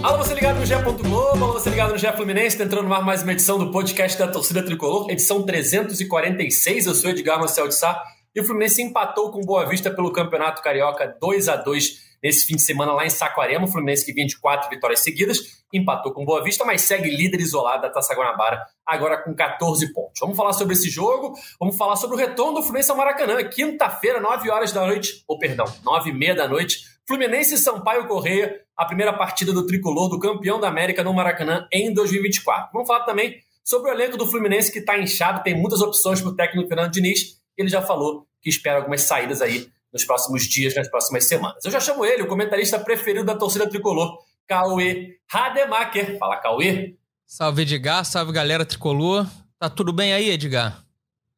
Alô, 0.00 0.18
você 0.18 0.32
ligado 0.32 0.60
no 0.60 0.64
GE. 0.66 0.74
Globo, 0.74 1.44
alô, 1.44 1.52
você 1.54 1.70
ligado 1.70 1.90
no 1.90 1.98
GE 1.98 2.12
Fluminense, 2.12 2.56
tá 2.56 2.64
entrando 2.64 2.86
no 2.86 2.94
ar 2.94 3.04
mais 3.04 3.24
uma 3.24 3.32
edição 3.32 3.58
do 3.58 3.72
podcast 3.72 4.16
da 4.16 4.28
Torcida 4.28 4.62
Tricolor, 4.62 5.10
edição 5.10 5.42
346. 5.44 6.86
Eu 6.86 6.94
sou 6.94 7.10
Edgar 7.10 7.38
Marcel 7.38 7.66
de 7.66 7.74
Sá 7.74 8.00
e 8.34 8.40
o 8.40 8.44
Fluminense 8.44 8.80
empatou 8.80 9.32
com 9.32 9.40
Boa 9.40 9.66
Vista 9.66 9.90
pelo 9.90 10.12
Campeonato 10.12 10.62
Carioca 10.62 11.16
2 11.20 11.48
a 11.48 11.56
2 11.56 12.08
nesse 12.22 12.46
fim 12.46 12.54
de 12.54 12.62
semana 12.62 12.92
lá 12.92 13.04
em 13.04 13.10
Saquarema. 13.10 13.64
O 13.64 13.68
Fluminense 13.68 14.06
que 14.06 14.12
vinha 14.12 14.26
de 14.26 14.38
quatro 14.38 14.70
vitórias 14.70 15.00
seguidas, 15.00 15.64
empatou 15.72 16.12
com 16.12 16.24
Boa 16.24 16.44
Vista, 16.44 16.64
mas 16.64 16.82
segue 16.82 17.10
líder 17.10 17.40
isolado 17.40 17.82
da 17.82 17.90
Taça 17.90 18.14
Guanabara, 18.14 18.64
agora 18.86 19.18
com 19.18 19.34
14 19.34 19.92
pontos. 19.92 20.20
Vamos 20.20 20.36
falar 20.36 20.52
sobre 20.52 20.74
esse 20.74 20.88
jogo, 20.88 21.34
vamos 21.58 21.76
falar 21.76 21.96
sobre 21.96 22.16
o 22.16 22.18
retorno 22.18 22.54
do 22.54 22.62
Fluminense 22.62 22.90
ao 22.90 22.96
Maracanã, 22.96 23.42
quinta-feira, 23.44 24.20
9 24.20 24.48
horas 24.48 24.72
da 24.72 24.86
noite, 24.86 25.24
ou 25.26 25.38
perdão, 25.38 25.66
9 25.82 26.10
e 26.10 26.12
meia 26.12 26.36
da 26.36 26.46
noite, 26.46 26.97
Fluminense 27.08 27.54
e 27.54 27.58
Sampaio 27.58 28.06
Correia, 28.06 28.60
a 28.76 28.84
primeira 28.84 29.14
partida 29.14 29.50
do 29.50 29.66
tricolor 29.66 30.10
do 30.10 30.20
campeão 30.20 30.60
da 30.60 30.68
América 30.68 31.02
no 31.02 31.14
Maracanã 31.14 31.66
em 31.72 31.90
2024. 31.90 32.68
Vamos 32.70 32.86
falar 32.86 33.04
também 33.06 33.40
sobre 33.64 33.90
o 33.90 33.94
elenco 33.94 34.18
do 34.18 34.26
Fluminense 34.26 34.70
que 34.70 34.80
está 34.80 34.98
inchado, 34.98 35.42
tem 35.42 35.58
muitas 35.58 35.80
opções 35.80 36.20
para 36.20 36.30
o 36.30 36.36
técnico 36.36 36.68
Fernando 36.68 36.92
Diniz. 36.92 37.40
Ele 37.56 37.70
já 37.70 37.80
falou 37.80 38.26
que 38.42 38.50
espera 38.50 38.76
algumas 38.76 39.00
saídas 39.00 39.40
aí 39.40 39.70
nos 39.90 40.04
próximos 40.04 40.42
dias, 40.44 40.74
nas 40.74 40.86
próximas 40.86 41.24
semanas. 41.24 41.64
Eu 41.64 41.70
já 41.70 41.80
chamo 41.80 42.04
ele, 42.04 42.24
o 42.24 42.28
comentarista 42.28 42.78
preferido 42.78 43.24
da 43.24 43.34
torcida 43.34 43.66
tricolor, 43.66 44.18
Cauê 44.46 45.16
Rademacher. 45.30 46.18
Fala, 46.18 46.36
Cauê. 46.36 46.94
Salve, 47.24 47.62
Edgar. 47.62 48.04
Salve, 48.04 48.32
galera 48.32 48.66
tricolor. 48.66 49.26
Tá 49.58 49.70
tudo 49.70 49.94
bem 49.94 50.12
aí, 50.12 50.28
Edgar? 50.28 50.84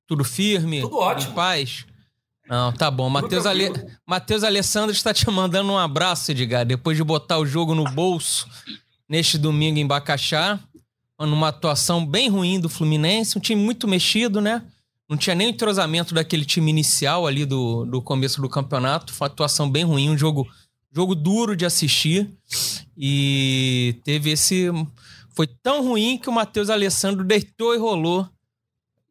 Tudo 0.05 0.25
firme? 0.25 0.81
Tudo 0.81 0.99
ótimo. 0.99 1.31
Em 1.31 1.35
paz? 1.37 1.87
Não, 2.51 2.73
tá 2.73 2.91
bom. 2.91 3.09
Matheus 3.09 3.47
Ale... 3.47 3.71
Alessandro 4.45 4.91
está 4.91 5.15
te 5.15 5.25
mandando 5.31 5.71
um 5.71 5.79
abraço, 5.79 6.33
Edgar, 6.33 6.67
depois 6.67 6.97
de 6.97 7.05
botar 7.05 7.39
o 7.39 7.47
jogo 7.47 7.77
no 7.77 7.85
bolso 7.85 8.49
neste 9.09 9.39
domingo 9.39 9.79
em 9.79 9.87
Bacaxá. 9.87 10.59
Numa 11.17 11.49
atuação 11.49 12.05
bem 12.05 12.29
ruim 12.29 12.59
do 12.59 12.69
Fluminense, 12.69 13.39
um 13.39 13.41
time 13.41 13.63
muito 13.63 13.87
mexido, 13.87 14.41
né? 14.41 14.65
Não 15.09 15.17
tinha 15.17 15.37
nem 15.37 15.51
entrosamento 15.51 16.13
daquele 16.13 16.45
time 16.45 16.71
inicial 16.71 17.25
ali 17.25 17.45
do, 17.45 17.85
do 17.85 18.03
começo 18.03 18.41
do 18.41 18.49
campeonato. 18.49 19.13
Foi 19.13 19.29
uma 19.29 19.33
atuação 19.33 19.71
bem 19.71 19.85
ruim, 19.85 20.11
um 20.11 20.19
jogo, 20.19 20.49
jogo 20.91 21.15
duro 21.15 21.55
de 21.55 21.65
assistir. 21.65 22.33
E 22.97 24.01
teve 24.03 24.31
esse. 24.31 24.71
Foi 25.37 25.47
tão 25.47 25.85
ruim 25.85 26.19
que 26.19 26.29
o 26.29 26.33
Matheus 26.33 26.69
Alessandro 26.69 27.23
deitou 27.23 27.75
e 27.75 27.79
rolou. 27.79 28.29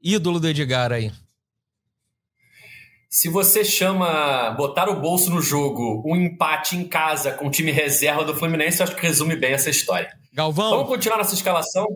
Ídolo 0.04 0.40
do 0.40 0.48
Edgar 0.48 0.92
aí. 0.92 1.12
Se 3.10 3.28
você 3.28 3.66
chama 3.66 4.52
botar 4.52 4.88
o 4.88 5.02
bolso 5.02 5.32
no 5.32 5.42
jogo 5.42 6.04
um 6.06 6.16
empate 6.16 6.78
em 6.78 6.88
casa 6.88 7.32
com 7.32 7.48
o 7.48 7.50
time 7.50 7.72
reserva 7.72 8.24
do 8.24 8.36
Fluminense, 8.36 8.82
eu 8.82 8.84
acho 8.84 8.96
que 8.96 9.02
resume 9.02 9.36
bem 9.36 9.54
essa 9.54 9.68
história. 9.68 10.16
Galvão. 10.32 10.70
Vamos 10.70 10.90
continuar 10.90 11.18
nessa 11.18 11.34
escalação. 11.34 11.88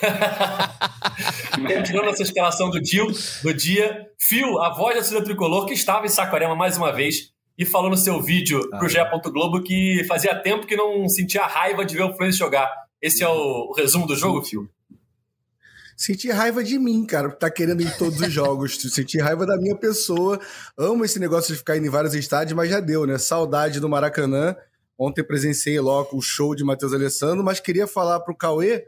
Continuando 1.76 2.08
essa 2.08 2.22
escalação 2.22 2.70
do 2.70 2.80
dia, 2.80 3.04
do 3.42 3.52
dia, 3.52 4.06
Fio, 4.18 4.58
a 4.60 4.74
voz 4.74 4.94
da 4.94 5.00
torcida 5.02 5.22
tricolor, 5.22 5.66
que 5.66 5.74
estava 5.74 6.06
em 6.06 6.08
Saquarema 6.08 6.56
mais 6.56 6.78
uma 6.78 6.90
vez 6.90 7.34
e 7.58 7.66
falou 7.66 7.90
no 7.90 7.96
seu 7.98 8.22
vídeo 8.22 8.66
ah. 8.72 8.78
pro 8.78 8.88
GE. 8.88 8.98
Globo 9.24 9.62
que 9.62 10.04
fazia 10.08 10.34
tempo 10.34 10.66
que 10.66 10.74
não 10.74 11.06
sentia 11.06 11.44
raiva 11.44 11.84
de 11.84 11.94
ver 11.94 12.04
o 12.04 12.12
Fluminense 12.12 12.38
jogar. 12.38 12.72
Esse 13.02 13.22
é 13.22 13.28
o 13.28 13.74
resumo 13.76 14.06
do 14.06 14.16
jogo, 14.16 14.42
Fio? 14.42 14.70
Senti 16.00 16.30
raiva 16.30 16.64
de 16.64 16.78
mim, 16.78 17.04
cara, 17.04 17.30
tá 17.30 17.50
querendo 17.50 17.82
ir 17.82 17.88
em 17.88 17.98
todos 17.98 18.18
os 18.22 18.32
jogos. 18.32 18.78
Senti 18.90 19.18
raiva 19.18 19.44
da 19.44 19.58
minha 19.58 19.76
pessoa. 19.76 20.40
Amo 20.74 21.04
esse 21.04 21.18
negócio 21.18 21.52
de 21.52 21.58
ficar 21.58 21.76
indo 21.76 21.86
em 21.86 21.90
vários 21.90 22.14
estádios, 22.14 22.56
mas 22.56 22.70
já 22.70 22.80
deu, 22.80 23.04
né? 23.04 23.18
Saudade 23.18 23.78
do 23.80 23.86
Maracanã. 23.86 24.56
Ontem 24.98 25.22
presenciei 25.22 25.78
logo 25.78 26.16
o 26.16 26.22
show 26.22 26.54
de 26.54 26.64
Matheus 26.64 26.94
Alessandro, 26.94 27.44
mas 27.44 27.60
queria 27.60 27.86
falar 27.86 28.20
pro 28.20 28.34
Cauê 28.34 28.82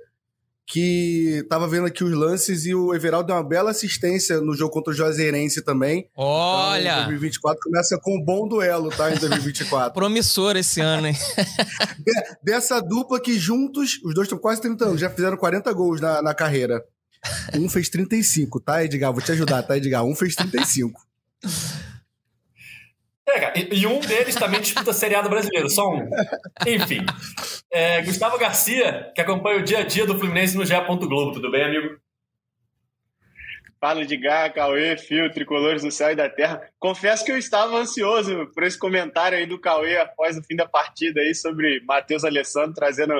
que 0.67 1.45
tava 1.51 1.69
vendo 1.69 1.87
aqui 1.87 2.03
os 2.03 2.13
lances 2.13 2.65
e 2.65 2.75
o 2.75 2.95
Everaldo 2.95 3.27
deu 3.27 3.37
uma 3.37 3.47
bela 3.47 3.73
assistência 3.73 4.41
no 4.41 4.55
jogo 4.55 4.73
contra 4.73 4.93
o 4.93 4.97
Juazeirense 4.97 5.63
também. 5.63 6.09
Olha! 6.17 6.93
Então, 6.93 7.09
2024 7.09 7.61
começa 7.63 7.99
com 8.01 8.17
um 8.17 8.25
bom 8.25 8.49
duelo, 8.49 8.89
tá? 8.89 9.13
Em 9.13 9.19
2024. 9.19 9.93
Promissor 9.95 10.57
esse 10.57 10.81
ano, 10.81 11.09
hein? 11.09 11.17
Dessa 12.43 12.81
dupla 12.81 13.21
que 13.21 13.39
juntos, 13.39 14.01
os 14.03 14.15
dois 14.15 14.25
estão 14.25 14.39
quase 14.39 14.63
30 14.63 14.85
anos, 14.87 15.01
já 15.01 15.11
fizeram 15.11 15.37
40 15.37 15.71
gols 15.75 16.01
na, 16.01 16.23
na 16.23 16.33
carreira. 16.33 16.83
Um 17.55 17.69
fez 17.69 17.89
35, 17.89 18.61
tá, 18.61 18.85
Edgar? 18.85 19.13
Vou 19.13 19.23
te 19.23 19.33
ajudar, 19.33 19.63
tá, 19.63 19.77
Edgar? 19.77 20.05
Um 20.05 20.15
fez 20.15 20.35
35. 20.35 21.01
É, 23.27 23.41
cara, 23.41 23.59
e, 23.59 23.81
e, 23.81 23.87
um 23.87 24.01
deles 24.01 24.35
também 24.35 24.61
disputa 24.61 24.93
seriado 24.93 25.29
brasileiro, 25.29 25.71
só 25.71 25.89
um. 25.89 26.11
Enfim. 26.67 27.07
É, 27.71 28.03
Gustavo 28.03 28.39
Garcia, 28.39 29.11
que 29.15 29.21
acompanha 29.21 29.61
o 29.61 29.63
dia 29.63 29.79
a 29.79 29.85
dia 29.85 30.05
do 30.05 30.19
Fluminense 30.19 30.57
no 30.57 30.67
GE. 30.67 30.75
Globo. 30.75 31.33
Tudo 31.33 31.51
bem, 31.51 31.65
amigo? 31.65 31.97
Fala 33.81 34.03
Edgar, 34.03 34.53
Cauê, 34.53 34.97
Fio, 34.97 35.33
Tricolores 35.33 35.83
do 35.83 35.91
Céu 35.91 36.13
e 36.13 36.15
da 36.15 36.29
Terra. 36.29 36.63
Confesso 36.79 37.25
que 37.25 37.33
eu 37.33 37.37
estava 37.37 37.77
ansioso 37.77 38.47
por 38.55 38.63
esse 38.63 38.79
comentário 38.79 39.37
aí 39.37 39.45
do 39.45 39.61
Cauê 39.61 39.99
após 39.99 40.37
o 40.37 40.43
fim 40.43 40.55
da 40.55 40.69
partida 40.69 41.21
aí 41.21 41.35
sobre 41.35 41.81
Matheus 41.85 42.23
Alessandro 42.23 42.75
trazendo 42.75 43.15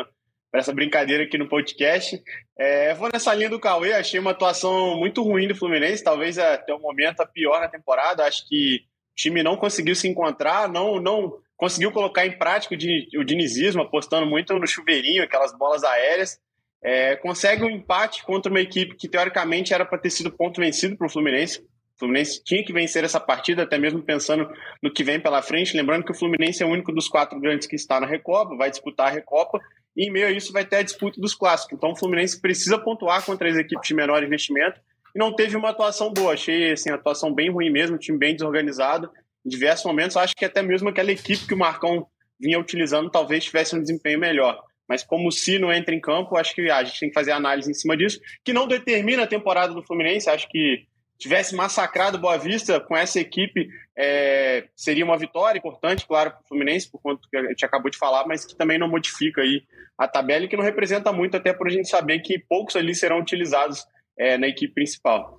essa 0.53 0.73
brincadeira 0.73 1.25
aqui 1.25 1.39
no 1.39 1.49
podcast. 1.49 2.23
É, 2.59 2.95
vou 2.95 3.09
nessa 3.13 3.35
linha 3.35 3.49
do 3.49 3.59
Cauê, 3.59 3.95
achei 3.95 4.21
uma 4.21 4.33
atuação 4.33 4.97
muito 4.99 5.23
ruim 5.23 5.49
do 5.49 5.55
Fluminense, 5.55 6.05
talvez 6.05 6.39
até 6.39 6.75
o 6.75 6.79
momento 6.79 7.21
a 7.21 7.27
pior 7.27 7.61
na 7.61 7.69
temporada. 7.69 8.25
Acho 8.25 8.47
que 8.47 8.83
o 9.13 9.15
time 9.17 9.43
não 9.43 9.57
conseguiu 9.57 9.95
se 9.95 10.07
encontrar, 10.07 10.69
não, 10.69 11.01
não 11.01 11.39
conseguiu 11.57 11.91
colocar 11.91 12.27
em 12.27 12.37
prática 12.37 12.75
o 12.75 13.25
dinizismo, 13.25 13.83
apostando 13.83 14.27
muito 14.27 14.53
no 14.59 14.67
chuveirinho, 14.67 15.23
aquelas 15.23 15.57
bolas 15.57 15.83
aéreas. 15.85 16.39
É, 16.85 17.15
consegue 17.17 17.63
um 17.63 17.71
empate 17.71 18.25
contra 18.25 18.51
uma 18.51 18.61
equipe 18.61 18.97
que 18.97 19.09
teoricamente 19.09 19.73
era 19.73 19.85
para 19.87 19.99
ter 19.99 20.11
sido 20.11 20.33
ponto 20.33 20.61
vencido 20.61 20.97
para 20.97 21.07
o 21.07 21.11
Fluminense. 21.11 21.65
Fluminense 22.03 22.43
tinha 22.43 22.65
que 22.65 22.73
vencer 22.73 23.05
essa 23.05 23.21
partida, 23.21 23.63
até 23.63 23.79
mesmo 23.79 24.03
pensando 24.03 24.51
no 24.83 24.93
que 24.93 25.05
vem 25.05 25.21
pela 25.21 25.41
frente. 25.41 25.77
Lembrando 25.77 26.05
que 26.05 26.11
o 26.11 26.15
Fluminense 26.15 26.61
é 26.61 26.67
o 26.67 26.69
único 26.69 26.93
dos 26.93 27.07
quatro 27.07 27.39
grandes 27.39 27.69
que 27.69 27.77
está 27.77 28.01
na 28.01 28.09
Recopa, 28.09 28.57
vai 28.57 28.71
disputar 28.71 29.07
a 29.07 29.11
Recopa, 29.11 29.61
e 29.97 30.09
em 30.09 30.11
meio 30.11 30.27
a 30.27 30.31
isso 30.33 30.53
vai 30.53 30.65
ter 30.65 30.77
a 30.77 30.83
disputa 30.83 31.21
dos 31.21 31.33
clássicos. 31.33 31.77
Então 31.77 31.93
o 31.93 31.97
Fluminense 31.97 32.41
precisa 32.41 32.77
pontuar 32.77 33.25
contra 33.25 33.49
as 33.49 33.57
equipes 33.57 33.87
de 33.87 33.95
menor 33.95 34.25
investimento 34.25 34.81
e 35.15 35.19
não 35.19 35.33
teve 35.33 35.57
uma 35.57 35.71
atuação 35.71 36.13
boa. 36.13 36.33
Achei 36.33 36.73
assim, 36.73 36.91
a 36.91 36.97
atuação 36.97 37.33
bem 37.33 37.51
ruim 37.51 37.71
mesmo, 37.71 37.97
time 37.97 38.19
bem 38.19 38.35
desorganizado. 38.35 39.09
Em 39.47 39.49
diversos 39.49 39.85
momentos, 39.85 40.17
acho 40.17 40.35
que 40.35 40.45
até 40.45 40.61
mesmo 40.61 40.89
aquela 40.89 41.13
equipe 41.13 41.47
que 41.47 41.55
o 41.55 41.59
Marcão 41.59 42.05
vinha 42.41 42.59
utilizando 42.59 43.11
talvez 43.11 43.45
tivesse 43.45 43.77
um 43.77 43.81
desempenho 43.81 44.19
melhor. 44.19 44.61
Mas 44.89 45.05
como 45.05 45.29
o 45.29 45.33
Sino 45.33 45.73
entra 45.73 45.95
em 45.95 46.01
campo, 46.01 46.37
acho 46.37 46.53
que 46.53 46.69
a 46.69 46.83
gente 46.83 46.99
tem 46.99 47.09
que 47.11 47.15
fazer 47.15 47.31
análise 47.31 47.71
em 47.71 47.75
cima 47.75 47.97
disso, 47.97 48.19
que 48.45 48.53
não 48.53 48.67
determina 48.67 49.23
a 49.23 49.27
temporada 49.27 49.73
do 49.73 49.85
Fluminense. 49.85 50.29
Acho 50.29 50.49
que 50.49 50.85
tivesse 51.23 51.55
massacrado 51.55 52.19
Boa 52.19 52.37
Vista 52.37 52.81
com 52.81 52.97
essa 52.97 53.21
equipe, 53.21 53.69
é, 53.97 54.65
seria 54.75 55.05
uma 55.05 55.17
vitória 55.17 55.57
importante, 55.57 56.05
claro, 56.05 56.33
para 56.33 56.41
o 56.41 56.49
Fluminense, 56.49 56.91
por 56.91 57.01
conta 57.01 57.23
que 57.31 57.37
a 57.37 57.45
gente 57.45 57.65
acabou 57.65 57.91
de 57.91 57.97
falar, 57.97 58.27
mas 58.27 58.45
que 58.45 58.57
também 58.57 58.77
não 58.77 58.89
modifica 58.89 59.41
aí 59.41 59.63
a 59.97 60.09
tabela 60.09 60.45
e 60.45 60.49
que 60.49 60.57
não 60.57 60.65
representa 60.65 61.13
muito, 61.13 61.37
até 61.37 61.53
por 61.53 61.69
a 61.69 61.71
gente 61.71 61.89
saber 61.89 62.19
que 62.21 62.41
poucos 62.41 62.75
ali 62.75 62.93
serão 62.93 63.21
utilizados 63.21 63.87
é, 64.19 64.37
na 64.37 64.49
equipe 64.49 64.75
principal. 64.75 65.39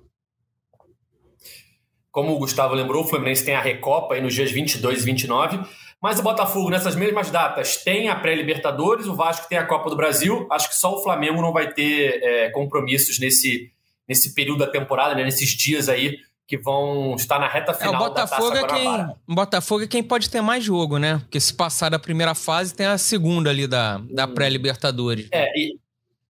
Como 2.10 2.32
o 2.32 2.38
Gustavo 2.38 2.74
lembrou, 2.74 3.04
o 3.04 3.06
Fluminense 3.06 3.44
tem 3.44 3.54
a 3.54 3.60
Recopa 3.60 4.14
aí 4.14 4.22
nos 4.22 4.32
dias 4.32 4.50
22 4.50 5.02
e 5.02 5.04
29, 5.04 5.60
mas 6.00 6.18
o 6.18 6.22
Botafogo, 6.22 6.70
nessas 6.70 6.96
mesmas 6.96 7.30
datas, 7.30 7.82
tem 7.82 8.08
a 8.08 8.14
pré-Libertadores, 8.14 9.06
o 9.06 9.14
Vasco 9.14 9.48
tem 9.48 9.58
a 9.58 9.66
Copa 9.66 9.90
do 9.90 9.96
Brasil. 9.96 10.46
Acho 10.50 10.68
que 10.68 10.76
só 10.76 10.94
o 10.94 11.02
Flamengo 11.02 11.42
não 11.42 11.52
vai 11.52 11.72
ter 11.72 12.22
é, 12.22 12.50
compromissos 12.50 13.18
nesse, 13.18 13.70
nesse 14.08 14.34
período 14.34 14.60
da 14.60 14.66
temporada, 14.66 15.14
né, 15.14 15.24
nesses 15.24 15.50
dias 15.50 15.88
aí 15.88 16.18
que 16.46 16.58
vão 16.58 17.14
estar 17.14 17.38
na 17.38 17.48
reta 17.48 17.72
final 17.72 17.94
é, 17.94 17.96
o 17.96 18.00
Botafogo 18.00 18.50
da 18.50 18.62
Taça 18.62 18.74
é 18.74 18.78
quem, 18.78 19.16
O 19.26 19.34
Botafogo 19.34 19.84
é 19.84 19.86
quem 19.86 20.02
pode 20.02 20.28
ter 20.28 20.42
mais 20.42 20.62
jogo, 20.62 20.98
né? 20.98 21.18
Porque 21.20 21.40
se 21.40 21.54
passar 21.54 21.88
da 21.88 21.98
primeira 21.98 22.34
fase, 22.34 22.74
tem 22.74 22.86
a 22.86 22.98
segunda 22.98 23.48
ali 23.48 23.66
da, 23.66 23.98
da 24.10 24.26
hum. 24.26 24.34
pré-Libertadores. 24.34 25.28
É, 25.32 25.50
e, 25.58 25.78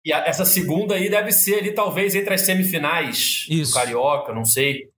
e 0.05 0.13
a, 0.13 0.19
essa 0.27 0.45
segunda 0.45 0.97
aí 0.97 1.09
deve 1.09 1.33
ser 1.33 1.61
ali, 1.61 1.73
talvez, 1.73 2.15
entre 2.15 2.35
as 2.35 2.43
semifinais 2.43 3.47
Isso. 3.49 3.73
do 3.73 3.79
Carioca, 3.79 4.35
não 4.35 4.45
sei. 4.45 4.91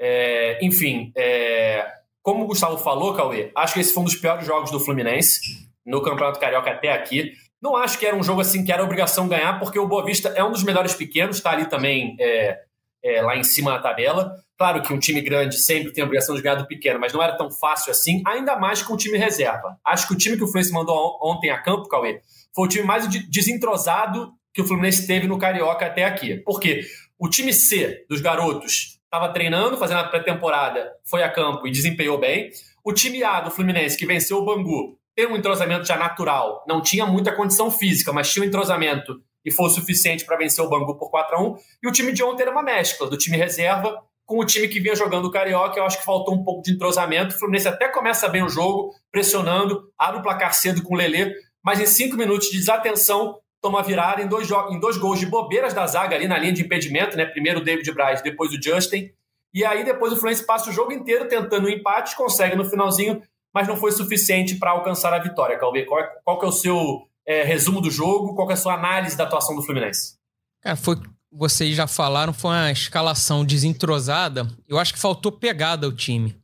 É, 0.00 0.58
enfim, 0.64 1.12
é, 1.16 1.86
como 2.22 2.44
o 2.44 2.46
Gustavo 2.46 2.78
falou, 2.78 3.14
Cauê, 3.14 3.50
acho 3.54 3.74
que 3.74 3.80
esse 3.80 3.92
foi 3.94 4.02
um 4.02 4.06
dos 4.06 4.16
piores 4.16 4.44
jogos 4.44 4.70
do 4.70 4.80
Fluminense 4.80 5.40
no 5.86 6.02
Campeonato 6.02 6.40
Carioca 6.40 6.70
até 6.70 6.92
aqui. 6.92 7.32
Não 7.60 7.76
acho 7.76 7.98
que 7.98 8.06
era 8.06 8.16
um 8.16 8.22
jogo 8.22 8.40
assim 8.40 8.64
que 8.64 8.72
era 8.72 8.82
obrigação 8.82 9.28
ganhar, 9.28 9.58
porque 9.58 9.78
o 9.78 9.88
Boa 9.88 10.04
Vista 10.04 10.28
é 10.30 10.44
um 10.44 10.52
dos 10.52 10.62
melhores 10.62 10.94
pequenos, 10.94 11.36
está 11.36 11.50
ali 11.50 11.66
também 11.66 12.16
é, 12.20 12.58
é, 13.02 13.22
lá 13.22 13.36
em 13.36 13.42
cima 13.42 13.72
na 13.72 13.78
tabela. 13.78 14.34
Claro 14.56 14.82
que 14.82 14.92
um 14.92 14.98
time 14.98 15.20
grande 15.20 15.56
sempre 15.58 15.92
tem 15.92 16.02
a 16.02 16.04
obrigação 16.04 16.34
de 16.34 16.42
ganhar 16.42 16.56
do 16.56 16.66
pequeno, 16.66 16.98
mas 16.98 17.12
não 17.12 17.22
era 17.22 17.36
tão 17.36 17.50
fácil 17.50 17.90
assim, 17.90 18.22
ainda 18.26 18.56
mais 18.56 18.82
com 18.82 18.94
o 18.94 18.96
time 18.96 19.16
reserva. 19.16 19.76
Acho 19.84 20.08
que 20.08 20.14
o 20.14 20.16
time 20.16 20.36
que 20.36 20.42
o 20.42 20.46
Fluminense 20.46 20.72
mandou 20.72 21.18
ontem 21.22 21.50
a 21.50 21.60
campo, 21.60 21.88
Cauê, 21.88 22.20
foi 22.54 22.66
o 22.66 22.68
time 22.68 22.84
mais 22.84 23.06
desentrosado 23.28 24.32
que 24.52 24.60
o 24.60 24.66
Fluminense 24.66 25.06
teve 25.06 25.28
no 25.28 25.38
Carioca 25.38 25.86
até 25.86 26.04
aqui. 26.04 26.36
Por 26.38 26.58
quê? 26.58 26.82
O 27.18 27.28
time 27.28 27.52
C 27.52 28.04
dos 28.08 28.20
garotos 28.20 28.98
estava 29.04 29.32
treinando, 29.32 29.76
fazendo 29.76 30.00
a 30.00 30.04
pré-temporada, 30.04 30.92
foi 31.04 31.22
a 31.22 31.30
campo 31.30 31.66
e 31.66 31.70
desempenhou 31.70 32.18
bem. 32.18 32.50
O 32.84 32.92
time 32.92 33.22
A 33.22 33.40
do 33.40 33.50
Fluminense, 33.50 33.96
que 33.96 34.06
venceu 34.06 34.38
o 34.38 34.44
Bangu, 34.44 34.97
ter 35.18 35.26
um 35.26 35.36
entrosamento 35.36 35.84
já 35.84 35.96
natural. 35.96 36.64
Não 36.68 36.80
tinha 36.80 37.04
muita 37.04 37.34
condição 37.34 37.72
física, 37.72 38.12
mas 38.12 38.32
tinha 38.32 38.44
um 38.44 38.46
entrosamento 38.46 39.20
e 39.44 39.50
foi 39.50 39.66
o 39.66 39.70
suficiente 39.70 40.24
para 40.24 40.36
vencer 40.36 40.64
o 40.64 40.68
Bangu 40.68 40.96
por 40.96 41.10
4 41.10 41.36
a 41.36 41.42
1 41.42 41.56
E 41.82 41.88
o 41.88 41.92
time 41.92 42.12
de 42.12 42.22
ontem 42.22 42.42
era 42.42 42.52
uma 42.52 42.62
mescla 42.62 43.10
do 43.10 43.18
time 43.18 43.36
reserva 43.36 44.00
com 44.24 44.38
o 44.38 44.44
time 44.44 44.68
que 44.68 44.78
vinha 44.78 44.94
jogando 44.94 45.24
o 45.24 45.30
Carioca. 45.32 45.76
Eu 45.76 45.84
acho 45.84 45.98
que 45.98 46.04
faltou 46.04 46.36
um 46.36 46.44
pouco 46.44 46.62
de 46.62 46.72
entrosamento. 46.72 47.34
O 47.34 47.38
Fluminense 47.38 47.66
até 47.66 47.88
começa 47.88 48.28
bem 48.28 48.44
o 48.44 48.48
jogo, 48.48 48.94
pressionando, 49.10 49.90
abre 49.98 50.20
o 50.20 50.22
placar 50.22 50.54
cedo 50.54 50.84
com 50.84 50.94
o 50.94 50.96
Lelê, 50.96 51.34
mas 51.64 51.80
em 51.80 51.86
cinco 51.86 52.16
minutos 52.16 52.48
de 52.48 52.56
desatenção, 52.56 53.40
toma 53.60 53.82
virada 53.82 54.22
em 54.22 54.28
dois, 54.28 54.48
em 54.70 54.78
dois 54.78 54.96
gols 54.98 55.18
de 55.18 55.26
bobeiras 55.26 55.74
da 55.74 55.84
zaga 55.84 56.14
ali 56.14 56.28
na 56.28 56.38
linha 56.38 56.52
de 56.52 56.62
impedimento, 56.62 57.16
né? 57.16 57.26
Primeiro 57.26 57.58
o 57.58 57.64
David 57.64 57.90
Braz, 57.92 58.22
depois 58.22 58.52
o 58.52 58.62
Justin. 58.62 59.10
E 59.52 59.64
aí 59.64 59.84
depois 59.84 60.12
o 60.12 60.16
Fluminense 60.16 60.46
passa 60.46 60.70
o 60.70 60.72
jogo 60.72 60.92
inteiro 60.92 61.26
tentando 61.26 61.66
um 61.66 61.70
empate, 61.70 62.14
consegue 62.14 62.54
no 62.54 62.64
finalzinho, 62.64 63.20
mas 63.54 63.66
não 63.66 63.76
foi 63.76 63.92
suficiente 63.92 64.56
para 64.56 64.70
alcançar 64.70 65.12
a 65.12 65.18
vitória. 65.18 65.58
Calvê, 65.58 65.84
qual, 65.84 66.00
é, 66.00 66.06
qual 66.24 66.38
que 66.38 66.44
é 66.44 66.48
o 66.48 66.52
seu 66.52 67.08
é, 67.26 67.42
resumo 67.44 67.80
do 67.80 67.90
jogo? 67.90 68.34
Qual 68.34 68.50
é 68.50 68.54
a 68.54 68.56
sua 68.56 68.74
análise 68.74 69.16
da 69.16 69.24
atuação 69.24 69.54
do 69.54 69.62
Fluminense? 69.62 70.16
Cara, 70.60 70.76
foi, 70.76 70.96
vocês 71.30 71.76
já 71.76 71.86
falaram, 71.86 72.32
foi 72.32 72.50
uma 72.50 72.72
escalação 72.72 73.44
desentrosada. 73.44 74.46
Eu 74.66 74.78
acho 74.78 74.92
que 74.92 75.00
faltou 75.00 75.32
pegada 75.32 75.86
ao 75.86 75.92
time. 75.92 76.36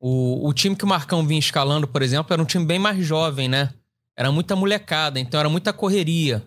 O, 0.00 0.48
o 0.48 0.52
time 0.52 0.76
que 0.76 0.84
o 0.84 0.88
Marcão 0.88 1.26
vinha 1.26 1.38
escalando, 1.38 1.88
por 1.88 2.02
exemplo, 2.02 2.32
era 2.32 2.42
um 2.42 2.46
time 2.46 2.64
bem 2.64 2.78
mais 2.78 3.04
jovem, 3.04 3.48
né? 3.48 3.72
Era 4.16 4.30
muita 4.30 4.54
molecada, 4.54 5.18
então 5.18 5.40
era 5.40 5.48
muita 5.48 5.72
correria. 5.72 6.42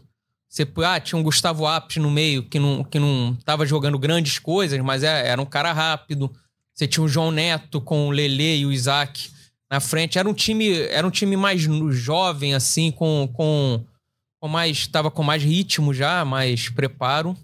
Você, 0.47 0.65
ah, 0.85 0.99
tinha 0.99 1.19
um 1.19 1.23
Gustavo 1.23 1.67
Apes 1.67 1.97
no 1.97 2.09
meio 2.09 2.44
que 2.44 2.57
não, 2.57 2.83
que 2.83 2.97
não 2.97 3.35
tava 3.44 3.65
jogando 3.65 3.99
grandes 3.99 4.39
coisas, 4.39 4.79
mas 4.79 5.03
é, 5.03 5.27
era 5.27 5.41
um 5.41 5.45
cara 5.45 5.73
rápido. 5.73 6.31
Você 6.73 6.88
tinha 6.88 7.03
o 7.03 7.07
João 7.07 7.31
Neto 7.31 7.81
com 7.81 8.07
o 8.07 8.11
Lele 8.11 8.59
e 8.59 8.65
o 8.65 8.71
Isaac 8.71 9.29
na 9.69 9.79
frente. 9.79 10.17
Era 10.17 10.27
um 10.27 10.33
time, 10.33 10.71
era 10.87 11.05
um 11.05 11.11
time 11.11 11.35
mais 11.35 11.61
jovem, 11.91 12.53
assim, 12.53 12.91
com, 12.91 13.29
com, 13.33 13.83
com 14.39 14.47
mais. 14.47 14.87
Tava 14.87 15.11
com 15.11 15.23
mais 15.23 15.43
ritmo 15.43 15.93
já, 15.93 16.23
mais 16.25 16.69
preparo. 16.69 17.35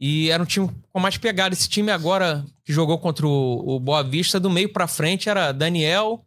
E 0.00 0.30
era 0.30 0.42
um 0.42 0.46
time 0.46 0.70
com 0.92 1.00
mais 1.00 1.16
pegada. 1.16 1.54
Esse 1.54 1.68
time 1.68 1.90
agora 1.90 2.44
que 2.64 2.72
jogou 2.72 2.98
contra 2.98 3.26
o, 3.26 3.76
o 3.76 3.80
Boa 3.80 4.02
Vista, 4.02 4.38
do 4.38 4.50
meio 4.50 4.68
para 4.68 4.86
frente, 4.86 5.28
era 5.28 5.52
Daniel, 5.52 6.24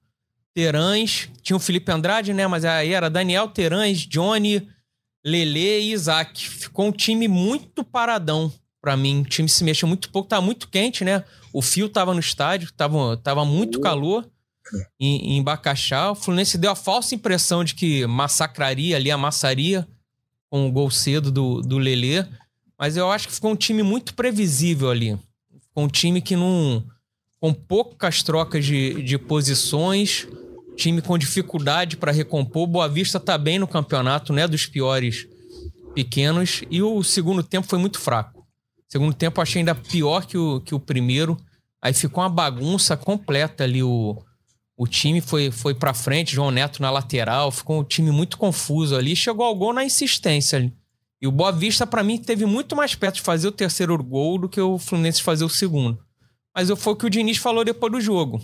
Terãs, 0.53 1.29
tinha 1.41 1.55
o 1.55 1.59
Felipe 1.59 1.91
Andrade, 1.91 2.33
né? 2.33 2.47
Mas 2.47 2.65
aí 2.65 2.93
era 2.93 3.09
Daniel, 3.09 3.47
Terãs, 3.47 3.99
Johnny, 3.99 4.67
Lele 5.23 5.81
e 5.81 5.93
Isaac. 5.93 6.49
Ficou 6.49 6.87
um 6.87 6.91
time 6.91 7.27
muito 7.27 7.83
paradão 7.83 8.51
para 8.81 8.97
mim. 8.97 9.21
O 9.21 9.25
time 9.25 9.49
se 9.49 9.63
mexeu 9.63 9.87
muito 9.87 10.09
pouco, 10.09 10.29
tava 10.29 10.41
muito 10.41 10.67
quente, 10.69 11.03
né? 11.03 11.23
O 11.53 11.61
fio 11.61 11.89
tava 11.89 12.13
no 12.13 12.19
estádio, 12.19 12.71
tava, 12.71 13.17
tava 13.17 13.45
muito 13.45 13.79
calor 13.79 14.25
em, 14.99 15.37
em 15.37 15.43
Bacaxá. 15.43 16.11
O 16.11 16.15
Fluminense 16.15 16.57
deu 16.57 16.71
a 16.71 16.75
falsa 16.75 17.15
impressão 17.15 17.63
de 17.63 17.75
que 17.75 18.05
massacraria 18.07 18.95
ali, 18.95 19.11
amassaria 19.11 19.87
com 20.49 20.67
o 20.67 20.71
gol 20.71 20.89
cedo 20.89 21.31
do, 21.31 21.61
do 21.61 21.77
Lelê. 21.77 22.25
Mas 22.79 22.95
eu 22.95 23.11
acho 23.11 23.27
que 23.27 23.33
ficou 23.33 23.51
um 23.51 23.55
time 23.55 23.83
muito 23.83 24.13
previsível 24.13 24.89
ali. 24.89 25.17
Ficou 25.61 25.83
um 25.83 25.87
time 25.87 26.21
que 26.21 26.35
não. 26.35 26.83
com 27.39 27.53
poucas 27.53 28.23
trocas 28.23 28.65
de, 28.65 29.01
de 29.01 29.17
posições 29.17 30.27
time 30.77 31.01
com 31.01 31.17
dificuldade 31.17 31.97
para 31.97 32.11
recompor. 32.11 32.67
Boa 32.67 32.87
Vista 32.87 33.17
está 33.17 33.37
bem 33.37 33.59
no 33.59 33.67
campeonato, 33.67 34.31
né? 34.31 34.47
Dos 34.47 34.67
piores 34.67 35.27
pequenos. 35.93 36.61
E 36.69 36.81
o 36.81 37.03
segundo 37.03 37.43
tempo 37.43 37.67
foi 37.67 37.79
muito 37.79 37.99
fraco. 37.99 38.41
O 38.41 38.91
segundo 38.91 39.13
tempo 39.13 39.39
eu 39.39 39.41
achei 39.41 39.59
ainda 39.59 39.75
pior 39.75 40.25
que 40.25 40.37
o, 40.37 40.61
que 40.61 40.75
o 40.75 40.79
primeiro. 40.79 41.35
Aí 41.81 41.93
ficou 41.93 42.23
uma 42.23 42.29
bagunça 42.29 42.95
completa 42.95 43.63
ali. 43.63 43.81
O, 43.83 44.17
o 44.77 44.87
time 44.87 45.19
foi, 45.19 45.49
foi 45.49 45.73
para 45.73 45.93
frente, 45.93 46.35
João 46.35 46.51
Neto 46.51 46.81
na 46.81 46.91
lateral. 46.91 47.51
Ficou 47.51 47.79
um 47.79 47.83
time 47.83 48.11
muito 48.11 48.37
confuso 48.37 48.95
ali. 48.95 49.15
Chegou 49.15 49.45
ao 49.45 49.55
gol 49.55 49.73
na 49.73 49.83
insistência 49.83 50.57
ali. 50.57 50.71
E 51.19 51.27
o 51.27 51.31
Boa 51.31 51.51
Vista, 51.51 51.87
para 51.87 52.03
mim, 52.03 52.17
teve 52.19 52.45
muito 52.45 52.75
mais 52.75 52.93
perto 52.93 53.15
de 53.15 53.21
fazer 53.21 53.47
o 53.47 53.51
terceiro 53.51 53.97
gol 54.03 54.37
do 54.37 54.47
que 54.47 54.61
o 54.61 54.77
Fluminense 54.77 55.21
fazer 55.21 55.43
o 55.43 55.49
segundo. 55.49 55.99
Mas 56.55 56.69
foi 56.77 56.93
o 56.93 56.95
que 56.95 57.07
o 57.07 57.09
Diniz 57.09 57.37
falou 57.37 57.65
depois 57.65 57.91
do 57.91 57.99
jogo 57.99 58.39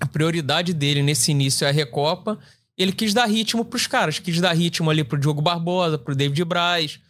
a 0.00 0.06
prioridade 0.06 0.72
dele 0.74 1.02
nesse 1.02 1.30
início 1.30 1.64
é 1.64 1.68
a 1.68 1.72
Recopa. 1.72 2.38
Ele 2.76 2.92
quis 2.92 3.14
dar 3.14 3.26
ritmo 3.26 3.64
para 3.64 3.76
os 3.76 3.86
caras, 3.86 4.18
quis 4.18 4.40
dar 4.40 4.52
ritmo 4.52 4.90
ali 4.90 5.02
para 5.02 5.16
o 5.16 5.20
Diogo 5.20 5.40
Barbosa, 5.40 5.96
para 5.96 6.12
o 6.12 6.16
David 6.16 6.44
Braz, 6.44 7.00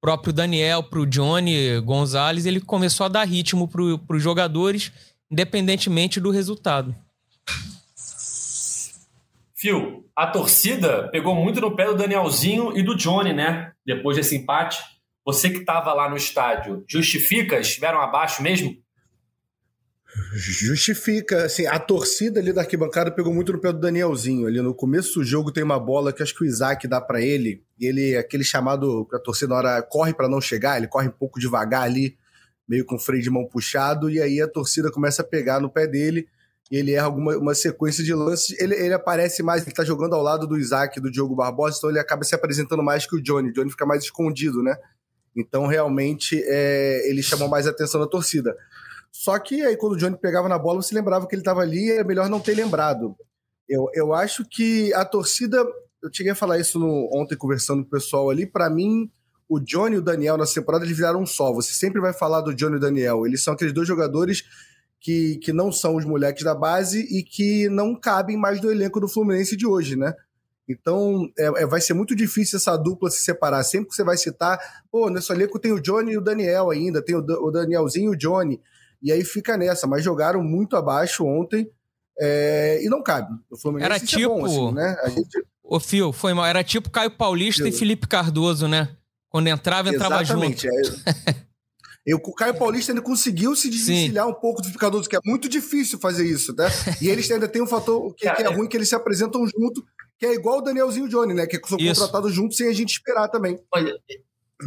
próprio 0.00 0.32
Daniel, 0.32 0.82
para 0.82 1.00
o 1.00 1.06
Johnny 1.06 1.80
Gonzalez. 1.80 2.44
Ele 2.44 2.60
começou 2.60 3.06
a 3.06 3.08
dar 3.08 3.24
ritmo 3.24 3.66
para 3.66 4.16
os 4.16 4.22
jogadores, 4.22 4.92
independentemente 5.30 6.20
do 6.20 6.30
resultado. 6.30 6.94
Fio, 9.66 10.04
a 10.14 10.28
torcida 10.28 11.08
pegou 11.10 11.34
muito 11.34 11.60
no 11.60 11.74
pé 11.74 11.86
do 11.86 11.96
Danielzinho 11.96 12.76
e 12.78 12.84
do 12.84 12.94
Johnny, 12.94 13.32
né? 13.32 13.72
Depois 13.84 14.16
desse 14.16 14.36
empate. 14.36 14.78
Você 15.24 15.50
que 15.50 15.58
estava 15.58 15.92
lá 15.92 16.08
no 16.08 16.16
estádio, 16.16 16.84
justifica? 16.88 17.58
Estiveram 17.58 18.00
abaixo 18.00 18.44
mesmo? 18.44 18.76
Justifica, 20.36 21.46
assim, 21.46 21.66
a 21.66 21.80
torcida 21.80 22.38
ali 22.38 22.52
da 22.52 22.60
arquibancada 22.60 23.10
pegou 23.10 23.34
muito 23.34 23.52
no 23.52 23.60
pé 23.60 23.72
do 23.72 23.80
Danielzinho. 23.80 24.46
Ali 24.46 24.60
no 24.60 24.72
começo 24.72 25.18
do 25.18 25.24
jogo 25.24 25.50
tem 25.50 25.64
uma 25.64 25.80
bola 25.80 26.12
que 26.12 26.22
acho 26.22 26.36
que 26.36 26.44
o 26.44 26.46
Isaac 26.46 26.86
dá 26.86 27.00
para 27.00 27.20
ele, 27.20 27.64
e 27.76 27.86
ele, 27.86 28.16
aquele 28.16 28.44
chamado 28.44 29.04
que 29.10 29.16
a 29.16 29.18
torcida 29.18 29.48
na 29.48 29.56
hora 29.56 29.82
corre 29.82 30.14
para 30.14 30.28
não 30.28 30.40
chegar, 30.40 30.78
ele 30.78 30.86
corre 30.86 31.08
um 31.08 31.12
pouco 31.12 31.40
devagar 31.40 31.82
ali, 31.82 32.16
meio 32.68 32.84
com 32.84 32.94
o 32.94 33.00
freio 33.00 33.22
de 33.22 33.30
mão 33.30 33.44
puxado, 33.44 34.08
e 34.08 34.22
aí 34.22 34.40
a 34.40 34.46
torcida 34.46 34.92
começa 34.92 35.22
a 35.22 35.24
pegar 35.24 35.60
no 35.60 35.68
pé 35.68 35.88
dele, 35.88 36.28
ele 36.70 36.92
erra 36.92 37.06
alguma 37.06 37.36
uma 37.36 37.54
sequência 37.54 38.02
de 38.02 38.12
lances. 38.12 38.58
Ele, 38.60 38.74
ele 38.74 38.94
aparece 38.94 39.42
mais, 39.42 39.62
ele 39.62 39.74
tá 39.74 39.84
jogando 39.84 40.14
ao 40.14 40.22
lado 40.22 40.46
do 40.46 40.58
Isaac, 40.58 41.00
do 41.00 41.10
Diogo 41.10 41.34
Barbosa, 41.34 41.78
então 41.78 41.90
ele 41.90 41.98
acaba 41.98 42.24
se 42.24 42.34
apresentando 42.34 42.82
mais 42.82 43.06
que 43.06 43.16
o 43.16 43.22
Johnny. 43.22 43.50
O 43.50 43.52
Johnny 43.52 43.70
fica 43.70 43.86
mais 43.86 44.02
escondido, 44.02 44.62
né? 44.62 44.76
Então, 45.36 45.66
realmente, 45.66 46.42
é, 46.44 47.08
ele 47.08 47.22
chamou 47.22 47.48
mais 47.48 47.66
atenção 47.66 48.00
da 48.00 48.06
torcida. 48.06 48.56
Só 49.12 49.38
que 49.38 49.62
aí, 49.62 49.76
quando 49.76 49.92
o 49.92 49.96
Johnny 49.96 50.16
pegava 50.16 50.48
na 50.48 50.58
bola, 50.58 50.82
você 50.82 50.94
lembrava 50.94 51.26
que 51.26 51.34
ele 51.34 51.42
estava 51.42 51.60
ali 51.60 51.86
e 51.86 51.92
é 51.92 52.04
melhor 52.04 52.28
não 52.28 52.40
ter 52.40 52.54
lembrado. 52.54 53.14
Eu, 53.68 53.88
eu 53.94 54.14
acho 54.14 54.44
que 54.44 54.92
a 54.94 55.04
torcida. 55.04 55.58
Eu 56.02 56.10
cheguei 56.12 56.32
a 56.32 56.36
falar 56.36 56.58
isso 56.58 56.78
no, 56.78 57.08
ontem 57.12 57.36
conversando 57.36 57.82
com 57.82 57.88
o 57.88 57.90
pessoal 57.90 58.30
ali. 58.30 58.46
Para 58.46 58.70
mim, 58.70 59.10
o 59.48 59.58
Johnny 59.58 59.96
e 59.96 59.98
o 59.98 60.02
Daniel 60.02 60.36
nessa 60.36 60.54
temporada 60.54 60.84
eles 60.84 60.96
viraram 60.96 61.20
um 61.20 61.26
só. 61.26 61.52
Você 61.52 61.72
sempre 61.72 62.00
vai 62.00 62.12
falar 62.12 62.40
do 62.40 62.54
Johnny 62.54 62.74
e 62.74 62.78
o 62.78 62.80
Daniel. 62.80 63.26
Eles 63.26 63.42
são 63.42 63.54
aqueles 63.54 63.72
dois 63.72 63.88
jogadores 63.88 64.44
que, 65.00 65.36
que 65.38 65.52
não 65.52 65.70
são 65.70 65.96
os 65.96 66.04
moleques 66.04 66.44
da 66.44 66.54
base 66.54 67.00
e 67.00 67.22
que 67.22 67.68
não 67.68 67.94
cabem 67.94 68.36
mais 68.36 68.60
no 68.60 68.70
elenco 68.70 69.00
do 69.00 69.08
Fluminense 69.08 69.56
de 69.56 69.66
hoje, 69.66 69.96
né? 69.96 70.14
Então, 70.68 71.30
é, 71.38 71.44
é, 71.62 71.66
vai 71.66 71.80
ser 71.80 71.94
muito 71.94 72.14
difícil 72.16 72.56
essa 72.56 72.76
dupla 72.76 73.08
se 73.08 73.22
separar. 73.22 73.62
Sempre 73.62 73.88
que 73.88 73.94
você 73.94 74.02
vai 74.02 74.16
citar, 74.16 74.58
pô, 74.90 75.08
nesse 75.08 75.32
elenco 75.32 75.60
tem 75.60 75.72
o 75.72 75.80
Johnny 75.80 76.12
e 76.12 76.18
o 76.18 76.20
Daniel 76.20 76.70
ainda, 76.70 77.00
tem 77.02 77.14
o, 77.14 77.20
o 77.20 77.50
Danielzinho 77.50 78.12
e 78.12 78.16
o 78.16 78.18
Johnny. 78.18 78.60
E 79.00 79.12
aí 79.12 79.24
fica 79.24 79.56
nessa, 79.56 79.86
mas 79.86 80.02
jogaram 80.02 80.42
muito 80.42 80.76
abaixo 80.76 81.24
ontem 81.24 81.70
é, 82.18 82.80
e 82.82 82.88
não 82.88 83.02
cabe. 83.02 83.32
O 83.50 83.56
Fluminense 83.56 83.92
era 83.92 84.00
tipo, 84.00 84.22
é 84.22 84.26
bom, 84.26 84.34
tipo 84.34 84.46
assim, 84.46 84.74
né? 84.74 84.96
A 85.02 85.08
gente... 85.08 85.46
O 85.62 85.80
Fio, 85.80 86.12
foi 86.12 86.32
mal. 86.32 86.46
Era 86.46 86.64
tipo 86.64 86.90
Caio 86.90 87.10
Paulista 87.10 87.68
e 87.68 87.72
Felipe 87.72 88.08
Cardoso, 88.08 88.66
né? 88.66 88.88
Quando 89.28 89.48
entrava, 89.48 89.88
entrava 89.88 90.22
Exatamente, 90.22 90.68
junto. 90.68 91.02
É. 91.26 91.46
Eu, 92.06 92.18
o 92.18 92.34
Caio 92.34 92.56
Paulista 92.56 92.92
ainda 92.92 93.02
conseguiu 93.02 93.56
se 93.56 93.68
desvencilhar 93.68 94.28
um 94.28 94.32
pouco 94.32 94.62
do 94.62 94.78
Cardoso, 94.78 95.08
que 95.08 95.16
é 95.16 95.20
muito 95.24 95.48
difícil 95.48 95.98
fazer 95.98 96.24
isso, 96.24 96.54
né? 96.56 96.68
E 97.02 97.08
eles 97.08 97.28
ainda 97.28 97.48
tem 97.48 97.60
um 97.60 97.66
fator 97.66 98.14
que, 98.14 98.30
que 98.30 98.42
é 98.42 98.46
ruim, 98.46 98.68
que 98.68 98.76
eles 98.76 98.88
se 98.88 98.94
apresentam 98.94 99.44
junto, 99.44 99.84
que 100.16 100.24
é 100.24 100.32
igual 100.32 100.58
o 100.58 100.60
Danielzinho 100.60 101.06
e 101.06 101.08
o 101.08 101.10
Johnny, 101.10 101.34
né? 101.34 101.46
Que 101.46 101.60
são 101.66 101.76
contratados 101.76 102.32
juntos 102.32 102.56
sem 102.56 102.68
a 102.68 102.72
gente 102.72 102.90
esperar 102.90 103.28
também. 103.28 103.58
Olha, 103.74 103.92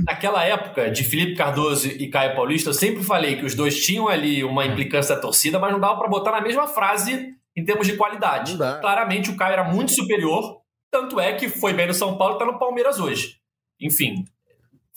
naquela 0.06 0.44
época 0.44 0.92
de 0.92 1.04
Felipe 1.06 1.36
Cardoso 1.36 1.88
e 1.88 2.10
Caio 2.10 2.36
Paulista, 2.36 2.72
eu 2.72 2.74
sempre 2.74 3.04
falei 3.04 3.38
que 3.38 3.46
os 3.46 3.56
dois 3.56 3.84
tinham 3.84 4.10
ali 4.10 4.44
uma 4.44 4.66
implicância 4.66 5.16
da 5.16 5.22
torcida, 5.22 5.58
mas 5.58 5.72
não 5.72 5.80
dava 5.80 5.98
para 5.98 6.10
botar 6.10 6.32
na 6.32 6.42
mesma 6.42 6.68
frase 6.68 7.34
em 7.56 7.64
termos 7.64 7.88
de 7.88 7.96
qualidade. 7.96 8.58
Claramente 8.58 9.30
o 9.30 9.38
Caio 9.38 9.54
era 9.54 9.64
muito 9.64 9.94
superior, 9.94 10.62
tanto 10.92 11.20
é 11.20 11.34
que 11.34 11.48
foi 11.48 11.74
bem 11.74 11.88
no 11.88 11.94
São 11.94 12.18
Paulo 12.18 12.34
e 12.34 12.36
está 12.36 12.46
no 12.46 12.60
Palmeiras 12.60 13.00
hoje. 13.00 13.38
Enfim, 13.82 14.26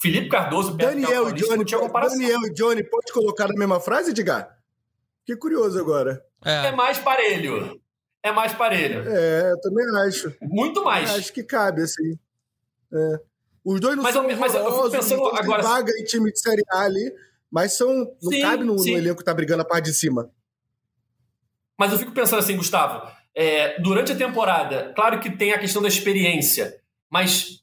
Felipe 0.03 0.27
Cardoso, 0.27 0.75
Daniel 0.75 1.29
e 1.29 1.33
Johnny, 1.33 1.63
Daniel 1.63 2.41
e 2.45 2.53
Johnny, 2.53 2.83
pode 2.83 3.13
colocar 3.13 3.47
na 3.47 3.53
mesma 3.57 3.79
frase, 3.79 4.11
Edgar? 4.11 4.53
Que 5.25 5.33
curioso 5.33 5.79
agora. 5.79 6.21
É. 6.43 6.67
é 6.67 6.71
mais 6.73 6.99
parelho. 6.99 7.79
É 8.21 8.29
mais 8.29 8.51
parelho. 8.51 9.07
É, 9.07 9.51
eu 9.51 9.61
também 9.61 9.85
acho. 10.05 10.35
Muito 10.41 10.83
mais. 10.83 11.09
Eu 11.09 11.15
acho 11.15 11.31
que 11.31 11.41
cabe, 11.41 11.83
assim. 11.83 12.19
É. 12.93 13.19
Os 13.63 13.79
dois 13.79 13.95
não 13.95 14.03
mas, 14.03 14.13
são 14.13 14.27
mas 14.27 14.53
eu 14.53 14.73
fico 14.73 14.91
pensando 14.91 15.25
agora 15.27 15.63
vaga 15.63 15.93
em 15.97 16.03
time 16.03 16.33
de 16.33 16.39
Série 16.41 16.63
A 16.73 16.81
ali, 16.81 17.13
mas 17.49 17.71
são 17.71 17.87
não 18.21 18.29
sim, 18.29 18.41
cabe 18.41 18.65
no, 18.65 18.75
no, 18.75 18.87
elenco 18.89 19.19
que 19.19 19.23
tá 19.23 19.33
brigando 19.33 19.61
a 19.61 19.65
parte 19.65 19.85
de 19.85 19.93
cima. 19.93 20.29
Mas 21.79 21.93
eu 21.93 21.97
fico 21.97 22.11
pensando 22.11 22.39
assim, 22.39 22.57
Gustavo, 22.57 23.09
é, 23.33 23.81
durante 23.81 24.11
a 24.11 24.17
temporada, 24.17 24.91
claro 24.93 25.21
que 25.21 25.31
tem 25.31 25.53
a 25.53 25.57
questão 25.57 25.81
da 25.81 25.87
experiência, 25.87 26.77
mas 27.09 27.62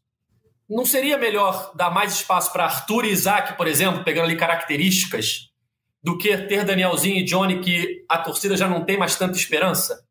não 0.71 0.87
seria 0.87 1.19
melhor 1.19 1.73
dar 1.75 1.91
mais 1.91 2.13
espaço 2.15 2.53
para 2.53 2.65
Arthur 2.65 3.05
e 3.05 3.11
Isaac, 3.11 3.57
por 3.57 3.67
exemplo, 3.67 4.05
pegando 4.05 4.27
ali 4.27 4.37
características, 4.37 5.51
do 6.03 6.17
que 6.17 6.35
ter 6.47 6.65
Danielzinho 6.65 7.19
e 7.19 7.25
Johnny 7.25 7.61
que 7.61 8.05
a 8.09 8.19
torcida 8.19 8.57
já 8.57 8.69
não 8.69 8.85
tem 8.85 8.97
mais 8.97 9.17
tanta 9.17 9.37
esperança? 9.37 10.07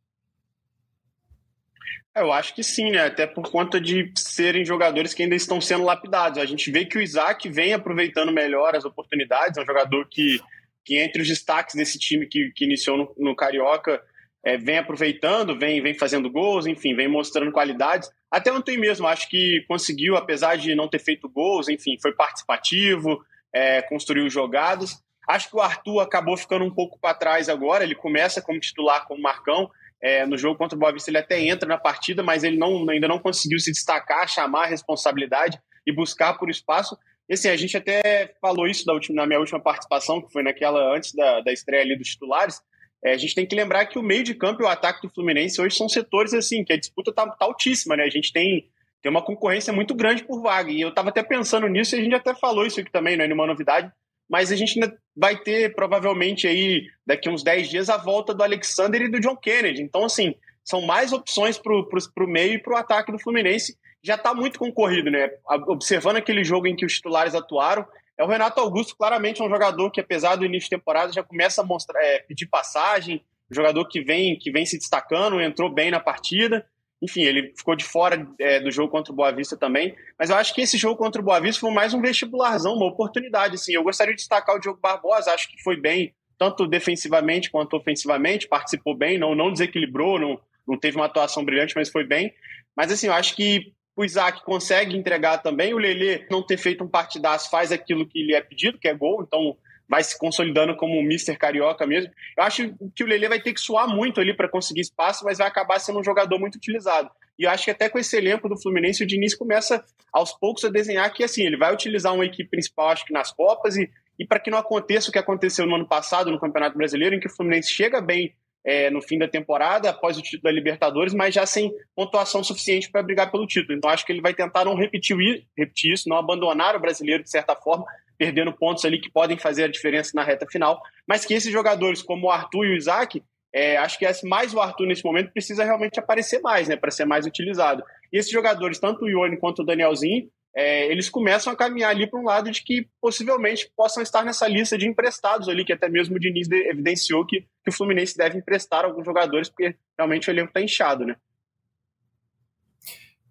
É, 2.14 2.22
eu 2.22 2.32
acho 2.34 2.54
que 2.54 2.62
sim, 2.62 2.92
né? 2.92 3.06
Até 3.06 3.26
por 3.26 3.50
conta 3.50 3.80
de 3.80 4.12
serem 4.16 4.66
jogadores 4.66 5.14
que 5.14 5.24
ainda 5.24 5.36
estão 5.36 5.62
sendo 5.62 5.86
lapidados. 5.86 6.38
A 6.38 6.46
gente 6.46 6.70
vê 6.70 6.86
que 6.86 6.98
o 6.98 7.02
Isaac 7.02 7.48
vem 7.50 7.74
aproveitando 7.74 8.32
melhor 8.32 8.76
as 8.76 8.84
oportunidades, 8.84 9.58
é 9.58 9.62
um 9.62 9.66
jogador 9.66 10.08
que, 10.10 10.40
que 10.84 10.98
entre 11.00 11.22
os 11.22 11.28
destaques 11.28 11.76
desse 11.76 11.98
time 11.98 12.28
que, 12.28 12.52
que 12.54 12.66
iniciou 12.66 12.98
no, 12.98 13.16
no 13.18 13.36
Carioca, 13.36 14.02
é, 14.44 14.58
vem 14.58 14.78
aproveitando, 14.78 15.58
vem, 15.58 15.82
vem 15.82 15.94
fazendo 15.94 16.30
gols, 16.30 16.66
enfim, 16.66 16.96
vem 16.96 17.08
mostrando 17.08 17.52
qualidades. 17.52 18.10
Até 18.32 18.52
ontem 18.52 18.78
mesmo, 18.78 19.08
acho 19.08 19.30
que 19.30 19.64
conseguiu, 19.68 20.16
apesar 20.16 20.56
de 20.56 20.76
não 20.76 20.88
ter 20.88 21.00
feito 21.00 21.30
gols, 21.30 21.68
enfim, 21.68 21.98
foi 22.02 22.14
participativo, 22.14 23.20
é, 23.54 23.82
construiu 23.82 24.30
jogadas. 24.30 25.04
Acho 25.28 25.50
que 25.50 25.56
o 25.56 25.62
Arthur 25.62 26.00
acabou 26.00 26.38
ficando 26.38 26.66
um 26.66 26.74
pouco 26.74 26.98
para 27.00 27.14
trás 27.14 27.50
agora, 27.50 27.84
ele 27.84 27.96
começa 27.96 28.42
como 28.42 28.60
titular 28.60 29.06
como 29.08 29.22
Marcão, 29.22 29.70
é, 30.02 30.26
no 30.26 30.38
jogo 30.38 30.58
contra 30.58 30.76
o 30.76 30.80
Boa 30.80 30.94
Vista 30.94 31.12
ele 31.12 31.18
até 31.18 31.42
entra 31.42 31.68
na 31.68 31.78
partida, 31.78 32.24
mas 32.24 32.44
ele 32.44 32.58
não, 32.58 32.90
ainda 32.90 33.08
não 33.08 33.20
conseguiu 33.20 33.60
se 33.60 33.72
destacar, 33.72 34.28
chamar 34.30 34.64
a 34.64 34.68
responsabilidade 34.68 35.60
e 35.86 35.92
buscar 35.92 36.36
por 36.36 36.50
espaço. 36.50 36.98
E 37.28 37.34
assim, 37.34 37.50
a 37.50 37.56
gente 37.56 37.76
até 37.76 38.34
falou 38.42 38.66
isso 38.66 38.90
última, 38.92 39.18
na 39.18 39.28
minha 39.28 39.40
última 39.40 39.60
participação, 39.60 40.22
que 40.22 40.32
foi 40.32 40.42
naquela 40.42 40.96
antes 40.96 41.14
da, 41.14 41.42
da 41.42 41.52
estreia 41.52 41.84
ali 41.84 41.98
dos 41.98 42.10
titulares. 42.10 42.62
É, 43.04 43.14
a 43.14 43.18
gente 43.18 43.36
tem 43.36 43.46
que 43.46 43.56
lembrar 43.56 43.86
que 43.86 43.98
o 43.98 44.04
meio 44.04 44.24
de 44.24 44.36
campo 44.36 44.62
e 44.62 44.66
o 44.66 44.68
ataque 44.68 45.08
do 45.08 45.14
Fluminense 45.14 45.62
hoje 45.62 45.76
são 45.76 45.88
setores 45.88 46.34
assim, 46.34 46.64
que 46.64 46.74
a 46.74 46.78
disputa 46.78 47.14
tá, 47.14 47.28
tá 47.28 47.46
altíssima, 47.46 47.96
né? 47.96 48.04
A 48.04 48.10
gente 48.10 48.34
tem, 48.34 48.70
tem 49.02 49.10
uma 49.10 49.24
concorrência 49.24 49.72
muito 49.72 49.96
grande 49.96 50.24
por 50.24 50.42
vaga. 50.42 50.72
E 50.72 50.82
eu 50.82 50.90
estava 50.90 51.10
até 51.10 51.24
pensando 51.24 51.68
nisso 51.68 51.96
e 51.96 52.00
a 52.00 52.04
gente 52.04 52.16
até 52.16 52.36
falou 52.36 52.66
isso 52.66 52.80
aqui 52.80 52.92
também, 52.92 53.16
não 53.16 53.24
é 53.24 53.28
nenhuma 53.28 53.48
novidade 53.48 53.92
mas 54.30 54.52
a 54.52 54.56
gente 54.56 54.80
ainda 54.80 54.96
vai 55.18 55.36
ter 55.36 55.74
provavelmente 55.74 56.48
aí 56.48 56.84
daqui 57.06 57.28
uns 57.28 57.44
10 57.44 57.68
dias 57.68 57.90
a 57.90 57.98
volta 57.98 58.34
do 58.34 58.44
Alexander 58.44 59.02
e 59.02 59.10
do 59.10 59.20
John 59.20 59.36
Kennedy. 59.36 59.82
Então, 59.82 60.06
assim, 60.06 60.36
são 60.64 60.82
mais 60.82 61.12
opções 61.12 61.58
para 61.58 61.74
o 61.74 62.28
meio 62.28 62.54
e 62.54 62.62
para 62.62 62.74
o 62.74 62.78
ataque 62.78 63.12
do 63.12 63.20
Fluminense. 63.20 63.76
Já 64.04 64.16
está 64.16 64.34
muito 64.34 64.60
concorrido, 64.60 65.10
né? 65.10 65.30
Observando 65.68 66.18
aquele 66.18 66.44
jogo 66.44 66.68
em 66.68 66.76
que 66.76 66.86
os 66.86 66.94
titulares 66.94 67.34
atuaram, 67.34 67.86
é 68.20 68.24
o 68.24 68.28
Renato 68.28 68.60
Augusto, 68.60 68.96
claramente 68.98 69.42
é 69.42 69.46
um 69.46 69.50
jogador 69.50 69.90
que, 69.90 70.02
apesar 70.02 70.36
do 70.36 70.46
início 70.46 70.70
de 70.70 70.76
temporada, 70.76 71.14
já 71.14 71.24
começa 71.24 71.62
a 71.62 71.66
mostrar, 71.66 72.00
é, 72.04 72.20
pedir 72.20 72.48
passagem, 72.48 73.24
um 73.50 73.56
jogador 73.56 73.88
que 73.88 74.02
vem, 74.02 74.38
que 74.38 74.52
vem 74.52 74.66
se 74.66 74.78
destacando, 74.78 75.42
entrou 75.42 75.74
bem 75.74 75.90
na 75.90 76.00
partida 76.00 76.66
enfim, 77.02 77.22
ele 77.22 77.54
ficou 77.58 77.76
de 77.76 77.86
fora 77.86 78.28
é, 78.40 78.60
do 78.60 78.72
jogo 78.72 78.92
contra 78.92 79.14
o 79.14 79.16
Boa 79.16 79.32
Vista 79.32 79.56
também. 79.56 79.96
Mas 80.18 80.30
eu 80.30 80.36
acho 80.36 80.54
que 80.54 80.62
esse 80.62 80.78
jogo 80.78 80.98
contra 80.98 81.22
o 81.22 81.24
Boa 81.24 81.40
Vista 81.40 81.62
foi 81.62 81.72
mais 81.72 81.94
um 81.94 82.02
vestibularzão, 82.02 82.74
uma 82.74 82.88
oportunidade. 82.88 83.56
Assim. 83.56 83.74
Eu 83.74 83.84
gostaria 83.84 84.14
de 84.14 84.20
destacar 84.20 84.56
o 84.56 84.60
Diogo 84.60 84.80
Barbosa, 84.82 85.32
acho 85.32 85.50
que 85.50 85.62
foi 85.64 85.80
bem, 85.80 86.14
tanto 86.38 86.68
defensivamente 86.68 87.50
quanto 87.50 87.76
ofensivamente, 87.76 88.48
participou 88.48 88.96
bem, 88.96 89.18
não, 89.18 89.34
não 89.34 89.52
desequilibrou, 89.52 90.20
não, 90.20 90.40
não 90.68 90.78
teve 90.78 90.98
uma 90.98 91.06
atuação 91.06 91.44
brilhante, 91.44 91.74
mas 91.76 91.90
foi 91.90 92.04
bem. 92.04 92.34
Mas 92.76 92.92
assim, 92.92 93.08
eu 93.08 93.14
acho 93.14 93.36
que 93.36 93.74
o 94.00 94.06
Isaac 94.06 94.46
consegue 94.46 94.96
entregar 94.96 95.40
também. 95.40 95.74
O 95.74 95.78
Lele 95.78 96.26
não 96.32 96.42
ter 96.42 96.56
feito 96.56 96.86
um 96.86 96.88
partidaço 96.88 97.50
faz 97.50 97.70
aquilo 97.70 98.08
que 98.08 98.24
lhe 98.24 98.34
é 98.34 98.40
pedido, 98.40 98.80
que 98.80 98.88
é 98.88 98.94
gol. 98.94 99.22
Então 99.22 99.58
vai 99.90 100.02
se 100.02 100.18
consolidando 100.18 100.74
como 100.78 100.98
o 100.98 101.04
Mister 101.04 101.38
Carioca 101.38 101.86
mesmo. 101.86 102.10
Eu 102.38 102.44
acho 102.46 102.74
que 102.96 103.04
o 103.04 103.08
Lele 103.08 103.28
vai 103.28 103.42
ter 103.42 103.52
que 103.52 103.60
suar 103.60 103.90
muito 103.90 104.22
ali 104.22 104.34
para 104.34 104.48
conseguir 104.48 104.80
espaço, 104.80 105.26
mas 105.26 105.40
vai 105.40 105.48
acabar 105.48 105.80
sendo 105.80 106.00
um 106.00 106.04
jogador 106.04 106.40
muito 106.40 106.56
utilizado. 106.56 107.12
E 107.38 107.44
eu 107.44 107.50
acho 107.50 107.66
que 107.66 107.72
até 107.72 107.90
com 107.90 108.00
esse 108.00 108.16
elenco 108.16 108.48
do 108.48 108.58
Fluminense, 108.62 109.04
o 109.04 109.08
Diniz 109.08 109.36
começa 109.36 109.84
aos 110.14 110.32
poucos 110.32 110.64
a 110.64 110.70
desenhar 110.70 111.12
que 111.12 111.22
assim, 111.22 111.46
ele 111.46 111.58
vai 111.58 111.74
utilizar 111.74 112.14
uma 112.14 112.26
equipe 112.26 112.50
principal, 112.50 112.92
acho 112.92 113.06
que 113.06 113.12
nas 113.12 113.34
Copas, 113.34 113.76
e, 113.76 113.90
e 114.18 114.26
para 114.26 114.40
que 114.40 114.50
não 114.50 114.60
aconteça 114.60 115.10
o 115.10 115.12
que 115.12 115.20
aconteceu 115.20 115.66
no 115.66 115.76
ano 115.76 115.88
passado 115.88 116.32
no 116.32 116.40
Campeonato 116.40 116.78
Brasileiro, 116.78 117.16
em 117.16 117.20
que 117.20 117.28
o 117.28 117.36
Fluminense 117.36 117.70
chega 117.70 118.00
bem 118.00 118.34
é, 118.70 118.88
no 118.92 119.02
fim 119.02 119.18
da 119.18 119.28
temporada, 119.28 119.90
após 119.90 120.16
o 120.16 120.22
título 120.22 120.44
da 120.44 120.52
Libertadores, 120.52 121.12
mas 121.12 121.34
já 121.34 121.44
sem 121.44 121.74
pontuação 121.96 122.44
suficiente 122.44 122.88
para 122.92 123.02
brigar 123.02 123.32
pelo 123.32 123.48
título. 123.48 123.76
Então 123.76 123.90
acho 123.90 124.06
que 124.06 124.12
ele 124.12 124.22
vai 124.22 124.32
tentar 124.32 124.64
não 124.64 124.76
repetir, 124.76 125.18
repetir 125.58 125.94
isso, 125.94 126.08
não 126.08 126.18
abandonar 126.18 126.76
o 126.76 126.80
brasileiro 126.80 127.24
de 127.24 127.32
certa 127.32 127.56
forma, 127.56 127.84
perdendo 128.16 128.54
pontos 128.54 128.86
ali 128.86 129.02
que 129.02 129.10
podem 129.10 129.40
fazer 129.40 129.64
a 129.64 129.68
diferença 129.68 130.12
na 130.14 130.24
reta 130.24 130.46
final, 130.46 130.80
mas 131.08 131.26
que 131.26 131.34
esses 131.34 131.52
jogadores 131.52 132.04
como 132.04 132.28
o 132.28 132.30
Arthur 132.30 132.68
e 132.68 132.70
o 132.70 132.78
Isaac, 132.78 133.24
é, 133.52 133.76
acho 133.78 133.98
que 133.98 134.06
mais 134.28 134.54
o 134.54 134.62
Arthur 134.62 134.86
nesse 134.86 135.04
momento 135.04 135.32
precisa 135.32 135.64
realmente 135.64 136.00
aparecer 136.00 136.40
mais, 136.40 136.68
né, 136.68 136.76
para 136.76 136.92
ser 136.92 137.06
mais 137.06 137.26
utilizado. 137.26 137.84
E 138.14 138.20
esses 138.20 138.32
jogadores, 138.32 138.78
tanto 138.78 139.06
o 139.06 139.10
Ione 139.10 139.38
quanto 139.38 139.64
o 139.64 139.66
Danielzinho, 139.66 140.30
é, 140.56 140.92
eles 140.92 141.10
começam 141.10 141.54
a 141.54 141.56
caminhar 141.56 141.92
ali 141.92 142.08
para 142.08 142.20
um 142.20 142.24
lado 142.24 142.52
de 142.52 142.64
que 142.64 142.88
possivelmente 143.00 143.72
possam 143.76 144.02
estar 144.02 144.26
nessa 144.26 144.48
lista 144.48 144.78
de 144.78 144.88
emprestados 144.88 145.48
ali, 145.48 145.64
que 145.64 145.74
até 145.74 145.88
mesmo 145.88 146.16
o 146.16 146.20
Diniz 146.20 146.50
evidenciou 146.50 147.26
que, 147.26 147.42
que 147.64 147.70
o 147.70 147.72
Fluminense 147.72 148.18
deve 148.18 148.38
emprestar 148.38 148.84
alguns 148.84 149.06
jogadores, 149.06 149.50
porque 149.50 149.76
realmente 149.98 150.30
o 150.30 150.32
elenco 150.32 150.50
está 150.50 150.62
inchado, 150.62 151.06
né? 151.06 151.16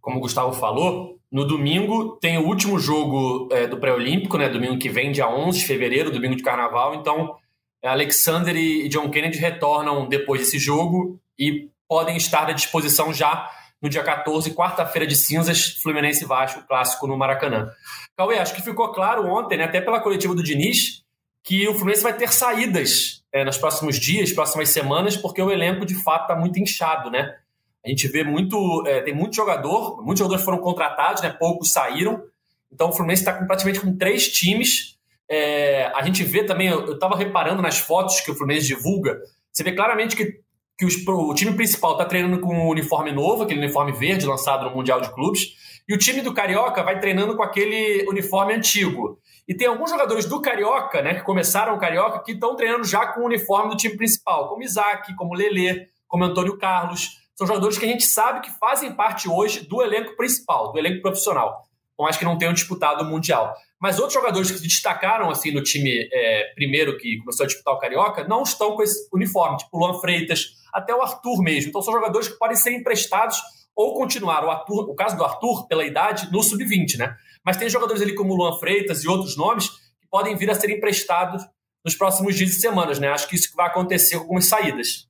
Como 0.01 0.19
o 0.19 0.21
Gustavo 0.21 0.53
falou, 0.53 1.19
no 1.31 1.45
domingo 1.45 2.17
tem 2.17 2.39
o 2.39 2.47
último 2.47 2.79
jogo 2.79 3.49
é, 3.53 3.67
do 3.67 3.79
pré-olímpico, 3.79 4.39
né? 4.39 4.49
Domingo 4.49 4.79
que 4.79 4.89
vem, 4.89 5.13
dia 5.13 5.29
11 5.29 5.59
de 5.59 5.67
fevereiro, 5.67 6.11
domingo 6.11 6.37
de 6.37 6.43
carnaval. 6.43 6.95
Então, 6.95 7.37
Alexander 7.83 8.57
e 8.57 8.89
John 8.89 9.11
Kennedy 9.11 9.39
retornam 9.39 10.09
depois 10.09 10.41
desse 10.41 10.59
jogo 10.59 11.21
e 11.39 11.69
podem 11.87 12.17
estar 12.17 12.49
à 12.49 12.53
disposição 12.53 13.13
já 13.13 13.51
no 13.81 13.89
dia 13.89 14.03
14, 14.03 14.55
quarta-feira 14.55 15.07
de 15.07 15.15
cinzas, 15.15 15.79
Fluminense 15.83 16.25
Vasco, 16.25 16.67
clássico 16.67 17.07
no 17.07 17.17
Maracanã. 17.17 17.71
Cauê, 18.17 18.39
acho 18.39 18.55
que 18.55 18.63
ficou 18.63 18.93
claro 18.93 19.27
ontem, 19.27 19.57
né, 19.57 19.65
até 19.65 19.81
pela 19.81 20.01
coletiva 20.01 20.35
do 20.35 20.43
Diniz, 20.43 21.05
que 21.43 21.69
o 21.69 21.75
Fluminense 21.75 22.03
vai 22.03 22.13
ter 22.13 22.33
saídas 22.33 23.23
é, 23.33 23.45
nos 23.45 23.57
próximos 23.57 23.99
dias, 23.99 24.33
próximas 24.33 24.71
semanas, 24.71 25.17
porque 25.17 25.41
o 25.41 25.51
elenco 25.51 25.87
de 25.87 25.95
fato 26.03 26.23
está 26.23 26.37
muito 26.37 26.59
inchado, 26.59 27.11
né? 27.11 27.37
A 27.85 27.89
gente 27.89 28.09
vê 28.09 28.25
muito, 28.25 28.85
é, 28.87 29.01
tem 29.01 29.15
muito 29.15 29.37
jogador, 29.37 30.03
muitos 30.03 30.19
jogadores 30.19 30.45
foram 30.45 30.59
contratados, 30.59 31.23
né? 31.23 31.31
Poucos 31.31 31.73
saíram. 31.73 32.23
Então 32.71 32.91
o 32.91 32.93
Fluminense 32.93 33.23
está 33.23 33.33
praticamente 33.33 33.81
com 33.81 33.97
três 33.97 34.29
times. 34.29 34.99
É, 35.31 35.87
a 35.95 36.03
gente 36.03 36.25
vê 36.25 36.43
também, 36.43 36.69
eu 36.69 36.95
estava 36.95 37.17
reparando 37.17 37.63
nas 37.63 37.79
fotos 37.79 38.21
que 38.21 38.31
o 38.31 38.35
Fluminense 38.35 38.67
divulga, 38.67 39.19
você 39.53 39.63
vê 39.63 39.73
claramente 39.73 40.15
que, 40.15 40.41
que 40.79 40.87
os, 40.87 40.95
o 41.07 41.35
time 41.35 41.53
principal 41.55 41.93
está 41.93 42.05
treinando 42.05 42.41
com 42.41 42.55
um 42.55 42.69
uniforme 42.69 43.11
novo, 43.11 43.43
aquele 43.43 43.59
uniforme 43.59 43.91
verde 43.91 44.25
lançado 44.25 44.65
no 44.65 44.77
Mundial 44.77 45.01
de 45.01 45.13
Clubes, 45.13 45.57
e 45.89 45.93
o 45.93 45.99
time 45.99 46.21
do 46.21 46.33
Carioca 46.33 46.85
vai 46.85 47.01
treinando 47.01 47.37
com 47.37 47.43
aquele 47.43 48.07
uniforme 48.09 48.55
antigo. 48.55 49.19
E 49.49 49.55
tem 49.55 49.67
alguns 49.67 49.91
jogadores 49.91 50.27
do 50.27 50.41
Carioca, 50.41 51.03
né, 51.03 51.15
que 51.15 51.23
começaram 51.23 51.75
o 51.75 51.79
Carioca, 51.79 52.23
que 52.23 52.33
estão 52.33 52.55
treinando 52.55 52.85
já 52.85 53.07
com 53.07 53.23
o 53.23 53.25
uniforme 53.25 53.71
do 53.71 53.77
time 53.77 53.97
principal, 53.97 54.49
como 54.49 54.63
Isaac, 54.63 55.17
como 55.17 55.35
Lelê, 55.35 55.89
como 56.07 56.25
Antônio 56.25 56.57
Carlos. 56.59 57.19
São 57.35 57.47
jogadores 57.47 57.77
que 57.77 57.85
a 57.85 57.89
gente 57.89 58.05
sabe 58.05 58.41
que 58.41 58.59
fazem 58.59 58.93
parte 58.93 59.29
hoje 59.29 59.67
do 59.67 59.83
elenco 59.83 60.17
principal, 60.17 60.71
do 60.71 60.79
elenco 60.79 61.03
profissional. 61.03 61.63
Por 61.97 62.05
mais 62.05 62.17
que 62.17 62.25
não 62.25 62.39
tenham 62.39 62.53
disputado 62.53 63.03
o 63.03 63.07
Mundial. 63.07 63.53
Mas 63.81 63.99
outros 63.99 64.15
jogadores 64.15 64.51
que 64.51 64.59
se 64.59 64.67
destacaram 64.67 65.31
assim 65.31 65.53
no 65.53 65.63
time 65.63 66.09
é, 66.13 66.53
primeiro 66.55 66.97
que 66.99 67.19
começou 67.19 67.45
a 67.45 67.47
disputar 67.47 67.75
o 67.75 67.79
Carioca 67.79 68.27
não 68.27 68.43
estão 68.43 68.75
com 68.75 68.83
esse 68.83 69.09
uniforme, 69.13 69.59
tipo 69.59 69.77
o 69.77 69.81
Luan 69.81 70.01
Freitas, 70.01 70.57
até 70.73 70.95
o 70.95 71.01
Arthur 71.01 71.43
mesmo. 71.43 71.69
Então 71.69 71.81
são 71.81 71.95
jogadores 71.95 72.29
que 72.29 72.39
podem 72.39 72.57
ser 72.57 72.73
emprestados 72.73 73.39
ou 73.77 73.95
continuar. 73.95 74.45
O, 74.45 74.51
Arthur, 74.51 74.91
o 74.91 74.95
caso 74.95 75.17
do 75.17 75.25
Arthur, 75.25 75.69
pela 75.69 75.85
idade, 75.85 76.29
no 76.33 76.43
sub-20, 76.43 76.99
né? 76.99 77.17
Mas 77.45 77.57
tem 77.57 77.71
jogadores 77.71 78.03
ali 78.03 78.15
como 78.15 78.35
o 78.35 78.37
Luan 78.37 78.59
Freitas 78.59 79.05
e 79.05 79.09
outros 79.09 79.37
nomes 79.37 79.69
que 79.69 80.09
podem 80.11 80.37
vir 80.37 80.51
a 80.51 80.55
ser 80.55 80.71
emprestados 80.71 81.47
nos 81.85 81.95
próximos 81.95 82.35
dias 82.35 82.51
e 82.51 82.61
semanas, 82.61 82.99
né? 82.99 83.09
Acho 83.09 83.29
que 83.29 83.37
isso 83.37 83.51
vai 83.55 83.69
acontecer 83.69 84.17
com 84.17 84.23
algumas 84.23 84.49
saídas. 84.49 85.07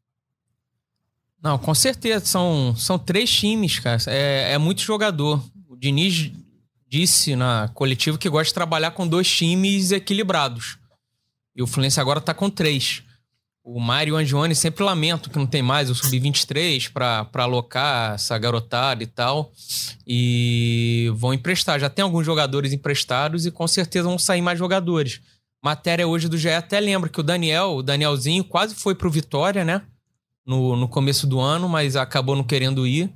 Não, 1.42 1.58
com 1.58 1.74
certeza. 1.74 2.26
São, 2.26 2.76
são 2.76 2.98
três 2.98 3.30
times, 3.30 3.78
cara. 3.78 3.98
É, 4.06 4.52
é 4.52 4.58
muito 4.58 4.82
jogador. 4.82 5.42
O 5.68 5.76
Diniz 5.76 6.30
disse 6.88 7.36
na 7.36 7.68
coletiva 7.74 8.18
que 8.18 8.28
gosta 8.28 8.48
de 8.48 8.54
trabalhar 8.54 8.92
com 8.92 9.06
dois 9.06 9.30
times 9.30 9.92
equilibrados. 9.92 10.78
E 11.54 11.62
o 11.62 11.66
Fluminense 11.66 12.00
agora 12.00 12.20
tá 12.20 12.32
com 12.32 12.48
três. 12.48 13.02
O 13.64 13.78
Mário 13.78 14.16
Angione 14.16 14.54
sempre 14.54 14.82
lamento 14.82 15.28
que 15.28 15.38
não 15.38 15.46
tem 15.46 15.60
mais 15.60 15.90
o 15.90 15.94
Sub-23 15.94 16.90
para 16.90 17.28
alocar 17.34 18.14
essa 18.14 18.38
garotada 18.38 19.02
e 19.02 19.06
tal. 19.06 19.52
E 20.06 21.12
vão 21.16 21.34
emprestar. 21.34 21.78
Já 21.78 21.90
tem 21.90 22.02
alguns 22.02 22.24
jogadores 22.24 22.72
emprestados 22.72 23.44
e 23.44 23.50
com 23.50 23.68
certeza 23.68 24.08
vão 24.08 24.18
sair 24.18 24.40
mais 24.40 24.58
jogadores. 24.58 25.20
Matéria 25.62 26.06
hoje 26.06 26.28
do 26.28 26.38
GE 26.38 26.48
até 26.50 26.80
lembra 26.80 27.10
que 27.10 27.20
o 27.20 27.22
Daniel, 27.22 27.76
o 27.76 27.82
Danielzinho, 27.82 28.44
quase 28.44 28.74
foi 28.74 28.94
pro 28.94 29.10
Vitória, 29.10 29.64
né? 29.64 29.82
no, 30.48 30.74
no 30.74 30.88
começo 30.88 31.26
do 31.26 31.38
ano, 31.38 31.68
mas 31.68 31.94
acabou 31.94 32.34
não 32.34 32.42
querendo 32.42 32.86
ir. 32.86 33.12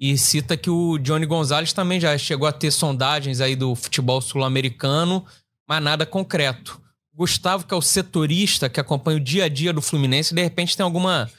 E 0.00 0.16
cita 0.16 0.56
que 0.56 0.70
o 0.70 0.96
Johnny 0.96 1.26
Gonzalez 1.26 1.74
também 1.74 2.00
já 2.00 2.16
chegou 2.16 2.48
a 2.48 2.52
ter 2.52 2.70
sondagens 2.70 3.40
aí 3.40 3.54
do 3.54 3.74
futebol 3.74 4.20
sul-americano, 4.22 5.24
mas 5.68 5.82
nada 5.82 6.06
concreto. 6.06 6.80
Gustavo, 7.14 7.66
que 7.66 7.74
é 7.74 7.76
o 7.76 7.82
setorista 7.82 8.70
que 8.70 8.80
acompanha 8.80 9.18
o 9.18 9.20
dia 9.20 9.44
a 9.44 9.48
dia 9.48 9.74
do 9.74 9.82
Fluminense, 9.82 10.34
de 10.34 10.42
repente 10.42 10.74
tem 10.74 10.84
alguma 10.84 11.30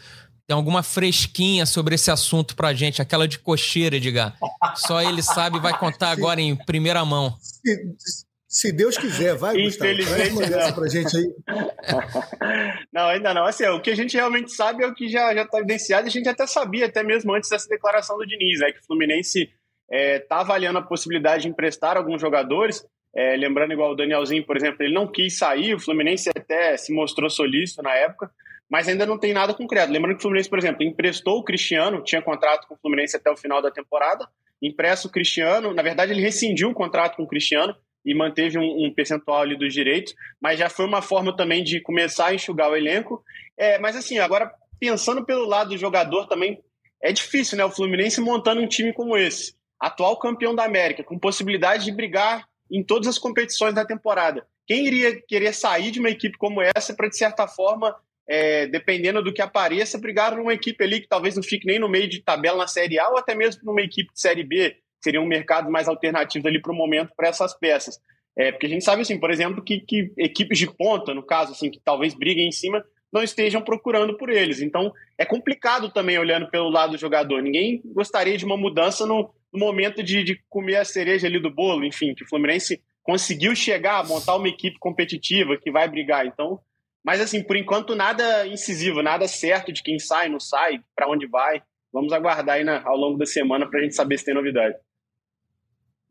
tem 0.48 0.56
alguma 0.56 0.84
fresquinha 0.84 1.65
sobre 1.65 1.96
esse 1.96 2.12
assunto 2.12 2.56
pra 2.56 2.74
gente, 2.74 3.01
aquela 3.01 3.27
de 3.27 3.39
cocheira, 3.39 3.96
Edgar. 3.96 4.36
Só 4.75 5.01
ele 5.01 5.24
sabe 5.24 5.58
e 5.58 5.62
vai 5.62 5.77
contar 5.77 6.12
agora 6.12 6.41
em 6.41 6.56
primeira 6.56 7.03
mão. 7.06 7.38
Se, 7.39 8.25
Se 8.51 8.70
Deus 8.70 8.98
quiser, 8.98 9.34
vai, 9.34 9.55
Infelizmente, 9.55 10.31
Gustavo. 10.31 10.51
Traz 10.51 10.72
pra 10.74 10.88
gente 10.89 11.15
aí. 11.15 11.34
não, 12.91 13.08
ainda 13.08 13.34
não. 13.34 13.46
Assim, 13.46 13.65
o 13.67 13.79
que 13.79 13.89
a 13.89 13.96
gente 13.96 14.17
realmente 14.17 14.51
sabe 14.51 14.84
é 14.84 14.88
o 14.88 14.93
que 14.93 15.08
já 15.08 15.31
está 15.31 15.60
evidenciado. 15.60 16.05
A 16.05 16.10
gente 16.10 16.27
até 16.27 16.46
sabia, 16.46 16.88
até 16.88 17.01
mesmo 17.01 17.34
antes 17.34 17.50
dessa 17.50 17.70
declaração 17.70 18.17
do 18.17 18.27
Diniz, 18.27 18.60
né, 18.60 18.74
que 18.74 18.81
o 18.81 18.86
Fluminense 18.86 19.43
está 19.43 19.55
é, 19.89 20.20
tá 20.20 20.39
avaliando 20.41 20.79
a 20.79 20.81
possibilidade 20.81 21.43
de 21.43 21.48
emprestar 21.48 21.96
alguns 21.96 22.20
jogadores. 22.20 22.86
É, 23.15 23.38
lembrando, 23.38 23.72
igual 23.72 23.93
o 23.93 23.96
Danielzinho, 23.96 24.46
por 24.46 24.58
exemplo, 24.58 24.84
ele 24.84 24.93
não 24.93 25.08
quis 25.08 25.38
sair, 25.38 25.74
o 25.74 25.79
Fluminense 25.79 26.29
até 26.29 26.75
se 26.75 26.93
mostrou 26.93 27.29
solícito 27.29 27.81
na 27.81 27.96
época, 27.96 28.29
mas 28.70 28.86
ainda 28.86 29.05
não 29.05 29.17
tem 29.17 29.31
nada 29.31 29.53
concreto. 29.53 29.93
Lembrando 29.93 30.15
que 30.15 30.20
o 30.20 30.24
Fluminense, 30.24 30.50
por 30.50 30.58
exemplo, 30.58 30.84
emprestou 30.84 31.38
o 31.38 31.43
Cristiano, 31.46 32.03
tinha 32.03 32.22
contrato 32.22 32.67
com 32.67 32.74
o 32.74 32.77
Fluminense 32.77 33.15
até 33.15 33.31
o 33.31 33.38
final 33.38 33.62
da 33.62 33.72
temporada, 33.72 34.27
empresta 34.62 35.08
o 35.08 35.12
Cristiano, 35.12 35.74
na 35.74 35.81
verdade 35.81 36.12
ele 36.12 36.22
rescindiu 36.22 36.70
o 36.70 36.74
contrato 36.74 37.15
com 37.15 37.24
o 37.24 37.27
Cristiano, 37.27 37.74
e 38.05 38.15
manteve 38.15 38.58
um, 38.58 38.86
um, 38.86 38.93
percentual 38.93 39.41
ali 39.41 39.55
dos 39.55 39.74
direitos, 39.74 40.13
mas 40.41 40.58
já 40.58 40.70
foi 40.70 40.86
uma 40.86 41.01
forma 41.01 41.36
também 41.36 41.63
de 41.63 41.79
começar 41.79 42.27
a 42.27 42.34
enxugar 42.34 42.70
o 42.70 42.75
elenco. 42.75 43.24
É, 43.58 43.77
mas 43.79 43.96
assim, 43.96 44.20
agora 44.20 44.51
pensando 44.79 45.24
pelo 45.24 45.46
lado 45.46 45.70
do 45.70 45.77
jogador 45.77 46.27
também, 46.27 46.60
é 47.01 47.12
difícil, 47.12 47.58
né? 47.58 47.65
O 47.65 47.72
Fluminense 47.72 48.20
montando 48.20 48.62
um 48.62 48.67
time 48.67 48.91
como 48.93 49.15
esse, 49.15 49.53
atual 49.79 50.17
campeão 50.17 50.55
da 50.55 50.63
América, 50.63 51.03
com 51.03 51.17
possibilidade 51.17 51.86
de 51.86 51.91
brigar 51.91 52.48
em 52.72 52.84
todas 52.84 53.08
as 53.08 53.17
competições 53.17 53.74
da 53.74 53.86
temporada. 53.86 54.46
Quem 54.65 54.86
iria 54.86 55.22
querer 55.27 55.53
sair 55.53 55.91
de 55.91 56.00
uma 56.00 56.10
equipe 56.10 56.38
como 56.38 56.62
essa 56.62 56.93
para, 56.93 57.10
de 57.10 57.17
certa 57.17 57.48
forma, 57.48 57.96
é, 58.27 58.67
dependendo 58.67 59.22
do 59.22 59.34
que 59.34 59.41
apareça, 59.41 59.98
brigar 59.98 60.36
numa 60.36 60.53
equipe 60.53 60.84
ali 60.84 61.01
que 61.01 61.08
talvez 61.08 61.36
não 61.36 61.43
fique 61.43 61.65
nem 61.65 61.79
no 61.79 61.89
meio 61.89 62.08
de 62.08 62.22
tabela 62.22 62.60
na 62.60 62.67
Série 62.67 63.00
A 63.00 63.10
ou 63.10 63.17
até 63.17 63.36
mesmo 63.36 63.62
numa 63.65 63.81
equipe 63.81 64.13
de 64.13 64.22
Série 64.22 64.43
B, 64.43 64.77
seria 65.03 65.22
um 65.22 65.25
mercado 65.25 65.72
mais 65.72 65.88
alternativo 65.88 66.48
ali 66.48 66.62
para 66.62 66.72
o 66.72 66.75
momento 66.75 67.12
para 67.15 67.27
essas 67.27 67.58
peças. 67.58 68.00
É, 68.38 68.51
porque 68.51 68.65
a 68.65 68.70
gente 68.70 68.84
sabe, 68.84 69.01
assim, 69.01 69.20
por 69.20 69.29
exemplo, 69.29 69.63
que, 69.63 69.79
que 69.81 70.12
equipes 70.17 70.58
de 70.58 70.67
ponta, 70.67 71.13
no 71.13 71.24
caso, 71.24 71.51
assim, 71.51 71.70
que 71.70 71.79
talvez 71.84 72.13
briguem 72.13 72.48
em 72.48 72.51
cima, 72.51 72.84
não 73.12 73.22
estejam 73.22 73.62
procurando 73.62 74.15
por 74.15 74.29
eles. 74.29 74.62
Então, 74.62 74.91
é 75.17 75.25
complicado 75.25 75.89
também 75.89 76.17
olhando 76.17 76.50
pelo 76.50 76.70
lado 76.70 76.91
do 76.91 76.98
jogador. 76.98 77.41
Ninguém 77.41 77.81
gostaria 77.86 78.38
de 78.38 78.46
uma 78.46 78.55
mudança 78.55 79.05
no, 79.05 79.34
no 79.51 79.60
momento 79.60 80.01
de, 80.01 80.24
de, 80.24 80.41
comer 80.50 80.77
a 80.77 80.86
cereja 80.86 81.27
ali 81.27 81.39
do 81.39 81.53
bolo, 81.53 81.84
enfim, 81.84 82.15
que 82.15 82.24
o 82.24 82.27
Fluminense 82.27 82.81
conseguiu 83.03 83.55
chegar, 83.55 84.08
montar 84.08 84.36
uma 84.36 84.48
equipe 84.48 84.77
competitiva 84.79 85.58
que 85.58 85.72
vai 85.72 85.89
brigar. 85.89 86.25
Então, 86.25 86.60
mas 87.03 87.20
assim, 87.20 87.43
por 87.43 87.58
enquanto 87.58 87.96
nada 87.96 88.48
incisivo, 88.48 89.01
nada 89.01 89.27
certo 89.27 89.74
de 89.74 89.84
quem 89.84 90.00
sai, 90.00 90.29
não 90.29 90.39
sai, 90.39 90.79
para 90.96 91.10
onde 91.10 91.27
vai. 91.27 91.62
Vamos 91.91 92.13
aguardar 92.13 92.55
aí 92.55 92.63
na, 92.63 92.81
ao 92.88 92.96
longo 92.96 93.17
da 93.17 93.25
semana 93.25 93.70
para 93.70 93.79
a 93.79 93.84
gente 93.84 93.96
saber 93.96 94.17
se 94.17 94.25
tem 94.25 94.34
novidade. 94.34 94.75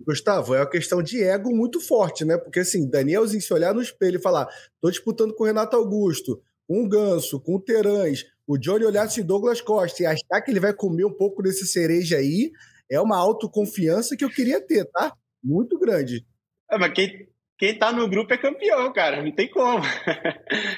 Gustavo, 0.04 0.54
é 0.54 0.60
uma 0.60 0.70
questão 0.70 1.02
de 1.02 1.22
ego 1.22 1.54
muito 1.54 1.80
forte, 1.80 2.24
né? 2.24 2.38
Porque 2.38 2.60
assim, 2.60 2.88
Danielzinho 2.88 3.42
se 3.42 3.52
olhar 3.52 3.74
no 3.74 3.82
espelho 3.82 4.18
e 4.18 4.22
falar, 4.22 4.48
tô 4.80 4.90
disputando 4.90 5.34
com 5.34 5.44
o 5.44 5.46
Renato 5.46 5.76
Augusto, 5.76 6.42
com 6.66 6.84
o 6.84 6.88
Ganso, 6.88 7.40
com 7.40 7.56
o 7.56 7.60
Terãs, 7.60 8.24
o 8.46 8.56
Johnny 8.56 8.84
olhar 8.84 9.02
assim, 9.02 9.22
Douglas 9.22 9.60
Costa 9.60 10.02
e 10.02 10.06
achar 10.06 10.40
que 10.40 10.50
ele 10.50 10.60
vai 10.60 10.72
comer 10.72 11.04
um 11.04 11.12
pouco 11.12 11.42
desse 11.42 11.66
cereja 11.66 12.16
aí, 12.16 12.50
é 12.90 13.00
uma 13.00 13.16
autoconfiança 13.16 14.16
que 14.16 14.24
eu 14.24 14.30
queria 14.30 14.60
ter, 14.60 14.84
tá? 14.86 15.12
Muito 15.42 15.78
grande. 15.78 16.26
É, 16.70 16.78
mas 16.78 16.92
quem, 16.92 17.28
quem 17.60 17.78
tá 17.78 17.92
no 17.92 18.08
grupo 18.08 18.32
é 18.32 18.38
campeão, 18.38 18.90
cara. 18.90 19.22
Não 19.22 19.30
tem 19.30 19.46
como. 19.46 19.84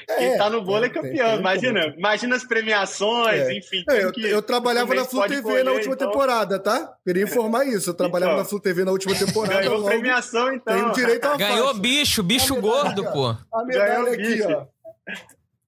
É, 0.09 0.17
quem 0.17 0.37
tá 0.37 0.49
no 0.49 0.61
bolo 0.61 0.83
é, 0.83 0.87
é 0.87 0.89
campeão. 0.89 1.29
Tem, 1.29 1.39
imagina, 1.39 1.81
tem 1.81 1.97
imagina 1.97 2.35
as 2.35 2.43
premiações, 2.43 3.39
é. 3.39 3.57
enfim. 3.57 3.85
É, 3.89 4.03
eu, 4.03 4.11
eu, 4.11 4.41
trabalhava 4.41 4.93
na 4.93 5.05
Flu 5.05 5.25
TV 5.25 5.41
colher, 5.41 5.63
na 5.63 5.71
última 5.71 5.95
então... 5.95 6.09
temporada, 6.09 6.59
tá? 6.59 6.93
Queria 7.05 7.23
informar 7.23 7.65
isso. 7.65 7.89
Eu 7.89 7.93
trabalhava 7.93 8.33
então, 8.33 8.43
na 8.43 8.49
Flu 8.49 8.59
TV 8.59 8.83
na 8.83 8.91
última 8.91 9.15
temporada. 9.15 9.61
Ganhou 9.61 9.77
logo, 9.77 9.87
premiação, 9.87 10.53
então. 10.53 10.75
Tenho 10.75 10.91
direito 10.91 11.25
a 11.25 11.37
Ganhou 11.37 11.67
faixa. 11.67 11.79
bicho, 11.79 12.21
bicho 12.21 12.53
gordo, 12.59 13.05
pô. 13.05 13.27
A 13.27 13.63
medalha 13.63 13.93
Ganhou 13.93 14.13
aqui, 14.13 14.35
bicho. 14.35 14.49
ó. 14.49 14.67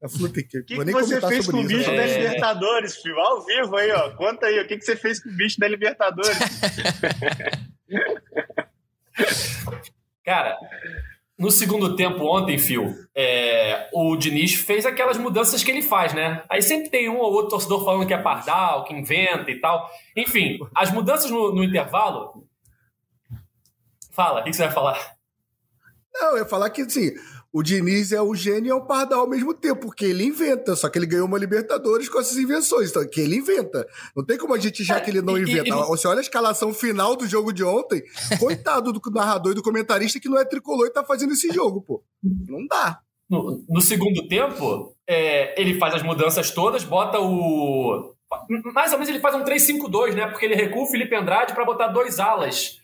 A 0.03 0.09
Flu 0.09 0.27
TV. 0.27 0.59
O 0.59 0.65
que, 0.65 0.75
que 0.75 0.91
você 0.91 1.21
fez 1.21 1.47
com 1.47 1.61
o 1.61 1.63
bicho 1.63 1.95
da 1.95 2.05
Libertadores, 2.05 2.97
filho? 2.97 3.17
Ao 3.19 3.45
vivo 3.45 3.77
aí, 3.77 3.89
ó. 3.91 4.09
Conta 4.11 4.47
aí, 4.47 4.59
o 4.59 4.67
que, 4.67 4.77
que 4.77 4.83
você 4.83 4.97
fez 4.97 5.23
com 5.23 5.29
o 5.29 5.33
bicho 5.33 5.61
da 5.61 5.67
Libertadores? 5.69 6.37
Cara, 10.25 10.57
no 11.37 11.51
segundo 11.51 11.95
tempo 11.95 12.23
ontem, 12.25 12.57
Phil, 12.57 12.95
é, 13.13 13.89
o 13.93 14.15
Diniz 14.15 14.55
fez 14.55 14.85
aquelas 14.85 15.17
mudanças 15.17 15.63
que 15.63 15.69
ele 15.69 15.81
faz, 15.81 16.13
né? 16.13 16.43
Aí 16.49 16.61
sempre 16.61 16.89
tem 16.89 17.09
um 17.09 17.17
ou 17.17 17.31
outro 17.31 17.51
torcedor 17.51 17.85
falando 17.85 18.07
que 18.07 18.13
é 18.13 18.17
pardal, 18.17 18.85
que 18.85 18.93
inventa 18.93 19.51
e 19.51 19.59
tal. 19.59 19.89
Enfim, 20.15 20.57
as 20.73 20.91
mudanças 20.91 21.29
no, 21.29 21.53
no 21.53 21.63
intervalo. 21.63 22.47
Fala, 24.11 24.41
o 24.41 24.43
que 24.45 24.53
você 24.53 24.63
vai 24.63 24.73
falar? 24.73 25.15
Não, 26.13 26.31
eu 26.31 26.37
ia 26.37 26.45
falar 26.45 26.69
que, 26.69 26.81
assim, 26.81 27.11
o 27.55 27.63
Diniz 27.63 28.11
é 28.11 28.21
o 28.21 28.35
gênio 28.35 28.65
e 28.65 28.69
é 28.69 28.75
o 28.75 28.81
pardal 28.81 29.21
ao 29.21 29.29
mesmo 29.29 29.53
tempo, 29.53 29.79
porque 29.79 30.03
ele 30.03 30.25
inventa, 30.25 30.75
só 30.75 30.89
que 30.89 30.99
ele 30.99 31.05
ganhou 31.05 31.25
uma 31.25 31.37
Libertadores 31.37 32.09
com 32.09 32.19
essas 32.19 32.35
invenções, 32.35 32.89
então, 32.89 33.07
que 33.07 33.21
ele 33.21 33.37
inventa. 33.37 33.87
Não 34.13 34.25
tem 34.25 34.37
como 34.37 34.53
a 34.53 34.59
gente 34.59 34.83
já 34.83 34.97
é, 34.97 34.99
que 34.99 35.09
ele 35.09 35.21
não 35.21 35.37
inventa. 35.37 35.73
Você 35.85 36.05
olha 36.05 36.17
a 36.17 36.21
escalação 36.21 36.73
final 36.73 37.15
do 37.15 37.25
jogo 37.25 37.53
de 37.53 37.63
ontem, 37.63 38.03
coitado 38.41 38.91
do 38.91 38.99
narrador 39.09 39.53
e 39.53 39.55
do 39.55 39.63
comentarista 39.63 40.19
que 40.19 40.27
não 40.27 40.37
é 40.37 40.43
tricolor 40.43 40.87
e 40.87 40.89
tá 40.91 41.01
fazendo 41.01 41.31
esse 41.31 41.49
jogo, 41.49 41.81
pô. 41.81 42.03
Não 42.21 42.67
dá. 42.67 42.99
No, 43.29 43.63
no 43.69 43.79
segundo 43.79 44.27
tempo, 44.27 44.93
é, 45.07 45.59
ele 45.59 45.79
faz 45.79 45.95
as 45.95 46.03
mudanças 46.03 46.51
todas, 46.51 46.83
bota 46.83 47.21
o. 47.21 48.13
Mais 48.73 48.91
ou 48.91 48.97
menos 48.97 49.07
ele 49.07 49.21
faz 49.21 49.33
um 49.33 49.45
3-5-2, 49.45 50.13
né? 50.13 50.27
Porque 50.27 50.45
ele 50.45 50.55
recua 50.55 50.83
o 50.83 50.87
Felipe 50.87 51.15
Andrade 51.15 51.53
para 51.53 51.63
botar 51.63 51.87
dois 51.87 52.19
alas 52.19 52.81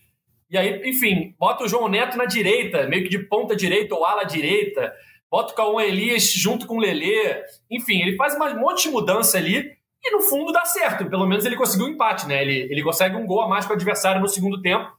e 0.52 0.58
aí, 0.58 0.82
enfim, 0.84 1.34
bota 1.40 1.64
o 1.64 1.68
João 1.68 1.88
Neto 1.88 2.18
na 2.18 2.26
direita, 2.26 2.86
meio 2.86 3.04
que 3.04 3.10
de 3.10 3.20
ponta 3.20 3.56
direita 3.56 3.96
ou 3.96 4.04
ala 4.04 4.26
direita. 4.26 4.94
Bota 5.30 5.54
o 5.54 5.56
Cauã 5.56 5.82
Elias 5.82 6.30
junto 6.30 6.68
com 6.68 6.76
o 6.76 6.80
Lelê. 6.80 7.42
Enfim, 7.70 8.02
ele 8.02 8.18
faz 8.18 8.36
um 8.36 8.60
monte 8.60 8.84
de 8.84 8.90
mudança 8.90 9.38
ali 9.38 9.72
e 10.04 10.12
no 10.12 10.20
fundo 10.20 10.52
dá 10.52 10.66
certo. 10.66 11.10
Pelo 11.10 11.26
menos 11.26 11.46
ele 11.46 11.56
conseguiu 11.56 11.86
um 11.86 11.92
empate, 11.92 12.28
né? 12.28 12.42
Ele, 12.42 12.68
ele 12.70 12.84
consegue 12.84 13.16
um 13.16 13.26
gol 13.26 13.44
a 13.44 13.48
mais 13.48 13.66
para 13.66 13.74
o 13.74 13.76
adversário 13.78 14.20
no 14.20 14.28
segundo 14.28 14.62
tempo. 14.62 14.92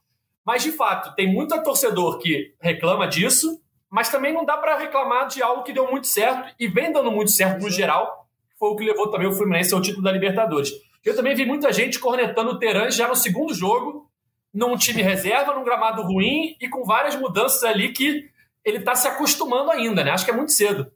Mas, 0.43 0.63
de 0.63 0.73
fato, 0.73 1.15
tem 1.15 1.31
muito 1.31 1.63
torcedor 1.63 2.19
que 2.19 2.55
reclama 2.59 3.07
disso, 3.07 3.61
mas 3.91 4.09
também 4.09 4.33
não 4.33 4.47
dá 4.47 4.57
para 4.57 4.79
reclamar 4.79 5.29
de 5.29 5.43
algo 5.43 5.65
que 5.65 5.73
deu 5.75 5.87
muito 5.91 6.07
certo 6.07 6.55
e 6.59 6.67
vem 6.67 6.91
dando 6.91 7.13
muito 7.13 7.31
certo 7.31 7.61
no 7.61 7.71
geral. 7.71 8.27
Foi 8.59 8.71
o 8.71 8.77
que 8.77 8.85
levou 8.85 9.11
também 9.11 9.29
o 9.29 9.33
Fluminense 9.33 9.75
ao 9.75 9.83
título 9.83 10.03
da 10.03 10.13
Libertadores. 10.13 10.71
Eu 11.05 11.15
também 11.15 11.35
vi 11.35 11.45
muita 11.45 11.71
gente 11.75 11.99
cornetando 11.99 12.53
o 12.53 12.59
Teran 12.59 12.91
já 12.91 13.07
no 13.07 13.15
segundo 13.15 13.53
jogo, 13.53 14.11
num 14.53 14.77
time 14.77 15.03
reserva, 15.03 15.55
num 15.55 15.65
gramado 15.65 16.03
ruim 16.03 16.57
e 16.61 16.69
com 16.69 16.85
várias 16.85 17.17
mudanças 17.17 17.63
ali 17.65 17.93
que 17.93 18.31
ele 18.65 18.79
está 18.79 18.95
se 18.95 19.09
acostumando 19.09 19.71
ainda, 19.71 20.05
né? 20.05 20.11
Acho 20.11 20.25
que 20.25 20.31
é 20.31 20.37
muito 20.37 20.53
cedo. 20.53 20.91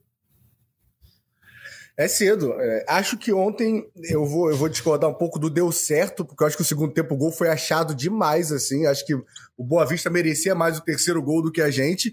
É 1.97 2.07
cedo. 2.07 2.53
É, 2.61 2.85
acho 2.89 3.17
que 3.17 3.33
ontem 3.33 3.89
eu 4.11 4.27
vou, 4.27 4.51
eu 4.51 4.57
vou 4.57 4.69
discordar 4.69 5.09
um 5.09 5.15
pouco 5.15 5.39
do 5.39 5.49
deu 5.49 5.73
certo, 5.73 6.25
porque 6.25 6.43
eu 6.43 6.47
acho 6.47 6.57
que 6.57 6.63
o 6.63 6.67
segundo 6.67 6.93
tempo 6.93 7.15
o 7.15 7.17
gol 7.17 7.33
foi 7.33 7.49
achado 7.49 7.95
demais, 7.95 8.53
assim. 8.53 8.87
Acho 8.87 9.05
que 9.07 9.15
o 9.15 9.25
Boa 9.65 9.87
Vista 9.87 10.11
merecia 10.11 10.55
mais 10.55 10.77
o 10.77 10.85
terceiro 10.85 11.23
gol 11.23 11.41
do 11.41 11.51
que 11.51 11.63
a 11.63 11.71
gente. 11.71 12.13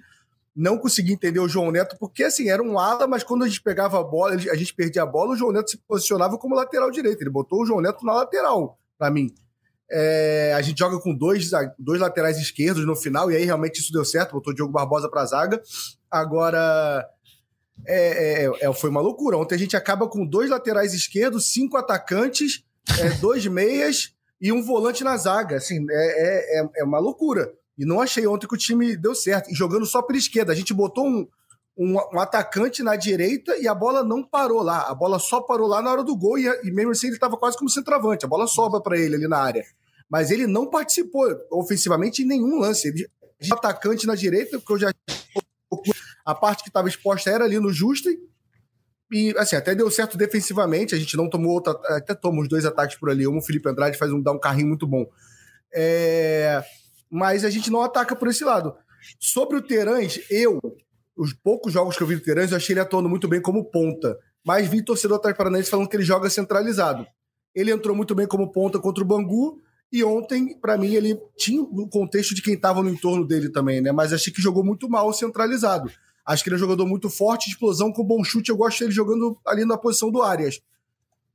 Não 0.55 0.77
consegui 0.77 1.11
entender 1.11 1.39
o 1.39 1.49
João 1.49 1.71
Neto, 1.71 1.97
porque 1.99 2.23
assim, 2.23 2.47
era 2.47 2.63
um 2.63 2.79
ala, 2.79 3.07
mas 3.07 3.23
quando 3.23 3.43
a 3.43 3.47
gente 3.47 3.61
pegava 3.61 3.99
a 3.99 4.03
bola, 4.03 4.35
a 4.35 4.55
gente 4.55 4.73
perdia 4.73 5.03
a 5.03 5.05
bola, 5.05 5.33
o 5.33 5.35
João 5.35 5.51
Neto 5.51 5.71
se 5.71 5.77
posicionava 5.77 6.37
como 6.37 6.55
lateral 6.55 6.89
direito. 6.89 7.21
Ele 7.21 7.29
botou 7.29 7.63
o 7.63 7.65
João 7.65 7.81
Neto 7.81 8.05
na 8.05 8.13
lateral, 8.13 8.79
para 8.97 9.11
mim. 9.11 9.33
É, 9.91 10.53
a 10.55 10.61
gente 10.61 10.79
joga 10.79 10.99
com 10.99 11.13
dois, 11.13 11.51
dois 11.77 11.99
laterais 11.99 12.37
esquerdos 12.37 12.85
no 12.85 12.95
final, 12.95 13.31
e 13.31 13.35
aí 13.35 13.45
realmente 13.45 13.79
isso 13.79 13.91
deu 13.91 14.03
certo, 14.03 14.31
botou 14.31 14.51
o 14.51 14.55
Diogo 14.55 14.71
Barbosa 14.71 15.09
para 15.09 15.21
a 15.21 15.25
zaga. 15.25 15.61
Agora, 16.09 17.07
é, 17.85 18.45
é, 18.45 18.51
é, 18.61 18.73
foi 18.73 18.89
uma 18.89 19.01
loucura. 19.01 19.37
Ontem 19.37 19.55
a 19.55 19.57
gente 19.57 19.75
acaba 19.75 20.07
com 20.07 20.25
dois 20.25 20.49
laterais 20.49 20.93
esquerdos, 20.93 21.51
cinco 21.51 21.77
atacantes, 21.77 22.63
é, 22.99 23.09
dois 23.19 23.45
meias 23.45 24.13
e 24.41 24.51
um 24.51 24.63
volante 24.63 25.03
na 25.03 25.17
zaga. 25.17 25.57
Assim, 25.57 25.85
é, 25.89 26.59
é, 26.59 26.69
é, 26.77 26.83
uma 26.83 26.99
loucura. 26.99 27.51
E 27.77 27.85
não 27.85 27.99
achei 27.99 28.25
ontem 28.27 28.47
que 28.47 28.53
o 28.53 28.57
time 28.57 28.95
deu 28.95 29.15
certo. 29.15 29.49
E 29.49 29.55
jogando 29.55 29.85
só 29.85 30.01
pela 30.01 30.19
esquerda. 30.19 30.51
A 30.51 30.55
gente 30.55 30.73
botou 30.73 31.05
um, 31.07 31.27
um, 31.77 31.95
um, 31.95 32.19
atacante 32.19 32.83
na 32.83 32.95
direita 32.95 33.57
e 33.57 33.67
a 33.67 33.73
bola 33.73 34.03
não 34.03 34.23
parou 34.23 34.61
lá. 34.61 34.87
A 34.89 34.93
bola 34.93 35.19
só 35.19 35.41
parou 35.41 35.67
lá 35.67 35.81
na 35.81 35.91
hora 35.91 36.03
do 36.03 36.15
gol 36.15 36.37
e, 36.37 36.45
e 36.63 36.71
mesmo 36.71 36.91
assim 36.91 37.07
ele 37.07 37.15
estava 37.15 37.37
quase 37.37 37.57
como 37.57 37.69
centroavante. 37.69 38.25
A 38.25 38.27
bola 38.27 38.47
sobra 38.47 38.81
para 38.81 38.97
ele 38.97 39.15
ali 39.15 39.27
na 39.27 39.37
área. 39.37 39.63
Mas 40.09 40.31
ele 40.31 40.45
não 40.45 40.69
participou 40.69 41.25
ofensivamente 41.51 42.21
em 42.21 42.25
nenhum 42.25 42.59
lance. 42.59 42.87
Ele 42.87 43.07
atacante 43.51 44.05
na 44.05 44.15
direita, 44.15 44.59
porque 44.59 44.73
eu 44.73 44.79
já 44.79 44.91
a 46.25 46.33
parte 46.33 46.63
que 46.63 46.69
estava 46.69 46.87
exposta 46.87 47.29
era 47.29 47.43
ali 47.43 47.59
no 47.59 47.73
justo 47.73 48.07
e 49.11 49.33
assim, 49.37 49.55
até 49.55 49.75
deu 49.75 49.91
certo 49.91 50.17
defensivamente, 50.17 50.95
a 50.95 50.97
gente 50.97 51.15
não 51.15 51.29
tomou 51.29 51.51
outra, 51.51 51.73
até 51.95 52.15
tomou 52.15 52.41
os 52.41 52.49
dois 52.49 52.65
ataques 52.65 52.97
por 52.97 53.09
ali, 53.09 53.27
um 53.27 53.37
o 53.37 53.41
Felipe 53.41 53.69
Andrade 53.69 53.97
faz 53.97 54.11
um 54.11 54.21
dá 54.21 54.31
um 54.31 54.39
carrinho 54.39 54.67
muito 54.67 54.87
bom. 54.87 55.05
É, 55.73 56.63
mas 57.09 57.43
a 57.43 57.49
gente 57.49 57.69
não 57.69 57.81
ataca 57.83 58.15
por 58.15 58.27
esse 58.27 58.43
lado. 58.43 58.75
Sobre 59.19 59.57
o 59.57 59.61
Terãs, 59.61 60.19
eu 60.29 60.59
os 61.15 61.33
poucos 61.33 61.71
jogos 61.71 61.95
que 61.95 62.03
eu 62.03 62.07
vi 62.07 62.15
do 62.15 62.21
Terãs, 62.21 62.51
eu 62.51 62.57
achei 62.57 62.73
ele 62.73 62.79
atuando 62.79 63.09
muito 63.09 63.27
bem 63.27 63.41
como 63.41 63.65
ponta. 63.65 64.17
Mas 64.45 64.67
vi 64.67 64.83
torcedor 64.83 65.17
atrás 65.17 65.37
paranaense 65.37 65.69
falando 65.69 65.87
que 65.87 65.95
ele 65.95 66.03
joga 66.03 66.29
centralizado. 66.29 67.05
Ele 67.55 67.71
entrou 67.71 67.95
muito 67.95 68.15
bem 68.15 68.27
como 68.27 68.51
ponta 68.51 68.79
contra 68.79 69.03
o 69.03 69.07
Bangu 69.07 69.61
E 69.91 70.03
ontem, 70.03 70.59
para 70.59 70.75
mim, 70.75 70.95
ele 70.95 71.15
tinha 71.37 71.61
o 71.61 71.87
contexto 71.87 72.33
de 72.33 72.41
quem 72.41 72.55
estava 72.55 72.81
no 72.81 72.89
entorno 72.89 73.27
dele 73.27 73.49
também, 73.49 73.79
né? 73.79 73.91
Mas 73.91 74.11
achei 74.11 74.33
que 74.33 74.41
jogou 74.41 74.63
muito 74.65 74.89
mal 74.89 75.13
centralizado. 75.13 75.91
Acho 76.25 76.43
que 76.43 76.49
ele 76.49 76.55
é 76.55 76.57
um 76.57 76.59
jogador 76.59 76.87
muito 76.87 77.11
forte, 77.11 77.49
explosão, 77.49 77.93
com 77.93 78.03
bom 78.03 78.23
chute. 78.23 78.49
Eu 78.49 78.57
gosto 78.57 78.79
dele 78.79 78.91
jogando 78.91 79.37
ali 79.45 79.65
na 79.65 79.77
posição 79.77 80.09
do 80.09 80.23
Arias. 80.23 80.59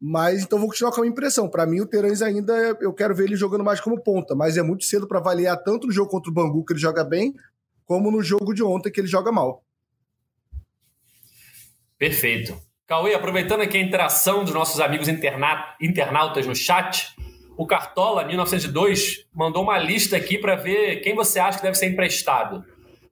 Mas 0.00 0.42
então 0.42 0.58
vou 0.58 0.68
continuar 0.68 0.90
com 0.90 1.00
a 1.00 1.02
minha 1.02 1.12
impressão. 1.12 1.48
Para 1.48 1.66
mim, 1.66 1.80
o 1.80 1.86
Terãs 1.86 2.20
ainda 2.20 2.52
eu 2.80 2.92
quero 2.92 3.14
ver 3.14 3.24
ele 3.24 3.36
jogando 3.36 3.62
mais 3.62 3.80
como 3.80 4.02
ponta, 4.02 4.34
mas 4.34 4.56
é 4.56 4.62
muito 4.62 4.84
cedo 4.84 5.06
para 5.06 5.18
avaliar 5.18 5.56
tanto 5.62 5.86
no 5.86 5.92
jogo 5.92 6.10
contra 6.10 6.30
o 6.30 6.34
Bangu 6.34 6.64
que 6.64 6.72
ele 6.72 6.80
joga 6.80 7.04
bem, 7.04 7.34
como 7.84 8.10
no 8.10 8.22
jogo 8.22 8.52
de 8.52 8.62
ontem 8.62 8.90
que 8.90 9.00
ele 9.00 9.08
joga 9.08 9.30
mal. 9.30 9.64
Perfeito. 11.98 12.56
Cauê, 12.86 13.14
aproveitando 13.14 13.60
aqui 13.60 13.76
a 13.76 13.82
interação 13.82 14.44
dos 14.44 14.54
nossos 14.54 14.80
amigos 14.80 15.08
interna 15.08 15.74
internautas 15.80 16.46
no 16.46 16.54
chat, 16.54 17.14
o 17.56 17.66
Cartola 17.66 18.24
1902 18.24 19.26
mandou 19.34 19.62
uma 19.62 19.76
lista 19.76 20.16
aqui 20.16 20.38
para 20.38 20.56
ver 20.56 21.00
quem 21.00 21.14
você 21.14 21.38
acha 21.40 21.58
que 21.58 21.64
deve 21.64 21.76
ser 21.76 21.86
emprestado. 21.86 22.64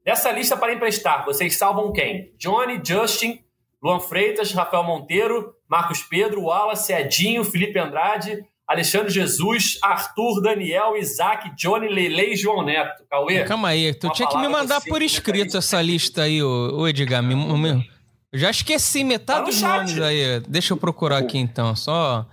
Dessa 0.05 0.31
lista 0.31 0.57
para 0.57 0.73
emprestar, 0.73 1.25
vocês 1.25 1.59
salvam 1.59 1.93
quem? 1.93 2.33
Johnny, 2.39 2.81
Justin, 2.83 3.41
Luan 3.83 3.99
Freitas, 3.99 4.53
Rafael 4.53 4.85
Monteiro, 4.85 5.53
Marcos 5.69 6.01
Pedro, 6.01 6.45
Wallace, 6.45 6.93
Edinho, 6.93 7.45
Felipe 7.45 7.79
Andrade, 7.79 8.39
Alexandre 8.67 9.11
Jesus, 9.13 9.79
Arthur, 9.83 10.41
Daniel, 10.41 10.97
Isaac, 10.97 11.55
Johnny, 11.57 11.89
Lele 11.89 12.33
e 12.33 12.37
João 12.37 12.65
Neto. 12.65 13.05
Cauê? 13.11 13.45
Calma 13.45 13.69
aí, 13.69 13.93
tu 13.95 14.09
tinha 14.11 14.29
que 14.29 14.39
me 14.39 14.49
mandar 14.49 14.81
por 14.81 15.03
escrito 15.03 15.57
essa 15.57 15.83
lista 15.83 16.23
aí, 16.23 16.43
ô, 16.43 16.87
Edgar. 16.89 17.23
Me, 17.23 17.35
me, 17.35 17.89
eu 18.33 18.39
já 18.39 18.51
esqueci 18.51 19.05
metade 19.05 19.41
tá 19.41 19.47
dos 19.47 19.55
chat. 19.57 19.79
nomes 19.79 20.01
aí. 20.01 20.41
Deixa 20.49 20.73
eu 20.73 20.77
procurar 20.77 21.19
aqui 21.19 21.39
então, 21.39 21.75
só. 21.75 22.27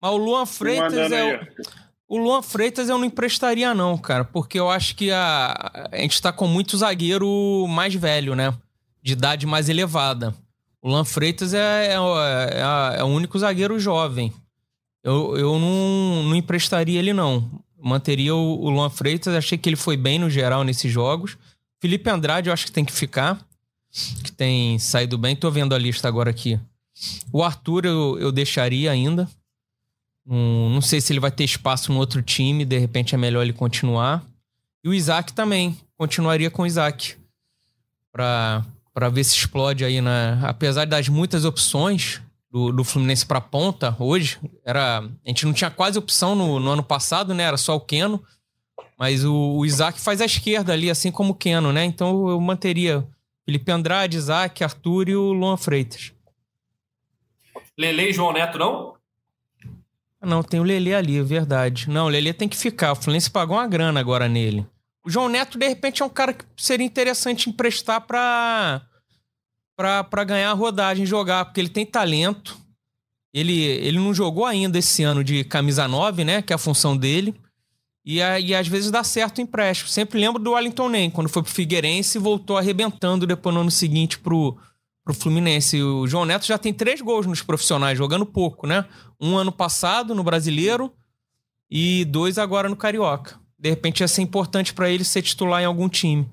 Mas 0.00 0.12
o 0.12 0.16
Luan 0.16 0.46
Freitas 0.46 1.12
é 1.12 1.40
o... 2.08 2.16
o. 2.16 2.18
Luan 2.18 2.42
Freitas 2.42 2.88
eu 2.88 2.98
não 2.98 3.04
emprestaria, 3.04 3.74
não, 3.74 3.96
cara, 3.98 4.24
porque 4.24 4.58
eu 4.58 4.70
acho 4.70 4.94
que 4.94 5.10
a, 5.10 5.88
a 5.90 5.96
gente 5.96 6.20
tá 6.20 6.32
com 6.32 6.46
muito 6.46 6.76
zagueiro 6.76 7.66
mais 7.68 7.94
velho, 7.94 8.34
né? 8.34 8.54
De 9.02 9.12
idade 9.12 9.46
mais 9.46 9.68
elevada. 9.68 10.34
O 10.82 10.88
Luan 10.88 11.04
Freitas 11.04 11.52
é, 11.52 11.88
é, 11.88 11.94
é, 11.94 13.00
é 13.00 13.04
o 13.04 13.08
único 13.08 13.38
zagueiro 13.38 13.78
jovem. 13.78 14.32
Eu, 15.02 15.36
eu 15.36 15.58
não, 15.58 16.24
não 16.24 16.34
emprestaria 16.34 16.98
ele, 16.98 17.12
não. 17.12 17.50
Manteria 17.78 18.34
o, 18.34 18.60
o 18.60 18.70
Luan 18.70 18.90
Freitas, 18.90 19.34
achei 19.34 19.56
que 19.56 19.68
ele 19.68 19.76
foi 19.76 19.96
bem 19.96 20.18
no 20.18 20.28
geral 20.28 20.64
nesses 20.64 20.90
jogos. 20.90 21.36
Felipe 21.80 22.10
Andrade, 22.10 22.48
eu 22.48 22.52
acho 22.52 22.66
que 22.66 22.72
tem 22.72 22.84
que 22.84 22.92
ficar, 22.92 23.40
que 24.22 24.32
tem 24.32 24.78
saído 24.78 25.18
bem. 25.18 25.34
Tô 25.34 25.50
vendo 25.50 25.74
a 25.74 25.78
lista 25.78 26.08
agora 26.08 26.30
aqui. 26.30 26.58
O 27.32 27.42
Arthur 27.42 27.86
eu, 27.86 28.18
eu 28.18 28.32
deixaria 28.32 28.90
ainda. 28.90 29.28
Um, 30.26 30.70
não 30.70 30.80
sei 30.80 31.00
se 31.00 31.12
ele 31.12 31.20
vai 31.20 31.30
ter 31.30 31.44
espaço 31.44 31.92
no 31.92 31.98
outro 31.98 32.22
time, 32.22 32.64
de 32.64 32.78
repente 32.78 33.14
é 33.14 33.18
melhor 33.18 33.42
ele 33.42 33.52
continuar. 33.52 34.24
E 34.84 34.88
o 34.88 34.94
Isaac 34.94 35.32
também, 35.32 35.76
continuaria 35.96 36.50
com 36.50 36.62
o 36.62 36.66
Isaac. 36.66 37.16
Para 38.12 39.08
ver 39.12 39.24
se 39.24 39.36
explode 39.36 39.84
aí, 39.84 40.00
né? 40.00 40.40
Apesar 40.42 40.84
das 40.84 41.08
muitas 41.08 41.44
opções 41.44 42.20
do, 42.50 42.72
do 42.72 42.84
Fluminense 42.84 43.24
para 43.24 43.40
ponta 43.40 43.96
hoje, 43.98 44.38
era 44.64 44.98
a 44.98 45.28
gente 45.28 45.46
não 45.46 45.52
tinha 45.52 45.70
quase 45.70 45.98
opção 45.98 46.34
no, 46.34 46.58
no 46.58 46.70
ano 46.70 46.82
passado, 46.82 47.32
né? 47.32 47.44
Era 47.44 47.56
só 47.56 47.76
o 47.76 47.80
Keno, 47.80 48.22
mas 48.98 49.24
o, 49.24 49.34
o, 49.34 49.64
Isaac 49.64 50.00
faz 50.00 50.20
a 50.20 50.24
esquerda 50.24 50.72
ali, 50.72 50.90
assim 50.90 51.10
como 51.10 51.32
o 51.32 51.34
Keno, 51.34 51.72
né? 51.72 51.84
Então 51.84 52.28
eu 52.28 52.40
manteria 52.40 53.06
Felipe 53.50 53.72
Andrade, 53.72 54.16
Isaac, 54.16 54.62
Arthur 54.62 55.08
e 55.08 55.16
o 55.16 55.32
Luan 55.32 55.56
Freitas. 55.56 56.12
Lele 57.76 58.10
e 58.10 58.12
João 58.12 58.32
Neto, 58.32 58.56
não? 58.56 58.94
Não, 60.22 60.40
tem 60.40 60.60
o 60.60 60.62
Lele 60.62 60.94
ali, 60.94 61.18
é 61.18 61.22
verdade. 61.24 61.90
Não, 61.90 62.06
o 62.06 62.08
Lele 62.08 62.32
tem 62.32 62.48
que 62.48 62.56
ficar. 62.56 62.92
O 62.92 62.94
Fluminense 62.94 63.28
pagou 63.28 63.56
uma 63.56 63.66
grana 63.66 63.98
agora 63.98 64.28
nele. 64.28 64.64
O 65.04 65.10
João 65.10 65.28
Neto, 65.28 65.58
de 65.58 65.66
repente, 65.66 66.00
é 66.00 66.04
um 66.04 66.08
cara 66.08 66.32
que 66.32 66.44
seria 66.56 66.86
interessante 66.86 67.50
emprestar 67.50 68.00
para 68.02 68.82
para 69.74 70.24
ganhar 70.24 70.50
a 70.50 70.54
rodagem, 70.54 71.04
jogar, 71.04 71.46
porque 71.46 71.58
ele 71.58 71.70
tem 71.70 71.84
talento. 71.84 72.56
Ele, 73.34 73.62
ele 73.62 73.98
não 73.98 74.14
jogou 74.14 74.46
ainda 74.46 74.78
esse 74.78 75.02
ano 75.02 75.24
de 75.24 75.42
camisa 75.42 75.88
9, 75.88 76.22
né? 76.22 76.40
Que 76.40 76.52
é 76.52 76.56
a 76.56 76.58
função 76.58 76.96
dele. 76.96 77.34
E, 78.04 78.18
e 78.18 78.54
às 78.54 78.66
vezes 78.66 78.90
dá 78.90 79.04
certo 79.04 79.38
o 79.38 79.40
empréstimo. 79.40 79.88
Sempre 79.88 80.18
lembro 80.18 80.42
do 80.42 80.52
Wellington 80.52 80.88
Nem, 80.88 81.10
quando 81.10 81.28
foi 81.28 81.42
pro 81.42 81.52
Figueirense 81.52 82.18
e 82.18 82.20
voltou 82.20 82.56
arrebentando 82.56 83.26
depois 83.26 83.54
no 83.54 83.60
ano 83.60 83.70
seguinte 83.70 84.18
pro, 84.18 84.56
pro 85.04 85.14
Fluminense. 85.14 85.82
O 85.82 86.06
João 86.06 86.24
Neto 86.24 86.46
já 86.46 86.58
tem 86.58 86.72
três 86.72 87.00
gols 87.00 87.26
nos 87.26 87.42
profissionais, 87.42 87.98
jogando 87.98 88.24
pouco, 88.24 88.66
né? 88.66 88.84
Um 89.20 89.36
ano 89.36 89.52
passado 89.52 90.14
no 90.14 90.24
Brasileiro 90.24 90.92
e 91.70 92.04
dois 92.06 92.38
agora 92.38 92.68
no 92.68 92.76
Carioca 92.76 93.40
de 93.60 93.68
repente 93.68 94.00
ia 94.00 94.08
ser 94.08 94.22
importante 94.22 94.72
para 94.72 94.88
ele 94.88 95.04
ser 95.04 95.20
titular 95.20 95.60
em 95.60 95.66
algum 95.66 95.88
time. 95.88 96.26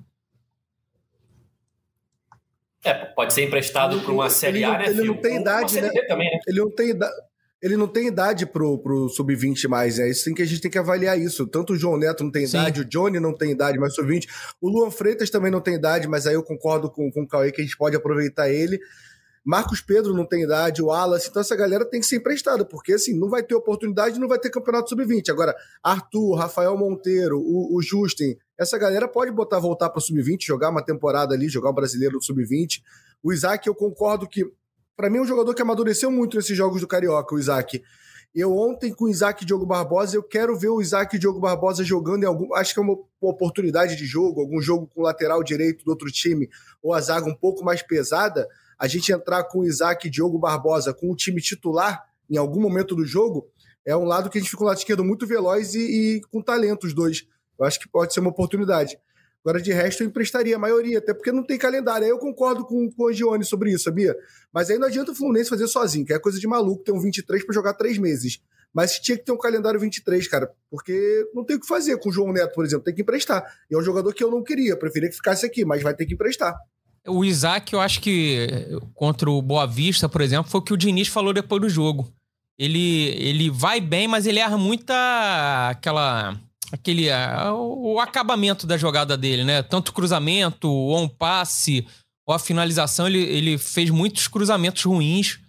É, 2.82 2.93
pode 2.93 3.34
ser 3.34 3.43
emprestado 3.43 3.99
para 3.99 4.13
uma 4.13 4.30
Série 4.30 4.63
A, 4.63 4.77
né? 4.77 4.88
Ele 4.88 5.03
não 5.03 5.17
tem 5.17 5.41
idade, 5.41 5.82
né? 5.82 5.89
Também, 6.08 6.32
né? 6.32 6.39
Ele 6.47 6.60
não 6.60 6.71
tem 6.71 6.91
idade. 6.91 7.13
Ele 7.62 7.76
não 7.76 7.88
tem 7.88 8.08
idade 8.08 8.46
pro, 8.46 8.78
pro 8.78 9.10
sub-20 9.10 9.67
mais, 9.67 9.98
né? 9.98 10.10
Isso 10.10 10.26
tem 10.26 10.34
que 10.34 10.41
a 10.41 10.46
gente 10.46 10.62
tem 10.62 10.70
que 10.70 10.78
avaliar 10.78 11.20
isso. 11.20 11.48
Tanto 11.48 11.74
o 11.74 11.76
João 11.76 11.98
Neto 11.98 12.24
não 12.24 12.32
tem 12.32 12.46
Sim. 12.46 12.58
idade, 12.58 12.82
o 12.82 12.86
Johnny 12.86 13.20
não 13.20 13.34
tem 13.34 13.52
idade, 13.52 13.80
mas 13.80 13.96
sub-20. 13.96 14.28
O 14.62 14.70
Luan 14.70 14.91
Freitas 14.91 15.30
também 15.30 15.52
não 15.52 15.62
tem 15.62 15.76
idade, 15.76 16.08
mas 16.08 16.28
aí 16.28 16.36
eu 16.36 16.43
concordo 16.43 16.89
com, 16.91 17.12
com 17.12 17.24
o 17.24 17.28
Cauê 17.28 17.52
que 17.52 17.62
a 17.62 17.63
gente 17.63 17.78
pode 17.78 17.96
aproveitar 17.96 18.50
ele. 18.50 18.80
Marcos 19.48 19.80
Pedro 19.80 20.13
não 20.13 20.26
tem 20.26 20.43
idade, 20.43 20.84
o 20.84 20.88
Wallace, 20.88 21.30
então 21.30 21.39
essa 21.41 21.56
galera 21.56 21.86
tem 21.86 22.02
que 22.02 22.06
ser 22.06 22.17
emprestada, 22.17 22.65
porque 22.65 22.91
assim, 22.91 23.17
não 23.17 23.30
vai 23.30 23.41
ter 23.41 23.56
oportunidade, 23.56 24.20
não 24.20 24.28
vai 24.28 24.38
ter 24.38 24.50
campeonato 24.50 24.89
sub-20. 24.89 25.30
Agora, 25.30 25.56
Arthur, 25.82 26.36
Rafael 26.36 26.78
Monteiro, 26.78 27.39
o, 27.39 27.78
o 27.78 27.82
Justin, 27.82 28.36
essa 28.60 28.78
galera 28.78 29.08
pode 29.08 29.32
botar 29.32 29.58
voltar 29.60 29.89
para 29.89 30.00
o 30.00 30.02
sub-20, 30.02 30.39
jogar 30.41 30.70
uma 30.70 30.84
temporada 30.84 31.34
ali, 31.34 31.48
jogar 31.48 31.70
o 31.70 31.74
brasileiro 31.74 32.22
sub-20. 32.22 32.82
O 33.24 33.32
Isaac, 33.32 33.65
eu 33.65 33.74
concordo 33.74 34.28
que, 34.28 34.43
para 34.97 35.10
mim, 35.10 35.19
é 35.19 35.21
um 35.21 35.25
jogador 35.25 35.53
que 35.53 35.62
amadureceu 35.62 36.12
muito 36.12 36.36
nesses 36.36 36.57
jogos 36.57 36.81
do 36.81 36.88
Carioca, 36.88 37.36
o 37.36 37.39
Isaac. 37.39 37.83
Eu 38.33 38.57
ontem 38.57 38.93
com 38.93 39.05
o 39.05 39.10
Isaac 39.10 39.43
e 39.43 39.45
Diogo 39.45 39.65
Barbosa, 39.65 40.17
eu 40.17 40.23
quero 40.23 40.57
ver 40.57 40.69
o 40.69 40.81
Isaac 40.81 41.15
e 41.15 41.19
Diogo 41.19 41.39
Barbosa 41.39 41.83
jogando 41.83 42.23
em 42.23 42.25
algum. 42.25 42.53
Acho 42.55 42.73
que 42.73 42.79
é 42.79 42.83
uma 42.83 42.97
oportunidade 43.21 43.95
de 43.95 44.05
jogo, 44.05 44.41
algum 44.41 44.60
jogo 44.60 44.88
com 44.88 45.01
lateral 45.01 45.43
direito 45.43 45.86
do 45.86 45.91
outro 45.91 46.12
time, 46.12 46.49
ou 46.81 46.93
a 46.93 46.99
zaga 46.99 47.29
um 47.29 47.36
pouco 47.36 47.63
mais 47.63 47.81
pesada 47.81 48.47
a 48.77 48.88
gente 48.88 49.12
entrar 49.12 49.43
com 49.43 49.60
o 49.60 49.65
Isaac 49.65 50.07
e 50.07 50.10
Diogo 50.10 50.38
Barbosa 50.38 50.93
com 50.93 51.12
o 51.12 51.15
time 51.15 51.41
titular 51.41 52.03
em 52.29 52.38
algum 52.38 52.60
momento 52.60 52.95
do 52.95 53.05
jogo, 53.05 53.47
é 53.86 53.95
um 53.95 54.03
lado 54.03 54.29
que 54.29 54.38
a 54.38 54.41
gente 54.41 54.51
fica 54.51 54.63
um 54.63 54.67
lado 54.67 54.77
esquerdo 54.77 55.03
muito 55.03 55.25
veloz 55.25 55.73
e, 55.73 55.79
e, 56.17 56.21
com 56.29 56.41
talento 56.41 56.86
os 56.86 56.93
dois. 56.93 57.25
Eu 57.57 57.65
acho 57.65 57.79
que 57.79 57.88
pode 57.88 58.13
ser 58.13 58.19
uma 58.19 58.29
oportunidade. 58.29 58.99
Agora, 59.47 59.62
de 59.62 59.71
resto, 59.71 60.03
eu 60.03 60.07
emprestaria 60.07 60.57
a 60.57 60.60
maioria, 60.60 60.97
até 60.97 61.13
porque 61.13 61.31
não 61.31 61.41
tem 61.41 61.57
calendário. 61.57 62.03
Aí 62.03 62.12
eu 62.12 62.19
concordo 62.19 62.65
com, 62.65 62.91
com 62.91 63.03
o 63.05 63.13
Gione 63.13 63.45
sobre 63.45 63.71
isso, 63.71 63.86
sabia? 63.86 64.13
Mas 64.51 64.69
aí 64.69 64.77
não 64.77 64.88
adianta 64.88 65.13
o 65.13 65.15
Fluminense 65.15 65.49
fazer 65.49 65.69
sozinho, 65.69 66.05
que 66.05 66.12
é 66.12 66.19
coisa 66.19 66.38
de 66.38 66.45
maluco 66.45 66.83
ter 66.83 66.91
um 66.91 66.99
23 66.99 67.45
para 67.45 67.55
jogar 67.55 67.73
três 67.75 67.97
meses. 67.97 68.41
Mas 68.73 68.99
tinha 68.99 69.17
que 69.17 69.23
ter 69.23 69.31
um 69.31 69.38
calendário 69.38 69.79
23, 69.79 70.27
cara, 70.27 70.51
porque 70.69 71.25
não 71.33 71.45
tem 71.45 71.55
o 71.55 71.62
que 71.62 71.65
fazer 71.65 71.97
com 71.97 72.10
o 72.10 72.12
João 72.12 72.33
Neto, 72.33 72.53
por 72.53 72.65
exemplo, 72.65 72.83
tem 72.83 72.93
que 72.93 73.03
emprestar. 73.03 73.41
E 73.71 73.75
é 73.75 73.77
um 73.77 73.81
jogador 73.81 74.13
que 74.13 74.21
eu 74.21 74.29
não 74.29 74.43
queria, 74.43 74.75
preferia 74.75 75.07
que 75.07 75.15
ficasse 75.15 75.45
aqui, 75.45 75.63
mas 75.63 75.81
vai 75.81 75.93
ter 75.93 76.05
que 76.05 76.15
emprestar. 76.15 76.53
O 77.07 77.23
Isaac, 77.23 77.71
eu 77.71 77.79
acho 77.79 78.01
que 78.01 78.67
contra 78.93 79.31
o 79.31 79.41
Boa 79.41 79.65
Vista, 79.65 80.10
por 80.10 80.19
exemplo, 80.19 80.51
foi 80.51 80.60
o 80.60 80.63
que 80.63 80.73
o 80.73 80.77
Diniz 80.77 81.07
falou 81.07 81.33
depois 81.33 81.62
do 81.62 81.69
jogo. 81.69 82.13
Ele, 82.60 83.12
ele 83.12 83.49
vai 83.49 83.79
bem, 83.79 84.10
mas 84.10 84.25
ele 84.25 84.39
erra 84.39 84.57
muita 84.57 85.69
aquela 85.69 86.38
aquele 86.71 87.08
o 87.53 87.99
acabamento 87.99 88.67
da 88.67 88.77
jogada 88.77 89.17
dele, 89.17 89.43
né? 89.43 89.62
Tanto 89.63 89.93
cruzamento, 89.93 90.69
ou 90.69 90.97
um 90.97 91.08
passe, 91.08 91.88
ou 92.25 92.34
a 92.34 92.39
finalização, 92.39 93.08
ele, 93.08 93.19
ele 93.19 93.58
fez 93.58 93.89
muitos 93.89 94.27
cruzamentos 94.27 94.84
ruins 94.84 95.39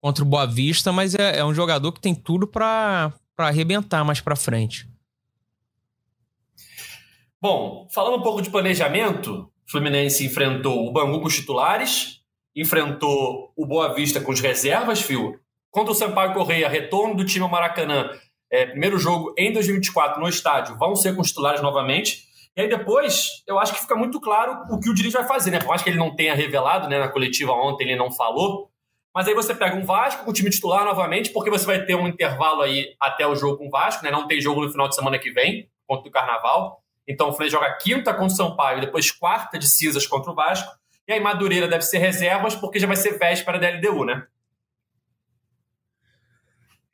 contra 0.00 0.24
o 0.24 0.26
Boa 0.26 0.46
Vista, 0.46 0.92
mas 0.92 1.14
é, 1.14 1.38
é 1.38 1.44
um 1.44 1.54
jogador 1.54 1.92
que 1.92 2.00
tem 2.00 2.14
tudo 2.14 2.46
para 2.46 3.12
arrebentar 3.36 4.04
mais 4.04 4.20
para 4.20 4.36
frente. 4.36 4.88
Bom, 7.40 7.88
falando 7.90 8.18
um 8.18 8.22
pouco 8.22 8.42
de 8.42 8.50
planejamento, 8.50 9.50
Fluminense 9.66 10.24
enfrentou 10.24 10.86
o 10.86 10.92
Bangu 10.92 11.20
com 11.20 11.26
os 11.26 11.34
titulares, 11.34 12.20
enfrentou 12.54 13.52
o 13.56 13.66
Boa 13.66 13.94
Vista 13.94 14.20
com 14.20 14.32
as 14.32 14.40
reservas, 14.40 15.00
Fio. 15.00 15.38
Contra 15.70 15.92
o 15.92 15.94
Sampaio 15.94 16.34
Correia, 16.34 16.68
retorno 16.68 17.14
do 17.14 17.24
time 17.24 17.44
ao 17.44 17.50
Maracanã, 17.50 18.10
é, 18.50 18.66
primeiro 18.66 18.98
jogo 18.98 19.32
em 19.38 19.52
2024 19.52 20.20
no 20.20 20.28
estádio, 20.28 20.76
vão 20.76 20.96
ser 20.96 21.14
com 21.14 21.22
os 21.22 21.28
titulares 21.28 21.62
novamente. 21.62 22.28
E 22.56 22.62
aí 22.62 22.68
depois, 22.68 23.42
eu 23.46 23.58
acho 23.58 23.72
que 23.72 23.80
fica 23.80 23.94
muito 23.94 24.20
claro 24.20 24.64
o 24.70 24.80
que 24.80 24.90
o 24.90 24.94
Diniz 24.94 25.12
vai 25.12 25.26
fazer, 25.26 25.50
né? 25.50 25.60
Por 25.60 25.68
mais 25.68 25.82
que 25.82 25.90
ele 25.90 25.98
não 25.98 26.14
tenha 26.14 26.34
revelado, 26.34 26.88
né? 26.88 26.98
Na 26.98 27.08
coletiva 27.08 27.52
ontem 27.52 27.84
ele 27.84 27.96
não 27.96 28.10
falou. 28.10 28.68
Mas 29.14 29.26
aí 29.26 29.34
você 29.34 29.54
pega 29.54 29.76
um 29.76 29.84
Vasco 29.84 30.24
com 30.24 30.30
o 30.30 30.34
time 30.34 30.50
titular 30.50 30.84
novamente, 30.84 31.30
porque 31.30 31.50
você 31.50 31.66
vai 31.66 31.84
ter 31.84 31.94
um 31.94 32.06
intervalo 32.06 32.62
aí 32.62 32.94
até 33.00 33.26
o 33.26 33.34
jogo 33.34 33.58
com 33.58 33.66
o 33.66 33.70
Vasco, 33.70 34.04
né? 34.04 34.10
Não 34.10 34.26
tem 34.26 34.40
jogo 34.40 34.62
no 34.62 34.70
final 34.70 34.88
de 34.88 34.94
semana 34.94 35.18
que 35.18 35.30
vem, 35.30 35.68
contra 35.86 36.08
o 36.08 36.12
Carnaval. 36.12 36.80
Então 37.08 37.28
o 37.28 37.32
Fluminense 37.32 37.56
joga 37.56 37.76
quinta 37.78 38.12
contra 38.12 38.32
o 38.32 38.36
Sampaio, 38.36 38.80
depois 38.80 39.10
quarta 39.10 39.58
de 39.58 39.66
Cisas 39.66 40.06
contra 40.06 40.30
o 40.30 40.34
Vasco. 40.34 40.70
E 41.08 41.12
aí 41.12 41.20
Madureira 41.20 41.66
deve 41.66 41.82
ser 41.82 41.98
reservas, 41.98 42.54
porque 42.54 42.78
já 42.78 42.86
vai 42.86 42.96
ser 42.96 43.18
véspera 43.18 43.58
da 43.58 43.68
LDU, 43.68 44.04
né? 44.04 44.24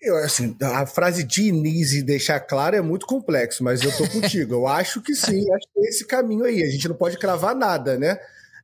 Eu, 0.00 0.16
assim, 0.18 0.54
a 0.62 0.86
frase 0.86 1.24
Diniz 1.24 1.92
e 1.92 2.02
deixar 2.02 2.38
claro 2.40 2.76
é 2.76 2.80
muito 2.80 3.06
complexo, 3.06 3.64
mas 3.64 3.82
eu 3.82 3.96
tô 3.96 4.08
contigo. 4.08 4.54
Eu 4.54 4.66
acho 4.66 5.00
que 5.00 5.14
sim, 5.14 5.50
acho 5.52 5.68
que 5.72 5.80
é 5.80 5.88
esse 5.88 6.06
caminho 6.06 6.44
aí. 6.44 6.62
A 6.62 6.70
gente 6.70 6.88
não 6.88 6.94
pode 6.94 7.18
cravar 7.18 7.54
nada, 7.54 7.98
né? 7.98 8.18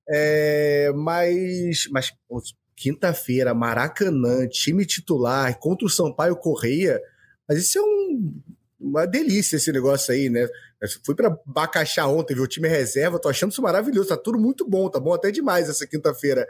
É, 0.09 0.93
mas, 0.95 1.89
mas 1.91 2.13
quinta-feira, 2.77 3.55
Maracanã, 3.55 4.47
time 4.47 4.85
titular 4.85 5.59
contra 5.59 5.87
o 5.87 5.91
Sampaio 5.91 6.37
Correia. 6.37 7.01
Mas 7.49 7.59
isso 7.59 7.79
é 7.79 7.83
um, 7.83 8.35
uma 8.79 9.07
delícia 9.07 9.57
esse 9.57 9.73
negócio 9.73 10.13
aí, 10.13 10.29
né? 10.29 10.47
Eu 10.81 10.89
fui 11.05 11.15
para 11.15 11.37
Bacaxá 11.47 12.07
ontem, 12.09 12.35
viu 12.35 12.43
o 12.43 12.49
time 12.49 12.69
reserva, 12.69 13.19
tô 13.19 13.29
achando 13.29 13.53
isso 13.53 13.63
maravilhoso, 13.63 14.09
tá 14.09 14.17
tudo 14.17 14.39
muito 14.39 14.69
bom, 14.69 14.91
tá 14.91 14.99
bom 14.99 15.15
até 15.15 15.31
demais 15.31 15.69
essa 15.69 15.87
quinta-feira. 15.87 16.47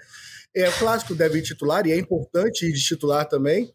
É 0.54 0.70
clássico 0.72 1.14
deve 1.14 1.38
ir 1.38 1.42
titular 1.42 1.86
e 1.86 1.92
é 1.92 1.98
importante 1.98 2.66
ir 2.66 2.72
de 2.72 2.80
titular 2.82 3.28
também. 3.28 3.72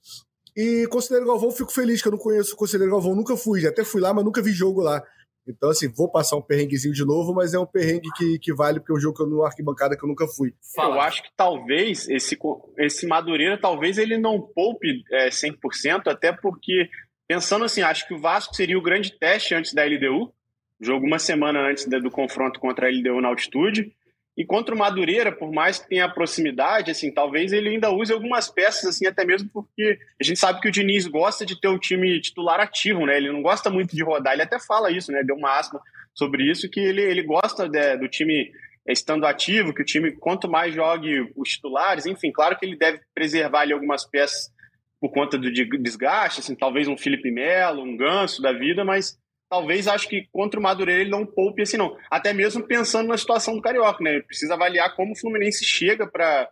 E 0.57 0.87
Conselheiro 0.87 1.27
Galvão, 1.27 1.51
fico 1.51 1.71
feliz 1.71 2.01
que 2.01 2.07
eu 2.07 2.11
não 2.11 2.17
conheço 2.17 2.55
o 2.55 2.57
Conselheiro 2.57 2.91
Galvão, 2.91 3.13
nunca 3.13 3.37
fui, 3.37 3.67
até 3.67 3.85
fui 3.85 4.01
lá, 4.01 4.11
mas 4.11 4.25
nunca 4.25 4.41
vi 4.41 4.51
jogo 4.51 4.81
lá. 4.81 5.03
Então, 5.47 5.69
assim, 5.69 5.87
vou 5.87 6.09
passar 6.09 6.35
um 6.35 6.41
perrenguezinho 6.41 6.95
de 6.95 7.05
novo, 7.05 7.31
mas 7.31 7.53
é 7.53 7.59
um 7.59 7.65
perrengue 7.65 8.09
que, 8.17 8.39
que 8.39 8.51
vale, 8.51 8.79
porque 8.79 8.91
é 8.91 8.95
um 8.95 8.99
jogo 8.99 9.15
que 9.15 9.21
eu 9.21 9.27
no 9.27 9.43
arquibancada 9.43 9.95
que 9.95 10.03
eu 10.03 10.09
nunca 10.09 10.27
fui. 10.27 10.55
Fala. 10.75 10.95
Eu 10.95 11.01
acho 11.01 11.21
que 11.21 11.29
talvez 11.37 12.09
esse, 12.09 12.35
esse 12.79 13.05
Madureira, 13.05 13.55
talvez 13.55 13.99
ele 13.99 14.17
não 14.17 14.41
poupe 14.41 15.03
é, 15.11 15.29
100%, 15.29 16.07
até 16.07 16.33
porque, 16.33 16.89
pensando 17.27 17.63
assim, 17.63 17.83
acho 17.83 18.07
que 18.07 18.15
o 18.15 18.19
Vasco 18.19 18.55
seria 18.55 18.79
o 18.79 18.81
grande 18.81 19.11
teste 19.11 19.53
antes 19.53 19.75
da 19.75 19.85
LDU, 19.85 20.33
jogo 20.81 21.05
uma 21.05 21.19
semana 21.19 21.69
antes 21.69 21.85
do 21.85 22.09
confronto 22.09 22.59
contra 22.59 22.87
a 22.87 22.89
LDU 22.89 23.21
na 23.21 23.27
altitude. 23.27 23.95
E 24.37 24.45
contra 24.45 24.75
o 24.75 24.77
Madureira, 24.77 25.31
por 25.31 25.51
mais 25.51 25.79
que 25.79 25.89
tenha 25.89 26.07
proximidade, 26.07 26.91
assim, 26.91 27.11
talvez 27.11 27.51
ele 27.51 27.69
ainda 27.69 27.89
use 27.89 28.13
algumas 28.13 28.47
peças, 28.47 28.85
assim, 28.85 29.07
até 29.07 29.25
mesmo 29.25 29.49
porque 29.51 29.97
a 30.21 30.23
gente 30.23 30.39
sabe 30.39 30.61
que 30.61 30.67
o 30.67 30.71
Diniz 30.71 31.07
gosta 31.07 31.43
de 31.43 31.59
ter 31.59 31.67
o 31.67 31.79
time 31.79 32.21
titular 32.21 32.59
ativo, 32.59 33.07
né? 33.07 33.17
Ele 33.17 33.31
não 33.31 33.41
gosta 33.41 33.71
muito 33.71 33.95
de 33.95 34.03
rodar, 34.03 34.33
ele 34.33 34.43
até 34.43 34.59
fala 34.59 34.91
isso, 34.91 35.11
né? 35.11 35.23
Deu 35.23 35.35
uma 35.35 35.57
asma 35.57 35.81
sobre 36.13 36.43
isso, 36.43 36.69
que 36.69 36.79
ele, 36.79 37.01
ele 37.01 37.23
gosta 37.23 37.67
de, 37.67 37.97
do 37.97 38.07
time 38.07 38.51
estando 38.87 39.25
ativo, 39.25 39.73
que 39.73 39.81
o 39.81 39.85
time, 39.85 40.11
quanto 40.11 40.47
mais 40.47 40.73
jogue 40.73 41.31
os 41.35 41.49
titulares, 41.49 42.05
enfim, 42.05 42.31
claro 42.31 42.55
que 42.57 42.65
ele 42.65 42.77
deve 42.77 42.99
preservar 43.15 43.61
ali 43.61 43.73
algumas 43.73 44.05
peças 44.05 44.51
por 44.99 45.11
conta 45.11 45.37
do 45.37 45.51
desgaste, 45.51 46.41
assim, 46.41 46.55
talvez 46.55 46.87
um 46.87 46.97
Felipe 46.97 47.31
Melo, 47.31 47.83
um 47.83 47.97
Ganso 47.97 48.41
da 48.41 48.51
vida, 48.51 48.85
mas 48.85 49.17
talvez 49.49 49.87
acho 49.87 50.07
que 50.07 50.27
contra 50.31 50.59
o 50.59 50.63
Madureira 50.63 51.01
ele 51.01 51.09
não 51.09 51.25
poupe 51.25 51.61
assim, 51.61 51.77
não. 51.77 51.97
Até 52.09 52.33
mesmo 52.33 52.63
pensando 52.63 53.07
na 53.07 53.17
situação 53.17 53.55
do 53.55 53.61
Carioca, 53.61 54.03
né? 54.03 54.15
Ele 54.15 54.23
precisa 54.23 54.53
avaliar 54.53 54.95
como 54.95 55.13
o 55.13 55.15
Fluminense 55.15 55.65
chega 55.65 56.07
para 56.07 56.49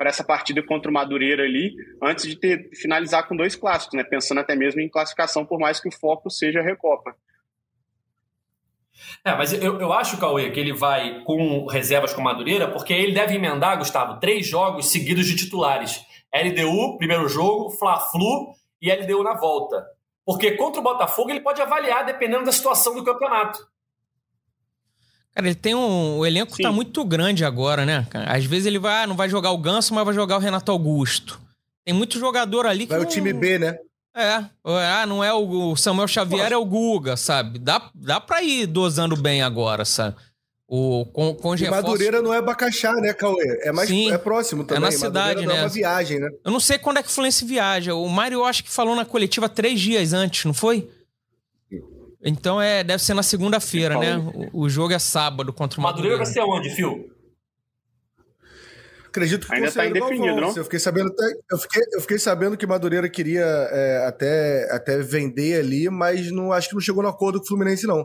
essa 0.00 0.24
partida 0.24 0.62
contra 0.62 0.90
o 0.90 0.94
Madureira 0.94 1.42
ali, 1.42 1.74
antes 2.02 2.26
de 2.26 2.36
ter, 2.36 2.70
finalizar 2.74 3.26
com 3.28 3.36
dois 3.36 3.54
clássicos, 3.54 3.96
né? 3.96 4.04
Pensando 4.04 4.40
até 4.40 4.54
mesmo 4.54 4.80
em 4.80 4.88
classificação, 4.88 5.44
por 5.44 5.58
mais 5.58 5.80
que 5.80 5.88
o 5.88 5.92
foco 5.92 6.30
seja 6.30 6.60
a 6.60 6.62
Recopa. 6.62 7.14
É, 9.24 9.34
mas 9.34 9.52
eu, 9.52 9.78
eu 9.78 9.92
acho, 9.92 10.18
Cauê, 10.18 10.50
que 10.50 10.58
ele 10.58 10.72
vai 10.72 11.22
com 11.24 11.66
reservas 11.66 12.14
com 12.14 12.22
Madureira, 12.22 12.70
porque 12.70 12.94
ele 12.94 13.12
deve 13.12 13.34
emendar, 13.34 13.76
Gustavo, 13.76 14.18
três 14.18 14.46
jogos 14.46 14.90
seguidos 14.90 15.26
de 15.26 15.36
titulares. 15.36 16.00
LDU, 16.34 16.96
primeiro 16.96 17.28
jogo, 17.28 17.70
Fla-Flu 17.70 18.54
e 18.80 18.90
LDU 18.90 19.22
na 19.22 19.34
volta. 19.34 19.95
Porque 20.26 20.56
contra 20.56 20.80
o 20.80 20.84
Botafogo 20.84 21.30
ele 21.30 21.40
pode 21.40 21.62
avaliar 21.62 22.04
dependendo 22.04 22.44
da 22.44 22.50
situação 22.50 22.96
do 22.96 23.04
campeonato. 23.04 23.64
Cara, 25.32 25.46
ele 25.46 25.54
tem 25.54 25.72
um. 25.72 26.18
O 26.18 26.26
elenco 26.26 26.50
tá 26.50 26.56
Sim. 26.56 26.62
tá 26.64 26.72
muito 26.72 27.04
grande 27.04 27.44
agora, 27.44 27.86
né? 27.86 28.08
Às 28.26 28.44
vezes 28.44 28.66
ele 28.66 28.78
vai, 28.78 29.04
ah, 29.04 29.06
não 29.06 29.14
vai 29.14 29.28
jogar 29.28 29.52
o 29.52 29.58
Ganso, 29.58 29.94
mas 29.94 30.04
vai 30.04 30.14
jogar 30.14 30.36
o 30.36 30.40
Renato 30.40 30.72
Augusto. 30.72 31.40
Tem 31.84 31.94
muito 31.94 32.18
jogador 32.18 32.66
ali 32.66 32.86
que. 32.86 32.90
Vai 32.90 32.98
não... 32.98 33.06
o 33.06 33.08
time 33.08 33.32
B, 33.32 33.58
né? 33.58 33.78
É. 34.16 34.44
Ah, 34.64 35.04
não 35.06 35.22
é 35.22 35.32
o 35.32 35.76
Samuel 35.76 36.08
Xavier, 36.08 36.50
é 36.50 36.56
o 36.56 36.64
Guga, 36.64 37.16
sabe? 37.18 37.58
Dá, 37.58 37.90
dá 37.94 38.18
pra 38.18 38.42
ir 38.42 38.66
dosando 38.66 39.14
bem 39.14 39.42
agora, 39.42 39.84
sabe? 39.84 40.16
O, 40.68 41.06
com, 41.06 41.32
com 41.34 41.54
e 41.54 41.70
Madureira 41.70 42.20
não 42.20 42.34
é 42.34 42.42
Bacaxá, 42.42 42.92
né, 42.94 43.12
Cauê? 43.12 43.60
É 43.62 43.70
mais 43.70 43.88
Sim, 43.88 44.10
é 44.10 44.18
próximo 44.18 44.64
também. 44.64 44.82
É 44.82 44.86
na 44.86 44.90
cidade, 44.90 45.46
Madureira 45.46 45.52
né? 45.52 45.58
é 45.58 45.62
uma 45.62 45.68
viagem, 45.68 46.18
né? 46.18 46.28
Eu 46.44 46.50
não 46.50 46.58
sei 46.58 46.76
quando 46.76 46.98
é 46.98 47.02
que 47.04 47.08
o 47.08 47.12
Fluminense 47.12 47.44
viaja. 47.44 47.94
O 47.94 48.08
Mário, 48.08 48.36
eu 48.36 48.44
acho 48.44 48.64
que 48.64 48.70
falou 48.70 48.96
na 48.96 49.04
coletiva 49.04 49.48
três 49.48 49.78
dias 49.78 50.12
antes, 50.12 50.44
não 50.44 50.52
foi? 50.52 50.90
Então 52.20 52.60
é, 52.60 52.82
deve 52.82 53.00
ser 53.00 53.14
na 53.14 53.22
segunda-feira, 53.22 53.96
né? 53.96 54.16
O, 54.52 54.62
o, 54.62 54.68
jogo 54.68 54.92
é 54.92 54.98
sábado 54.98 55.52
contra 55.52 55.78
o 55.78 55.82
Madureira. 55.82 56.18
Madureira 56.18 56.24
vai 56.24 56.58
ser 56.58 56.68
onde, 56.68 56.74
Fio? 56.74 57.14
Acredito 59.06 59.46
que 59.46 59.54
ainda 59.54 59.68
está 59.68 59.86
indefinido, 59.86 60.40
não? 60.40 60.54
Eu 60.54 60.64
fiquei 60.64 60.80
sabendo, 60.80 61.14
eu 61.50 61.58
fiquei, 61.58 61.82
eu 61.92 62.00
fiquei 62.00 62.18
sabendo 62.18 62.56
que 62.56 62.66
Madureira 62.66 63.08
queria 63.08 63.44
é, 63.44 64.04
até, 64.06 64.68
até 64.74 64.98
vender 64.98 65.60
ali, 65.60 65.88
mas 65.88 66.32
não 66.32 66.52
acho 66.52 66.68
que 66.68 66.74
não 66.74 66.80
chegou 66.80 67.02
no 67.02 67.08
acordo 67.08 67.38
com 67.38 67.44
o 67.44 67.48
Fluminense, 67.48 67.86
não. 67.86 68.04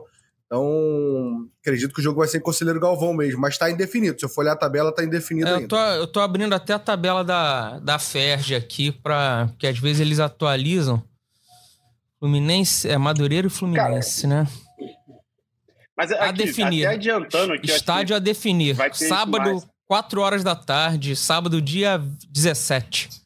Então, 0.51 1.47
acredito 1.61 1.93
que 1.93 2.01
o 2.01 2.03
jogo 2.03 2.19
vai 2.19 2.27
ser 2.27 2.39
em 2.39 2.41
Conselheiro 2.41 2.77
Galvão 2.77 3.13
mesmo, 3.13 3.39
mas 3.39 3.53
está 3.53 3.71
indefinido. 3.71 4.19
Se 4.19 4.25
eu 4.25 4.29
for 4.29 4.41
olhar 4.41 4.51
a 4.51 4.57
tabela, 4.57 4.89
está 4.89 5.01
indefinido 5.01 5.47
é, 5.47 5.53
ainda. 5.53 5.63
Eu 5.63 5.67
tô, 5.69 5.77
eu 5.77 6.07
tô 6.07 6.19
abrindo 6.19 6.53
até 6.53 6.73
a 6.73 6.79
tabela 6.79 7.23
da, 7.23 7.79
da 7.79 7.97
Ferge 7.97 8.53
aqui, 8.53 8.91
para 8.91 9.49
que 9.57 9.65
às 9.65 9.79
vezes 9.79 10.01
eles 10.01 10.19
atualizam. 10.19 11.01
Fluminense, 12.19 12.89
é 12.89 12.97
Madureira 12.97 13.47
e 13.47 13.49
Fluminense, 13.49 14.23
Cara, 14.23 14.43
né? 14.43 14.47
Mas 15.95 16.11
aqui, 16.11 16.21
a 16.21 16.31
definir. 16.33 16.85
Até 16.85 16.95
adiantando 16.95 17.53
aqui, 17.53 17.71
Estádio 17.71 18.13
a 18.17 18.19
definir. 18.19 18.75
Sábado, 18.91 19.63
4 19.87 20.19
horas 20.19 20.43
da 20.43 20.53
tarde, 20.53 21.15
sábado, 21.15 21.61
dia 21.61 21.97
17 22.29 23.21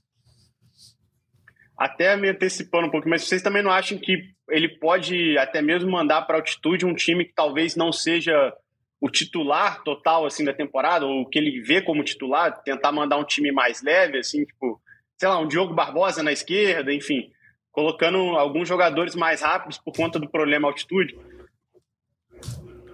até 1.77 2.15
me 2.15 2.29
antecipando 2.29 2.87
um 2.87 2.89
pouco, 2.89 3.09
mas 3.09 3.23
vocês 3.23 3.41
também 3.41 3.61
não 3.61 3.69
acham 3.69 3.97
que 3.97 4.33
ele 4.49 4.69
pode 4.69 5.37
até 5.37 5.61
mesmo 5.61 5.91
mandar 5.91 6.21
para 6.23 6.37
altitude 6.37 6.85
um 6.85 6.93
time 6.93 7.25
que 7.25 7.33
talvez 7.33 7.75
não 7.75 7.91
seja 7.91 8.53
o 9.01 9.09
titular 9.09 9.83
total 9.83 10.25
assim 10.25 10.43
da 10.43 10.53
temporada, 10.53 11.05
ou 11.05 11.25
que 11.25 11.37
ele 11.37 11.61
vê 11.61 11.81
como 11.81 12.03
titular, 12.03 12.61
tentar 12.63 12.91
mandar 12.91 13.17
um 13.17 13.25
time 13.25 13.51
mais 13.51 13.81
leve, 13.81 14.19
assim, 14.19 14.45
tipo, 14.45 14.81
sei 15.17 15.29
lá, 15.29 15.39
um 15.39 15.47
Diogo 15.47 15.73
Barbosa 15.73 16.23
na 16.23 16.31
esquerda, 16.31 16.93
enfim, 16.93 17.29
colocando 17.71 18.17
alguns 18.17 18.67
jogadores 18.67 19.15
mais 19.15 19.41
rápidos 19.41 19.77
por 19.77 19.93
conta 19.93 20.19
do 20.19 20.29
problema 20.29 20.67
altitude? 20.67 21.17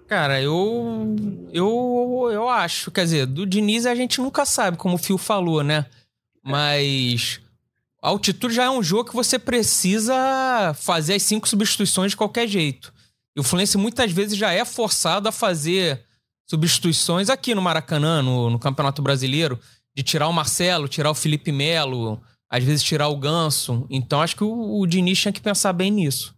Cara, 0.08 0.42
eu 0.42 1.16
eu 1.54 2.30
eu 2.32 2.50
acho, 2.50 2.92
quer 2.92 3.04
dizer, 3.04 3.26
do 3.26 3.46
Diniz 3.46 3.86
a 3.86 3.96
gente 3.96 4.20
nunca 4.20 4.46
sabe, 4.46 4.78
como 4.78 4.96
o 4.96 4.98
Fio 4.98 5.18
falou, 5.18 5.64
né? 5.64 5.86
Mas 6.44 7.40
a 7.40 7.41
altitude 8.02 8.54
já 8.54 8.64
é 8.64 8.70
um 8.70 8.82
jogo 8.82 9.10
que 9.10 9.16
você 9.16 9.38
precisa 9.38 10.74
fazer 10.76 11.16
as 11.16 11.24
cinco 11.24 11.48
substituições 11.48 12.12
de 12.12 12.18
qualquer 12.18 12.48
jeito. 12.48 12.94
E 13.36 13.40
o 13.40 13.44
Fluminense 13.44 13.78
muitas 13.78 14.12
vezes 14.12 14.38
já 14.38 14.52
é 14.52 14.66
forçado 14.66 15.30
a 15.30 15.32
fazer 15.32 16.04
substituições 16.50 17.30
aqui 17.30 17.56
no 17.56 17.62
Maracanã, 17.62 18.22
no, 18.22 18.50
no 18.50 18.60
Campeonato 18.60 19.02
Brasileiro, 19.02 19.60
de 19.96 20.04
tirar 20.04 20.28
o 20.28 20.34
Marcelo, 20.34 20.88
tirar 20.88 21.12
o 21.12 21.16
Felipe 21.16 21.52
Melo, 21.52 22.22
às 22.50 22.64
vezes 22.64 22.84
tirar 22.84 23.08
o 23.08 23.18
Ganso. 23.18 23.86
Então 23.90 24.22
acho 24.22 24.36
que 24.36 24.44
o, 24.44 24.80
o 24.80 24.86
Diniz 24.86 25.20
tinha 25.20 25.32
que 25.32 25.40
pensar 25.40 25.72
bem 25.72 25.92
nisso. 25.92 26.36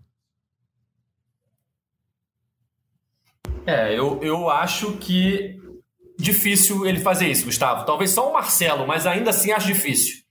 É, 3.66 3.98
eu, 3.98 4.22
eu 4.22 4.50
acho 4.50 4.98
que 4.98 5.58
difícil 6.20 6.86
ele 6.86 7.00
fazer 7.00 7.30
isso, 7.30 7.46
Gustavo. 7.46 7.86
Talvez 7.86 8.12
só 8.12 8.30
o 8.30 8.34
Marcelo, 8.34 8.86
mas 8.86 9.08
ainda 9.08 9.30
assim 9.30 9.52
acho 9.52 9.68
difícil. 9.68 10.23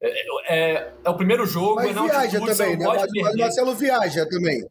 É, 0.00 0.54
é, 0.54 0.94
é, 1.04 1.10
o 1.10 1.14
primeiro 1.14 1.46
jogo. 1.46 1.76
Mas 1.76 1.94
viaja 1.94 2.40
também, 2.40 2.76
né? 2.76 2.86
Mas 2.86 3.34
o 3.34 3.38
Marcelo 3.38 3.74
viaja 3.74 4.28
também. 4.28 4.66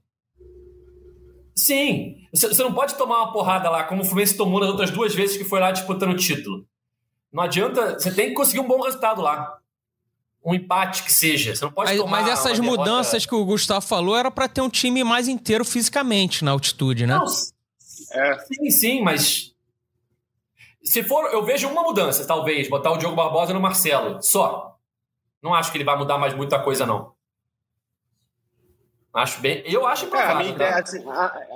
Sim. 1.56 2.28
Você 2.34 2.62
não 2.62 2.74
pode 2.74 2.96
tomar 2.96 3.24
uma 3.24 3.32
porrada 3.32 3.70
lá, 3.70 3.84
como 3.86 4.02
o 4.02 4.06
Fluminense 4.06 4.36
tomou 4.36 4.60
nas 4.60 4.70
outras 4.70 4.92
duas 4.92 5.16
vezes 5.16 5.38
que 5.38 5.46
foi 5.46 5.60
lá 5.60 5.72
disputando 5.72 6.12
o 6.12 6.18
título. 6.18 6.66
Não 7.32 7.44
adianta. 7.44 7.98
Você 7.98 8.12
tem 8.12 8.30
que 8.30 8.34
conseguir 8.34 8.60
um 8.60 8.68
bom 8.68 8.82
resultado 8.82 9.22
lá. 9.22 9.58
Um 10.44 10.54
empate 10.54 11.04
que 11.04 11.12
seja. 11.12 11.56
Você 11.56 11.66
não 11.66 11.72
pode 11.72 11.90
mas, 11.90 12.00
tomar 12.00 12.22
Mas 12.22 12.30
essas 12.32 12.60
mudanças 12.60 13.26
que 13.26 13.34
o 13.34 13.46
Gustavo 13.46 13.86
falou 13.86 14.16
era 14.16 14.30
para 14.30 14.48
ter 14.48 14.62
um 14.62 14.70
time 14.70 15.04
mais 15.04 15.28
inteiro 15.28 15.66
fisicamente 15.66 16.46
na 16.46 16.52
altitude, 16.52 17.08
né? 17.08 17.16
Não, 17.16 17.26
é. 18.12 18.40
Sim, 18.40 18.70
sim, 18.70 19.02
mas. 19.02 19.54
Se 20.84 21.02
for, 21.02 21.34
eu 21.34 21.44
vejo 21.44 21.68
uma 21.68 21.82
mudança, 21.82 22.28
talvez, 22.28 22.70
botar 22.70 22.92
o 22.92 22.98
Diogo 22.98 23.16
Barbosa 23.16 23.54
no 23.54 23.60
Marcelo. 23.60 24.22
Só. 24.22 24.75
Não 25.46 25.54
acho 25.54 25.72
que 25.72 25.78
ele 25.78 25.84
vai 25.84 25.96
mudar 25.96 26.18
mais 26.18 26.34
muita 26.34 26.58
coisa, 26.58 26.88
não. 26.88 27.14
Acho 29.14 29.40
bem. 29.40 29.62
Eu 29.64 29.86
acho 29.86 30.08
improvável. 30.08 30.48
É, 30.48 30.50
ideia, 30.50 30.72
tá? 30.72 30.80
assim, 30.80 31.06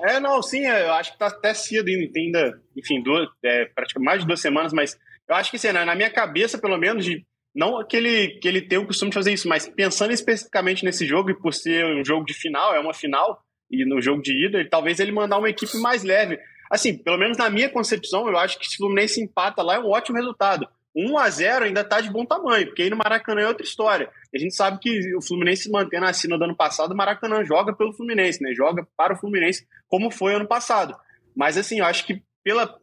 é, 0.03 0.19
não, 0.19 0.43
sim, 0.43 0.63
eu 0.63 0.93
acho 0.93 1.13
que 1.13 1.17
tá 1.17 1.25
até 1.25 1.55
cedo 1.55 1.87
ainda. 1.87 2.61
Enfim, 2.77 3.01
duas, 3.01 3.27
é, 3.43 3.65
praticamente 3.65 4.05
mais 4.05 4.21
de 4.21 4.27
duas 4.27 4.39
semanas, 4.39 4.71
mas 4.73 4.95
eu 5.27 5.35
acho 5.35 5.49
que 5.49 5.57
assim, 5.57 5.71
na 5.71 5.95
minha 5.95 6.11
cabeça, 6.11 6.59
pelo 6.59 6.77
menos, 6.77 7.03
de. 7.03 7.25
Não 7.53 7.83
que 7.83 7.97
ele, 7.97 8.39
que 8.39 8.47
ele 8.47 8.61
tenha 8.61 8.79
o 8.79 8.85
costume 8.85 9.09
de 9.09 9.15
fazer 9.15 9.33
isso, 9.33 9.49
mas 9.49 9.67
pensando 9.67 10.13
especificamente 10.13 10.85
nesse 10.85 11.03
jogo, 11.03 11.31
e 11.31 11.39
por 11.39 11.51
ser 11.51 11.83
um 11.83 12.05
jogo 12.05 12.23
de 12.25 12.35
final, 12.35 12.75
é 12.75 12.79
uma 12.79 12.93
final, 12.93 13.41
e 13.71 13.83
no 13.85 13.99
jogo 13.99 14.21
de 14.21 14.45
ida, 14.45 14.59
ele, 14.59 14.69
talvez 14.69 14.99
ele 14.99 15.11
mandar 15.11 15.39
uma 15.39 15.49
equipe 15.49 15.75
mais 15.79 16.03
leve. 16.03 16.39
Assim, 16.69 16.95
pelo 16.95 17.17
menos 17.17 17.39
na 17.39 17.49
minha 17.49 17.69
concepção, 17.69 18.29
eu 18.29 18.37
acho 18.37 18.59
que 18.59 18.67
se 18.67 18.75
o 18.75 18.85
Fluminense 18.85 19.19
empata 19.19 19.63
lá 19.63 19.77
é 19.77 19.79
um 19.79 19.89
ótimo 19.89 20.15
resultado 20.15 20.69
1 21.07 21.17
a 21.17 21.29
0 21.29 21.65
ainda 21.65 21.81
está 21.81 22.01
de 22.01 22.09
bom 22.09 22.25
tamanho, 22.25 22.67
porque 22.67 22.83
aí 22.83 22.89
no 22.89 22.97
Maracanã 22.97 23.41
é 23.41 23.47
outra 23.47 23.63
história. 23.63 24.09
A 24.33 24.37
gente 24.37 24.55
sabe 24.55 24.79
que 24.79 25.15
o 25.15 25.21
Fluminense 25.21 25.63
se 25.63 25.71
mantém 25.71 25.99
na 25.99 26.13
cena 26.13 26.37
do 26.37 26.43
ano 26.43 26.55
passado, 26.55 26.91
o 26.91 26.97
Maracanã 26.97 27.43
joga 27.43 27.73
pelo 27.73 27.93
Fluminense, 27.93 28.41
né? 28.41 28.53
Joga 28.53 28.87
para 28.97 29.13
o 29.13 29.17
Fluminense, 29.17 29.67
como 29.87 30.11
foi 30.11 30.35
ano 30.35 30.47
passado. 30.47 30.95
Mas 31.35 31.57
assim, 31.57 31.79
eu 31.79 31.85
acho 31.85 32.05
que 32.05 32.21
pela, 32.43 32.75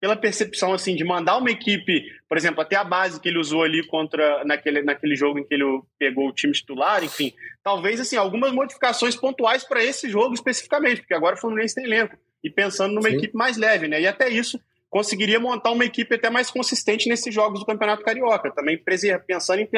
pela 0.00 0.16
percepção 0.16 0.72
assim 0.72 0.96
de 0.96 1.04
mandar 1.04 1.38
uma 1.38 1.50
equipe, 1.50 2.04
por 2.28 2.36
exemplo, 2.36 2.60
até 2.60 2.76
a 2.76 2.84
base 2.84 3.20
que 3.20 3.28
ele 3.28 3.38
usou 3.38 3.62
ali 3.62 3.86
contra 3.86 4.44
naquele, 4.44 4.82
naquele 4.82 5.14
jogo 5.14 5.38
em 5.38 5.44
que 5.44 5.54
ele 5.54 5.64
pegou 5.98 6.28
o 6.28 6.32
time 6.32 6.52
titular, 6.52 7.04
enfim, 7.04 7.32
talvez 7.62 8.00
assim 8.00 8.16
algumas 8.16 8.52
modificações 8.52 9.16
pontuais 9.16 9.64
para 9.64 9.82
esse 9.82 10.10
jogo 10.10 10.34
especificamente, 10.34 11.00
porque 11.00 11.14
agora 11.14 11.36
o 11.36 11.38
Fluminense 11.38 11.74
tem 11.74 11.84
elenco 11.84 12.16
e 12.42 12.50
pensando 12.50 12.94
numa 12.94 13.08
Sim. 13.08 13.16
equipe 13.16 13.36
mais 13.36 13.56
leve, 13.56 13.86
né? 13.86 14.00
E 14.00 14.06
até 14.06 14.28
isso 14.28 14.60
conseguiria 14.92 15.40
montar 15.40 15.70
uma 15.70 15.86
equipe 15.86 16.14
até 16.14 16.28
mais 16.28 16.50
consistente 16.50 17.08
nesses 17.08 17.34
jogos 17.34 17.60
do 17.60 17.64
Campeonato 17.64 18.04
Carioca, 18.04 18.52
também 18.54 18.78
pensando 19.26 19.60
em 19.60 19.68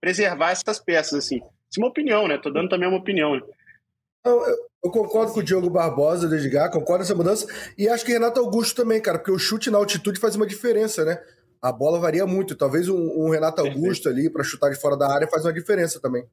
preservar 0.00 0.52
essas 0.52 0.80
peças, 0.80 1.18
assim. 1.18 1.36
Isso 1.36 1.78
é 1.78 1.80
uma 1.80 1.90
opinião, 1.90 2.26
né? 2.26 2.38
Tô 2.38 2.50
dando 2.50 2.70
também 2.70 2.88
uma 2.88 2.96
opinião. 2.96 3.34
Né? 3.34 3.42
Eu, 4.24 4.42
eu, 4.82 4.90
concordo 4.90 5.34
com 5.34 5.40
o 5.40 5.42
Diogo 5.42 5.68
Barbosa 5.68 6.34
Edgar, 6.34 6.70
concordo 6.70 7.00
nessa 7.00 7.14
mudança, 7.14 7.46
e 7.76 7.86
acho 7.86 8.06
que 8.06 8.12
Renato 8.12 8.40
Augusto 8.40 8.74
também, 8.74 9.02
cara, 9.02 9.18
porque 9.18 9.30
o 9.30 9.38
chute 9.38 9.70
na 9.70 9.76
altitude 9.76 10.18
faz 10.18 10.34
uma 10.34 10.46
diferença, 10.46 11.04
né? 11.04 11.20
A 11.60 11.70
bola 11.70 12.00
varia 12.00 12.26
muito, 12.26 12.56
talvez 12.56 12.88
um, 12.88 12.96
um 12.96 13.28
Renato 13.28 13.60
Augusto 13.60 14.08
ali 14.08 14.30
para 14.30 14.42
chutar 14.42 14.70
de 14.70 14.80
fora 14.80 14.96
da 14.96 15.12
área 15.12 15.28
faz 15.28 15.44
uma 15.44 15.52
diferença 15.52 16.00
também. 16.00 16.24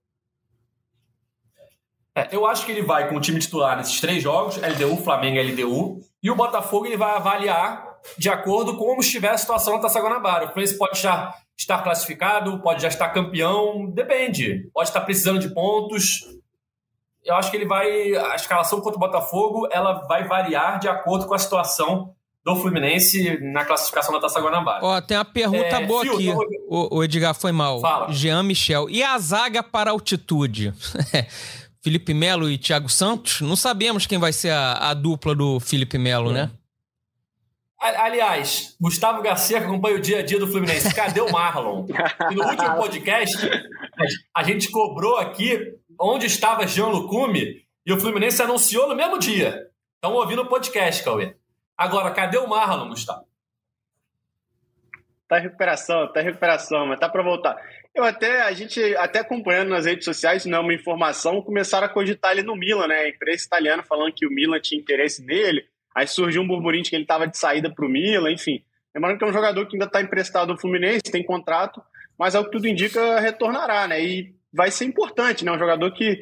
É, 2.15 2.33
eu 2.33 2.45
acho 2.45 2.65
que 2.65 2.71
ele 2.71 2.81
vai 2.81 3.09
com 3.09 3.17
o 3.17 3.21
time 3.21 3.39
titular 3.39 3.75
nesses 3.75 3.99
três 3.99 4.23
jogos, 4.23 4.55
LDU, 4.55 5.03
Flamengo 5.03 5.37
e 5.37 5.51
LDU, 5.51 5.99
e 6.23 6.31
o 6.31 6.35
Botafogo 6.35 6.85
ele 6.85 6.97
vai 6.97 7.11
avaliar 7.11 7.90
de 8.17 8.29
acordo 8.29 8.77
com 8.77 8.85
como 8.85 9.01
estiver 9.01 9.29
a 9.29 9.37
situação 9.37 9.73
na 9.73 9.79
Taça 9.79 9.99
Guanabara. 9.99 10.45
O 10.45 10.47
Fluminense 10.49 10.77
pode 10.77 10.99
já 10.99 11.33
estar 11.57 11.81
classificado, 11.81 12.59
pode 12.59 12.81
já 12.81 12.87
estar 12.87 13.09
campeão, 13.09 13.89
depende. 13.89 14.69
Pode 14.73 14.89
estar 14.89 15.01
precisando 15.01 15.39
de 15.39 15.53
pontos. 15.53 16.25
Eu 17.23 17.35
acho 17.35 17.49
que 17.49 17.57
ele 17.57 17.65
vai. 17.65 18.15
A 18.15 18.35
escalação 18.35 18.81
contra 18.81 18.97
o 18.97 18.99
Botafogo 18.99 19.67
ela 19.71 20.05
vai 20.07 20.27
variar 20.27 20.79
de 20.79 20.87
acordo 20.87 21.25
com 21.27 21.33
a 21.33 21.39
situação 21.39 22.13
do 22.43 22.55
Fluminense 22.55 23.39
na 23.41 23.63
classificação 23.63 24.13
da 24.13 24.19
Taça 24.19 24.41
Guanabara. 24.41 24.83
Ó, 24.83 24.99
tem 24.99 25.15
uma 25.15 25.25
pergunta 25.25 25.63
é, 25.63 25.85
boa 25.85 26.01
Fio, 26.01 26.15
aqui. 26.15 26.33
Tô... 26.33 26.89
O, 26.91 26.97
o, 26.97 27.03
Edgar 27.03 27.35
foi 27.35 27.51
mal. 27.51 27.79
Fala. 27.79 28.11
Jean 28.11 28.43
Michel. 28.43 28.89
E 28.89 29.03
a 29.03 29.17
zaga 29.19 29.61
para 29.61 29.91
altitude? 29.91 30.73
Felipe 31.81 32.13
Melo 32.13 32.49
e 32.49 32.57
Thiago 32.57 32.89
Santos? 32.89 33.41
Não 33.41 33.55
sabemos 33.55 34.05
quem 34.05 34.17
vai 34.17 34.33
ser 34.33 34.51
a, 34.51 34.89
a 34.89 34.93
dupla 34.93 35.35
do 35.35 35.59
Felipe 35.59 35.97
Melo, 35.97 36.29
hum. 36.29 36.33
né? 36.33 36.51
Aliás, 37.81 38.77
Gustavo 38.79 39.23
Garcia, 39.23 39.57
acompanha 39.57 39.95
o 39.95 39.99
dia 39.99 40.19
a 40.19 40.21
dia 40.21 40.37
do 40.37 40.47
Fluminense, 40.47 40.93
cadê 40.93 41.19
o 41.19 41.31
Marlon? 41.31 41.87
E 42.29 42.35
no 42.35 42.45
último 42.45 42.75
podcast, 42.75 43.37
a 44.37 44.43
gente 44.43 44.69
cobrou 44.69 45.17
aqui 45.17 45.73
onde 45.99 46.27
estava 46.27 46.67
Jean 46.67 46.89
Lucume 46.89 47.65
e 47.83 47.91
o 47.91 47.99
Fluminense 47.99 48.39
anunciou 48.39 48.87
no 48.87 48.95
mesmo 48.95 49.17
dia. 49.17 49.67
Estão 49.95 50.13
ouvindo 50.13 50.43
o 50.43 50.47
podcast, 50.47 51.03
Cauê. 51.03 51.35
Agora, 51.75 52.11
cadê 52.11 52.37
o 52.37 52.47
Marlon, 52.47 52.89
Gustavo? 52.89 53.25
Tá 55.27 55.39
em 55.39 55.43
recuperação, 55.43 56.11
tá 56.13 56.21
em 56.21 56.25
recuperação, 56.25 56.85
mas 56.85 56.99
tá 56.99 57.09
para 57.09 57.23
voltar. 57.23 57.57
Eu 57.95 58.03
até, 58.03 58.43
a 58.43 58.51
gente 58.51 58.79
até 58.97 59.19
acompanhando 59.19 59.69
nas 59.69 59.85
redes 59.85 60.05
sociais, 60.05 60.45
não 60.45 60.59
é 60.59 60.61
uma 60.61 60.73
informação, 60.73 61.41
começaram 61.41 61.87
a 61.87 61.89
cogitar 61.89 62.31
ele 62.31 62.43
no 62.43 62.55
Milan, 62.55 62.87
né? 62.87 62.99
A 62.99 63.09
imprensa 63.09 63.47
italiana 63.47 63.81
falando 63.81 64.13
que 64.13 64.27
o 64.27 64.29
Milan 64.29 64.59
tinha 64.59 64.79
interesse 64.79 65.25
nele. 65.25 65.65
Aí 65.95 66.07
surgiu 66.07 66.41
um 66.41 66.47
burburinho 66.47 66.83
de 66.83 66.89
que 66.89 66.95
ele 66.95 67.03
estava 67.03 67.27
de 67.27 67.37
saída 67.37 67.69
para 67.73 67.85
o 67.85 67.89
Milan, 67.89 68.31
enfim. 68.31 68.63
Lembrando 68.93 69.17
que 69.17 69.23
é 69.23 69.27
um 69.27 69.33
jogador 69.33 69.65
que 69.67 69.75
ainda 69.75 69.85
está 69.85 70.01
emprestado 70.01 70.51
ao 70.51 70.57
Fluminense, 70.57 71.11
tem 71.11 71.23
contrato, 71.23 71.81
mas 72.17 72.35
ao 72.35 72.45
que 72.45 72.51
tudo 72.51 72.67
indica, 72.67 73.19
retornará, 73.19 73.87
né? 73.87 74.03
E 74.03 74.33
vai 74.53 74.69
ser 74.69 74.85
importante, 74.85 75.45
né? 75.45 75.51
Um 75.51 75.59
jogador 75.59 75.91
que, 75.91 76.21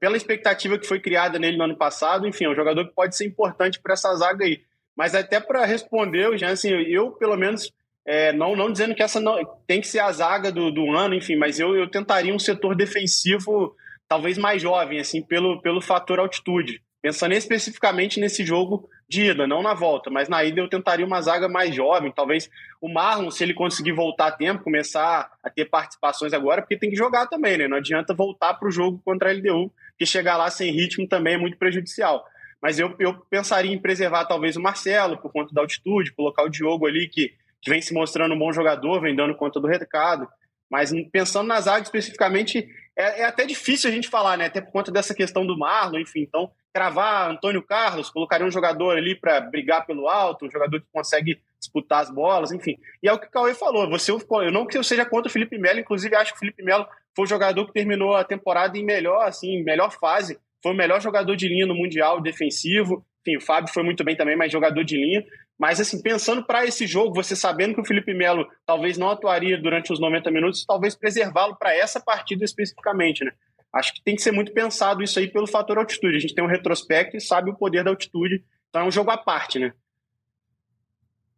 pela 0.00 0.16
expectativa 0.16 0.78
que 0.78 0.86
foi 0.86 1.00
criada 1.00 1.38
nele 1.38 1.56
no 1.56 1.64
ano 1.64 1.76
passado, 1.76 2.26
enfim, 2.26 2.44
é 2.44 2.50
um 2.50 2.54
jogador 2.54 2.86
que 2.86 2.94
pode 2.94 3.16
ser 3.16 3.26
importante 3.26 3.80
para 3.80 3.94
essa 3.94 4.14
zaga 4.16 4.44
aí. 4.44 4.60
Mas 4.96 5.14
até 5.14 5.38
para 5.38 5.64
responder, 5.64 6.36
já 6.36 6.50
assim, 6.50 6.70
eu 6.70 7.12
pelo 7.12 7.36
menos, 7.36 7.72
é, 8.04 8.32
não, 8.32 8.56
não 8.56 8.70
dizendo 8.70 8.94
que 8.94 9.02
essa 9.02 9.20
não, 9.20 9.38
tem 9.66 9.80
que 9.80 9.86
ser 9.86 10.00
a 10.00 10.10
zaga 10.10 10.50
do, 10.50 10.72
do 10.72 10.90
ano, 10.90 11.14
enfim, 11.14 11.36
mas 11.36 11.60
eu, 11.60 11.76
eu 11.76 11.88
tentaria 11.88 12.34
um 12.34 12.38
setor 12.38 12.74
defensivo 12.74 13.76
talvez 14.08 14.36
mais 14.38 14.60
jovem, 14.60 14.98
assim, 14.98 15.22
pelo, 15.22 15.60
pelo 15.62 15.80
fator 15.80 16.18
altitude. 16.18 16.82
Pensando 17.00 17.32
especificamente 17.32 18.18
nesse 18.18 18.44
jogo 18.44 18.88
de 19.08 19.30
ida, 19.30 19.46
não 19.46 19.62
na 19.62 19.72
volta, 19.72 20.10
mas 20.10 20.28
na 20.28 20.44
ida 20.44 20.60
eu 20.60 20.68
tentaria 20.68 21.06
uma 21.06 21.22
zaga 21.22 21.48
mais 21.48 21.74
jovem, 21.74 22.12
talvez 22.12 22.50
o 22.78 22.88
Marlon, 22.88 23.30
se 23.30 23.42
ele 23.42 23.54
conseguir 23.54 23.92
voltar 23.92 24.26
a 24.26 24.32
tempo, 24.32 24.62
começar 24.62 25.32
a 25.42 25.48
ter 25.48 25.64
participações 25.64 26.34
agora, 26.34 26.60
porque 26.60 26.76
tem 26.76 26.90
que 26.90 26.96
jogar 26.96 27.26
também, 27.26 27.56
né? 27.56 27.66
Não 27.66 27.78
adianta 27.78 28.12
voltar 28.12 28.54
para 28.54 28.68
o 28.68 28.70
jogo 28.70 29.00
contra 29.02 29.30
a 29.30 29.32
LDU, 29.32 29.72
que 29.98 30.04
chegar 30.04 30.36
lá 30.36 30.50
sem 30.50 30.70
ritmo 30.70 31.08
também 31.08 31.34
é 31.34 31.38
muito 31.38 31.56
prejudicial. 31.56 32.24
Mas 32.60 32.78
eu, 32.78 32.94
eu 32.98 33.14
pensaria 33.30 33.72
em 33.72 33.78
preservar 33.78 34.26
talvez 34.26 34.56
o 34.56 34.60
Marcelo, 34.60 35.16
por 35.16 35.32
conta 35.32 35.54
da 35.54 35.62
altitude, 35.62 36.12
colocar 36.12 36.42
o 36.42 36.50
Diogo 36.50 36.86
ali, 36.86 37.08
que, 37.08 37.32
que 37.62 37.70
vem 37.70 37.80
se 37.80 37.94
mostrando 37.94 38.34
um 38.34 38.38
bom 38.38 38.52
jogador, 38.52 39.00
vem 39.00 39.16
dando 39.16 39.34
conta 39.34 39.58
do 39.58 39.66
recado. 39.66 40.28
Mas 40.68 40.92
pensando 41.10 41.46
na 41.46 41.60
zaga 41.60 41.82
especificamente, 41.82 42.68
é, 42.94 43.22
é, 43.22 43.24
até 43.24 43.46
difícil 43.46 43.88
a 43.88 43.92
gente 43.92 44.08
falar, 44.08 44.36
né? 44.36 44.46
Até 44.46 44.60
por 44.60 44.70
conta 44.70 44.92
dessa 44.92 45.14
questão 45.14 45.46
do 45.46 45.56
Marlon, 45.56 46.00
enfim. 46.00 46.20
Então, 46.20 46.50
cravar 46.72 47.30
Antônio 47.30 47.62
Carlos, 47.62 48.10
colocaria 48.10 48.46
um 48.46 48.50
jogador 48.50 48.96
ali 48.96 49.14
para 49.14 49.40
brigar 49.40 49.86
pelo 49.86 50.08
alto, 50.08 50.46
um 50.46 50.50
jogador 50.50 50.80
que 50.80 50.86
consegue 50.92 51.40
disputar 51.58 52.02
as 52.02 52.10
bolas, 52.10 52.52
enfim. 52.52 52.76
E 53.02 53.08
é 53.08 53.12
o 53.12 53.18
que 53.18 53.26
o 53.26 53.30
Cauê 53.30 53.54
falou. 53.54 53.88
Você, 53.90 54.12
eu 54.12 54.52
não 54.52 54.66
que 54.66 54.78
eu 54.78 54.84
seja 54.84 55.04
contra 55.04 55.28
o 55.28 55.32
Felipe 55.32 55.58
Melo, 55.58 55.80
inclusive 55.80 56.14
acho 56.14 56.32
que 56.32 56.36
o 56.36 56.40
Felipe 56.40 56.62
Melo 56.62 56.86
foi 57.14 57.24
o 57.24 57.28
jogador 57.28 57.66
que 57.66 57.72
terminou 57.72 58.14
a 58.14 58.24
temporada 58.24 58.78
em 58.78 58.84
melhor, 58.84 59.26
assim, 59.26 59.62
melhor 59.62 59.90
fase. 59.90 60.38
Foi 60.62 60.72
o 60.72 60.76
melhor 60.76 61.00
jogador 61.00 61.34
de 61.36 61.48
linha 61.48 61.66
no 61.66 61.74
Mundial 61.74 62.20
defensivo. 62.20 63.04
Enfim, 63.26 63.36
o 63.36 63.40
Fábio 63.40 63.72
foi 63.72 63.82
muito 63.82 64.04
bem 64.04 64.16
também, 64.16 64.36
mas 64.36 64.52
jogador 64.52 64.84
de 64.84 64.96
linha. 64.96 65.24
Mas, 65.58 65.80
assim, 65.80 66.00
pensando 66.00 66.44
para 66.44 66.64
esse 66.64 66.86
jogo, 66.86 67.14
você 67.14 67.34
sabendo 67.34 67.74
que 67.74 67.80
o 67.80 67.84
Felipe 67.84 68.14
Melo 68.14 68.46
talvez 68.64 68.96
não 68.96 69.10
atuaria 69.10 69.60
durante 69.60 69.92
os 69.92 69.98
90 69.98 70.30
minutos, 70.30 70.64
talvez 70.64 70.94
preservá-lo 70.94 71.56
para 71.56 71.76
essa 71.76 72.00
partida 72.00 72.44
especificamente, 72.44 73.24
né? 73.24 73.32
Acho 73.74 73.94
que 73.94 74.02
tem 74.02 74.16
que 74.16 74.22
ser 74.22 74.32
muito 74.32 74.52
pensado 74.52 75.02
isso 75.02 75.18
aí 75.18 75.28
pelo 75.30 75.46
fator 75.46 75.78
altitude. 75.78 76.16
A 76.16 76.20
gente 76.20 76.34
tem 76.34 76.44
um 76.44 76.48
retrospecto 76.48 77.16
e 77.16 77.20
sabe 77.20 77.50
o 77.50 77.56
poder 77.56 77.84
da 77.84 77.90
altitude. 77.90 78.44
Então 78.68 78.82
é 78.82 78.84
um 78.84 78.90
jogo 78.90 79.10
à 79.10 79.18
parte, 79.18 79.58
né? 79.58 79.72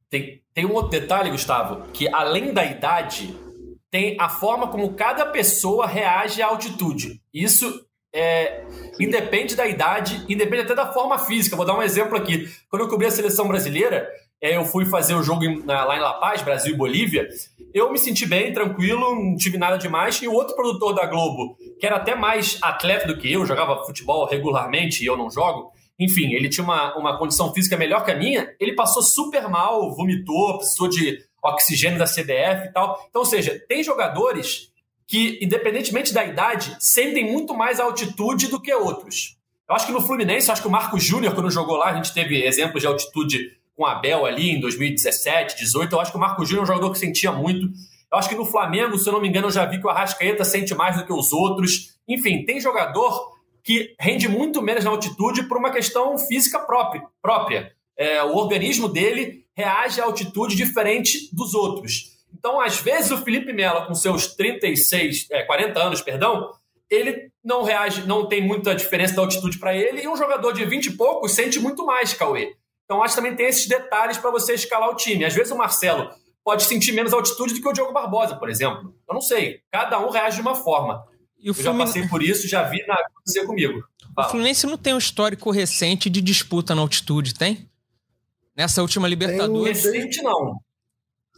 Tem, 0.08 0.42
tem 0.52 0.66
um 0.66 0.72
outro 0.72 0.90
detalhe, 0.90 1.30
Gustavo, 1.30 1.88
que 1.92 2.12
além 2.12 2.52
da 2.52 2.64
idade, 2.64 3.34
tem 3.90 4.16
a 4.18 4.28
forma 4.28 4.68
como 4.68 4.94
cada 4.94 5.26
pessoa 5.26 5.86
reage 5.86 6.42
à 6.42 6.46
altitude. 6.46 7.20
Isso 7.32 7.86
é, 8.12 8.64
independe 8.98 9.54
da 9.54 9.66
idade, 9.66 10.24
independe 10.28 10.62
até 10.62 10.74
da 10.74 10.92
forma 10.92 11.18
física. 11.18 11.56
Vou 11.56 11.64
dar 11.64 11.76
um 11.76 11.82
exemplo 11.82 12.16
aqui. 12.16 12.48
Quando 12.68 12.82
eu 12.82 12.88
cobri 12.88 13.06
a 13.06 13.10
seleção 13.10 13.46
brasileira, 13.46 14.08
eu 14.40 14.64
fui 14.64 14.86
fazer 14.86 15.14
o 15.14 15.22
jogo 15.22 15.44
lá 15.66 15.96
em 15.96 16.00
La 16.00 16.14
Paz, 16.14 16.42
Brasil 16.42 16.74
e 16.74 16.76
Bolívia. 16.76 17.28
Eu 17.74 17.92
me 17.92 17.98
senti 17.98 18.26
bem, 18.26 18.52
tranquilo, 18.52 19.14
não 19.14 19.36
tive 19.36 19.58
nada 19.58 19.76
demais. 19.76 20.16
E 20.22 20.28
o 20.28 20.32
outro 20.32 20.56
produtor 20.56 20.94
da 20.94 21.06
Globo, 21.06 21.56
que 21.78 21.86
era 21.86 21.96
até 21.96 22.14
mais 22.14 22.58
atleta 22.62 23.06
do 23.06 23.18
que 23.18 23.30
eu, 23.30 23.44
jogava 23.44 23.84
futebol 23.84 24.26
regularmente 24.26 25.02
e 25.02 25.06
eu 25.06 25.16
não 25.16 25.30
jogo. 25.30 25.70
Enfim, 25.98 26.32
ele 26.32 26.48
tinha 26.48 26.64
uma, 26.64 26.96
uma 26.96 27.18
condição 27.18 27.52
física 27.52 27.76
melhor 27.76 28.02
que 28.02 28.10
a 28.10 28.16
minha. 28.16 28.54
Ele 28.58 28.74
passou 28.74 29.02
super 29.02 29.46
mal, 29.48 29.94
vomitou, 29.94 30.56
precisou 30.56 30.88
de 30.88 31.18
oxigênio 31.42 31.98
da 31.98 32.06
CDF 32.06 32.68
e 32.68 32.72
tal. 32.72 32.98
Então, 33.10 33.20
ou 33.20 33.26
seja, 33.26 33.62
tem 33.68 33.82
jogadores 33.82 34.70
que, 35.06 35.38
independentemente 35.42 36.14
da 36.14 36.24
idade, 36.24 36.74
sentem 36.80 37.30
muito 37.30 37.54
mais 37.54 37.78
altitude 37.78 38.48
do 38.48 38.60
que 38.60 38.72
outros. 38.72 39.36
Eu 39.68 39.74
acho 39.74 39.86
que 39.86 39.92
no 39.92 40.00
Fluminense, 40.00 40.50
acho 40.50 40.62
que 40.62 40.68
o 40.68 40.70
Marco 40.70 40.98
Júnior, 40.98 41.34
quando 41.34 41.50
jogou 41.50 41.76
lá, 41.76 41.90
a 41.90 41.96
gente 41.96 42.14
teve 42.14 42.42
exemplos 42.44 42.80
de 42.80 42.86
altitude 42.86 43.59
com 43.80 43.86
Abel 43.86 44.26
ali 44.26 44.50
em 44.50 44.60
2017, 44.60 45.56
18. 45.56 45.90
Eu 45.90 46.00
acho 46.00 46.10
que 46.10 46.18
o 46.18 46.20
Marco 46.20 46.44
Júnior 46.44 46.60
é 46.60 46.64
um 46.64 46.66
jogador 46.66 46.92
que 46.92 46.98
sentia 46.98 47.32
muito. 47.32 47.66
Eu 48.12 48.18
acho 48.18 48.28
que 48.28 48.34
no 48.34 48.44
Flamengo, 48.44 48.98
se 48.98 49.08
eu 49.08 49.12
não 49.14 49.22
me 49.22 49.28
engano, 49.28 49.46
eu 49.46 49.50
já 49.50 49.64
vi 49.64 49.80
que 49.80 49.86
o 49.86 49.88
Arrascaeta 49.88 50.44
sente 50.44 50.74
mais 50.74 50.98
do 50.98 51.06
que 51.06 51.12
os 51.14 51.32
outros. 51.32 51.94
Enfim, 52.06 52.44
tem 52.44 52.60
jogador 52.60 53.38
que 53.64 53.94
rende 53.98 54.28
muito 54.28 54.60
menos 54.60 54.84
na 54.84 54.90
altitude 54.90 55.44
por 55.44 55.56
uma 55.56 55.72
questão 55.72 56.18
física 56.18 56.58
própria. 56.58 57.04
própria. 57.22 57.72
É, 57.96 58.22
o 58.22 58.36
organismo 58.36 58.86
dele 58.86 59.46
reage 59.56 59.98
à 59.98 60.04
altitude 60.04 60.56
diferente 60.56 61.34
dos 61.34 61.54
outros. 61.54 62.18
Então, 62.38 62.60
às 62.60 62.78
vezes, 62.78 63.10
o 63.10 63.16
Felipe 63.16 63.50
Melo, 63.50 63.86
com 63.86 63.94
seus 63.94 64.34
36, 64.34 65.26
é, 65.30 65.42
40 65.44 65.80
anos, 65.80 66.02
perdão, 66.02 66.50
ele 66.90 67.30
não 67.42 67.62
reage, 67.62 68.06
não 68.06 68.26
tem 68.26 68.42
muita 68.42 68.74
diferença 68.74 69.14
da 69.14 69.22
altitude 69.22 69.58
para 69.58 69.74
ele, 69.74 70.02
e 70.02 70.08
um 70.08 70.16
jogador 70.16 70.52
de 70.52 70.66
20 70.66 70.86
e 70.86 70.96
poucos 70.98 71.32
sente 71.32 71.58
muito 71.58 71.86
mais, 71.86 72.12
Cauê. 72.12 72.59
Então, 72.90 73.04
acho 73.04 73.14
que 73.14 73.20
também 73.20 73.36
tem 73.36 73.46
esses 73.46 73.68
detalhes 73.68 74.18
para 74.18 74.32
você 74.32 74.52
escalar 74.52 74.90
o 74.90 74.96
time. 74.96 75.24
Às 75.24 75.32
vezes, 75.32 75.52
o 75.52 75.56
Marcelo 75.56 76.10
pode 76.44 76.64
sentir 76.64 76.90
menos 76.90 77.12
altitude 77.12 77.54
do 77.54 77.60
que 77.60 77.68
o 77.68 77.72
Diogo 77.72 77.92
Barbosa, 77.92 78.34
por 78.34 78.50
exemplo. 78.50 78.92
Eu 79.08 79.14
não 79.14 79.20
sei. 79.20 79.60
Cada 79.70 80.04
um 80.04 80.10
reage 80.10 80.34
de 80.34 80.42
uma 80.42 80.56
forma. 80.56 81.04
E 81.38 81.48
o 81.48 81.50
Eu 81.50 81.54
Flumin... 81.54 81.78
já 81.78 81.84
passei 81.84 82.08
por 82.08 82.20
isso, 82.20 82.48
já 82.48 82.64
vi 82.64 82.84
na... 82.88 82.94
acontecer 82.94 83.46
comigo. 83.46 83.84
Fala. 84.12 84.26
O 84.26 84.30
Fluminense 84.32 84.66
não 84.66 84.76
tem 84.76 84.92
um 84.92 84.98
histórico 84.98 85.52
recente 85.52 86.10
de 86.10 86.20
disputa 86.20 86.74
na 86.74 86.82
altitude, 86.82 87.32
tem? 87.32 87.70
Nessa 88.56 88.82
última 88.82 89.06
Libertadores. 89.06 89.84
Recente, 89.84 90.20
não. 90.20 90.60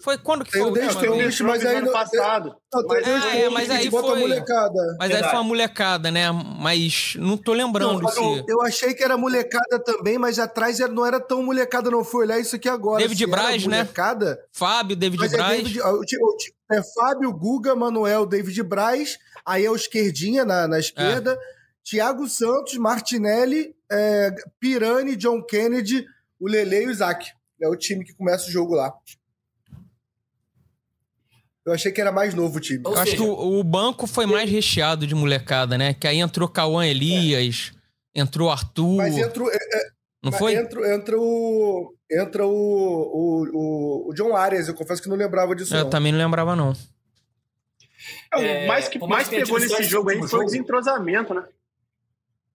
Foi 0.03 0.19
quando 0.19 0.45
que 0.45 0.51
Tem 0.53 0.63
foi 0.63 0.71
o 0.71 0.75
Deixa, 0.75 0.99
tem 0.99 1.09
o 1.11 1.17
mas 1.49 1.65
aí 1.65 1.77
ano 1.77 1.87
não- 1.87 1.93
passado. 1.93 2.57
Não, 2.73 2.87
Mas- 2.87 3.07
Ah, 3.07 3.11
pontos 3.11 3.35
é, 3.35 3.49
mas 3.51 3.71
aí 3.71 3.91
foi- 3.91 4.19
molecada. 4.21 4.97
Mas 4.99 5.01
aí 5.03 5.09
Verdade. 5.09 5.31
foi 5.31 5.35
uma 5.39 5.45
molecada, 5.45 6.11
né? 6.11 6.31
Mas 6.61 7.15
não 7.19 7.37
tô 7.37 7.53
lembrando 7.53 8.01
Não, 8.03 8.09
se. 8.09 8.19
eu, 8.19 8.45
eu 8.49 8.63
achei 8.63 8.95
que 8.95 9.05
era 9.05 9.17
molecada 9.17 9.79
também, 9.85 10.19
mas 10.19 10.39
atrás 10.39 10.79
não 10.91 11.07
era 11.07 11.21
tão 11.21 11.43
molecada, 11.43 11.91
não. 11.91 12.03
Fui 12.03 12.25
olhar 12.25 12.39
isso 12.41 12.57
aqui 12.57 12.69
agora. 12.69 13.01
David 13.03 13.27
Braz, 13.27 13.67
né? 13.67 13.79
molecada, 13.79 14.39
Fábio, 14.53 14.97
David 14.97 15.21
Mas 15.21 15.33
é, 15.33 15.37
Braz. 15.37 15.57
David, 15.63 15.81
o 15.83 16.05
ti- 16.05 16.55
é 16.73 16.83
Fábio, 16.95 17.33
Guga, 17.33 17.77
Manuel, 17.77 18.27
David 18.27 18.63
Braz, 18.63 19.19
aí 19.47 19.65
é 19.65 19.71
o 19.71 19.77
esquerdinha 19.77 20.45
na, 20.45 20.67
na 20.67 20.79
esquerda, 20.79 21.39
Thiago 21.89 22.27
Santos, 22.29 22.77
Martinelli, 22.77 23.75
é, 23.91 24.35
Pirani, 24.59 25.17
John 25.17 25.43
Kennedy, 25.43 26.05
o 26.41 26.49
Lele 26.49 26.83
e 26.83 26.87
o 26.87 26.91
Isaac. 26.91 27.27
É 27.61 27.69
o 27.69 27.77
time 27.77 28.05
que 28.05 28.15
começa 28.15 28.49
o 28.49 28.51
jogo 28.51 28.75
lá. 28.75 28.93
Eu 31.65 31.73
achei 31.73 31.93
que 31.93 32.01
era 32.01 32.11
mais 32.11 32.35
novo 32.35 32.59
o 32.59 32.61
time. 32.61 32.83
Ou 32.85 32.95
Acho 32.95 33.05
seja, 33.05 33.17
que 33.17 33.23
o, 33.23 33.59
o 33.61 33.63
banco 33.63 34.07
foi 34.07 34.27
mais 34.27 34.51
recheado 34.51 35.07
de 35.07 35.15
molecada, 35.15 35.79
né? 35.79 35.95
Que 35.95 36.09
aí 36.09 36.19
entrou 36.19 36.49
Cauã 36.49 36.85
Elias, 36.85 37.73
entrou 38.15 38.51
Arthur. 38.51 38.97
Mas 38.97 39.17
entra, 39.17 39.43
o- 39.45 39.51
é, 39.51 39.55
é, 39.55 39.85
não 40.23 40.31
mas 40.33 40.39
foi? 40.39 40.55
entra, 40.55 40.95
entra 40.95 41.17
o. 41.19 41.95
Entra 42.11 42.47
o, 42.47 42.51
o, 42.53 43.49
o, 43.53 44.11
o 44.11 44.15
John 44.15 44.37
Arias, 44.37 44.69
eu 44.69 44.75
confesso 44.75 45.01
que 45.01 45.09
não 45.09 45.17
lembrava 45.17 45.55
disso. 45.55 45.75
Eu 45.75 45.85
não. 45.85 45.91
também 45.91 46.11
não 46.13 46.19
lembrava, 46.19 46.57
não. 46.57 46.73
É, 48.35 48.65
o 48.65 48.69
mais 48.69 48.89
que 48.89 48.99
por 48.99 49.09
mais 49.09 49.19
mais 49.21 49.29
que 49.29 49.35
tenha 49.37 49.45
pegou 49.45 49.61
nesse 49.61 49.75
esse 49.75 49.85
jogo 49.85 50.11
aí 50.11 50.29
foi 50.29 50.41
o 50.41 50.45
desentrosamento, 50.45 51.33
né? 51.33 51.45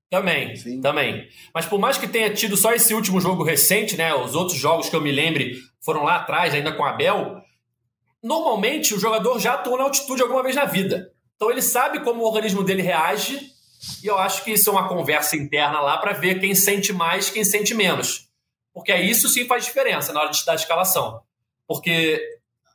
Também, 0.10 0.56
Sim. 0.56 0.82
também. 0.82 1.28
Mas 1.54 1.66
por 1.66 1.80
mais 1.80 1.98
que 1.98 2.08
tenha 2.08 2.34
tido 2.34 2.56
só 2.56 2.74
esse 2.74 2.94
último 2.94 3.20
jogo 3.20 3.44
recente, 3.44 3.98
né? 3.98 4.14
Os 4.14 4.36
outros 4.36 4.58
jogos 4.58 4.90
que 4.90 4.96
eu 4.96 5.02
me 5.02 5.12
lembre 5.12 5.56
foram 5.82 6.04
lá 6.04 6.18
atrás, 6.18 6.54
ainda 6.54 6.72
com 6.72 6.84
a 6.84 6.92
Abel. 6.92 7.42
Normalmente 8.28 8.94
o 8.94 9.00
jogador 9.00 9.40
já 9.40 9.54
atuou 9.54 9.78
na 9.78 9.86
altitude 9.86 10.22
alguma 10.22 10.44
vez 10.44 10.54
na 10.54 10.66
vida. 10.66 11.14
Então 11.38 11.50
ele 11.50 11.62
sabe 11.62 12.02
como 12.02 12.22
o 12.22 12.26
organismo 12.26 12.62
dele 12.62 12.82
reage. 12.82 13.40
E 14.04 14.08
eu 14.08 14.18
acho 14.18 14.44
que 14.44 14.52
isso 14.52 14.70
é 14.70 14.74
uma 14.74 14.90
conversa 14.90 15.38
interna 15.38 15.80
lá 15.80 15.98
para 15.98 16.12
ver 16.12 16.42
quem 16.42 16.54
sente 16.54 16.92
mais, 16.92 17.30
quem 17.30 17.46
sente 17.46 17.74
menos. 17.74 18.28
Porque 18.74 18.92
aí 18.92 19.10
isso 19.10 19.30
sim 19.30 19.46
faz 19.46 19.64
diferença 19.64 20.12
na 20.12 20.20
hora 20.20 20.30
de 20.30 20.44
dar 20.44 20.52
a 20.52 20.56
escalação. 20.56 21.22
Porque 21.66 22.22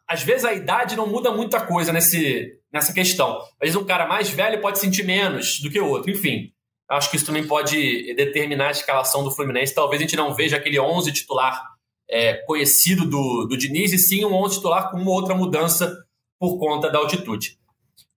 às 0.08 0.22
vezes 0.22 0.46
a 0.46 0.54
idade 0.54 0.96
não 0.96 1.06
muda 1.06 1.30
muita 1.30 1.60
coisa 1.60 1.92
nesse, 1.92 2.58
nessa 2.72 2.94
questão. 2.94 3.36
Às 3.36 3.58
vezes 3.60 3.76
um 3.76 3.84
cara 3.84 4.06
mais 4.06 4.30
velho 4.30 4.58
pode 4.58 4.78
sentir 4.78 5.02
menos 5.02 5.60
do 5.60 5.70
que 5.70 5.78
o 5.78 5.86
outro. 5.86 6.10
Enfim, 6.10 6.50
acho 6.88 7.10
que 7.10 7.16
isso 7.16 7.26
também 7.26 7.46
pode 7.46 8.14
determinar 8.14 8.68
a 8.68 8.72
escalação 8.72 9.22
do 9.22 9.30
Fluminense. 9.30 9.74
Talvez 9.74 10.00
a 10.00 10.04
gente 10.04 10.16
não 10.16 10.32
veja 10.32 10.56
aquele 10.56 10.80
11 10.80 11.12
titular 11.12 11.71
é, 12.08 12.34
conhecido 12.46 13.04
do, 13.04 13.46
do 13.46 13.56
Diniz, 13.56 13.92
e 13.92 13.98
sim 13.98 14.24
um 14.24 14.34
11 14.34 14.56
titular 14.56 14.90
com 14.90 14.98
uma 14.98 15.10
outra 15.10 15.34
mudança 15.34 15.96
por 16.38 16.58
conta 16.58 16.90
da 16.90 16.98
altitude. 16.98 17.58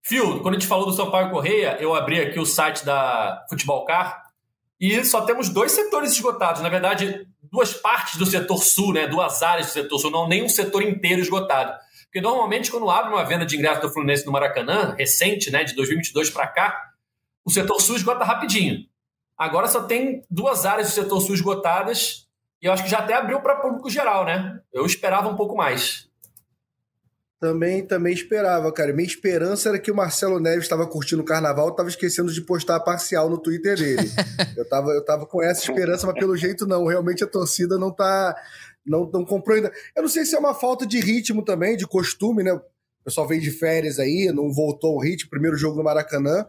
Fio, 0.02 0.40
quando 0.40 0.54
a 0.54 0.58
gente 0.58 0.68
falou 0.68 0.86
do 0.86 0.92
Sampaio 0.92 1.30
Correia, 1.30 1.76
eu 1.80 1.94
abri 1.94 2.20
aqui 2.20 2.38
o 2.38 2.46
site 2.46 2.84
da 2.84 3.44
Futebol 3.48 3.84
Car 3.84 4.26
e 4.80 5.04
só 5.04 5.22
temos 5.22 5.48
dois 5.48 5.72
setores 5.72 6.12
esgotados. 6.12 6.62
Na 6.62 6.68
verdade, 6.68 7.26
duas 7.50 7.72
partes 7.72 8.16
do 8.16 8.26
setor 8.26 8.62
sul, 8.62 8.92
né? 8.92 9.08
duas 9.08 9.42
áreas 9.42 9.66
do 9.66 9.72
setor 9.72 9.98
sul, 9.98 10.10
não 10.10 10.28
nem 10.28 10.44
um 10.44 10.48
setor 10.48 10.82
inteiro 10.82 11.20
esgotado. 11.20 11.76
Porque 12.04 12.20
normalmente, 12.20 12.70
quando 12.70 12.88
abre 12.88 13.12
uma 13.12 13.24
venda 13.24 13.44
de 13.44 13.56
ingresso 13.56 13.80
do 13.80 13.92
Fluminense 13.92 14.24
no 14.24 14.32
Maracanã, 14.32 14.94
recente, 14.96 15.50
né, 15.50 15.64
de 15.64 15.74
2022 15.74 16.30
para 16.30 16.46
cá, 16.46 16.92
o 17.44 17.50
setor 17.50 17.80
sul 17.80 17.96
esgota 17.96 18.24
rapidinho. 18.24 18.86
Agora 19.36 19.66
só 19.68 19.82
tem 19.82 20.24
duas 20.30 20.64
áreas 20.64 20.88
do 20.88 20.94
setor 20.94 21.20
sul 21.20 21.34
esgotadas 21.34 22.25
e 22.66 22.68
eu 22.68 22.72
acho 22.72 22.82
que 22.82 22.90
já 22.90 22.98
até 22.98 23.14
abriu 23.14 23.40
para 23.40 23.60
público 23.60 23.88
geral, 23.88 24.24
né? 24.24 24.58
Eu 24.72 24.84
esperava 24.84 25.28
um 25.28 25.36
pouco 25.36 25.54
mais. 25.56 26.08
Também, 27.38 27.86
também 27.86 28.12
esperava, 28.12 28.72
cara. 28.72 28.92
Minha 28.92 29.06
esperança 29.06 29.68
era 29.68 29.78
que 29.78 29.88
o 29.88 29.94
Marcelo 29.94 30.40
Neves 30.40 30.64
estava 30.64 30.84
curtindo 30.84 31.22
o 31.22 31.24
carnaval, 31.24 31.68
estava 31.68 31.88
esquecendo 31.88 32.32
de 32.32 32.40
postar 32.40 32.74
a 32.74 32.80
parcial 32.80 33.30
no 33.30 33.38
Twitter 33.38 33.76
dele. 33.76 34.10
eu, 34.58 34.68
tava, 34.68 34.90
eu 34.90 35.04
tava 35.04 35.26
com 35.26 35.40
essa 35.40 35.60
esperança, 35.60 36.08
mas 36.08 36.18
pelo 36.18 36.36
jeito 36.36 36.66
não. 36.66 36.86
Realmente 36.86 37.22
a 37.22 37.28
torcida 37.28 37.78
não 37.78 37.92
tá. 37.92 38.34
Não, 38.84 39.08
não 39.12 39.24
comprou 39.24 39.54
ainda. 39.54 39.70
Eu 39.94 40.02
não 40.02 40.08
sei 40.08 40.24
se 40.24 40.34
é 40.34 40.38
uma 40.40 40.52
falta 40.52 40.84
de 40.84 40.98
ritmo 40.98 41.44
também, 41.44 41.76
de 41.76 41.86
costume, 41.86 42.42
né? 42.42 42.52
O 42.52 42.60
pessoal 43.04 43.28
veio 43.28 43.40
de 43.40 43.52
férias 43.52 44.00
aí, 44.00 44.32
não 44.34 44.52
voltou 44.52 44.94
ao 44.94 45.00
ritmo, 45.00 45.30
primeiro 45.30 45.56
jogo 45.56 45.76
no 45.76 45.84
Maracanã. 45.84 46.44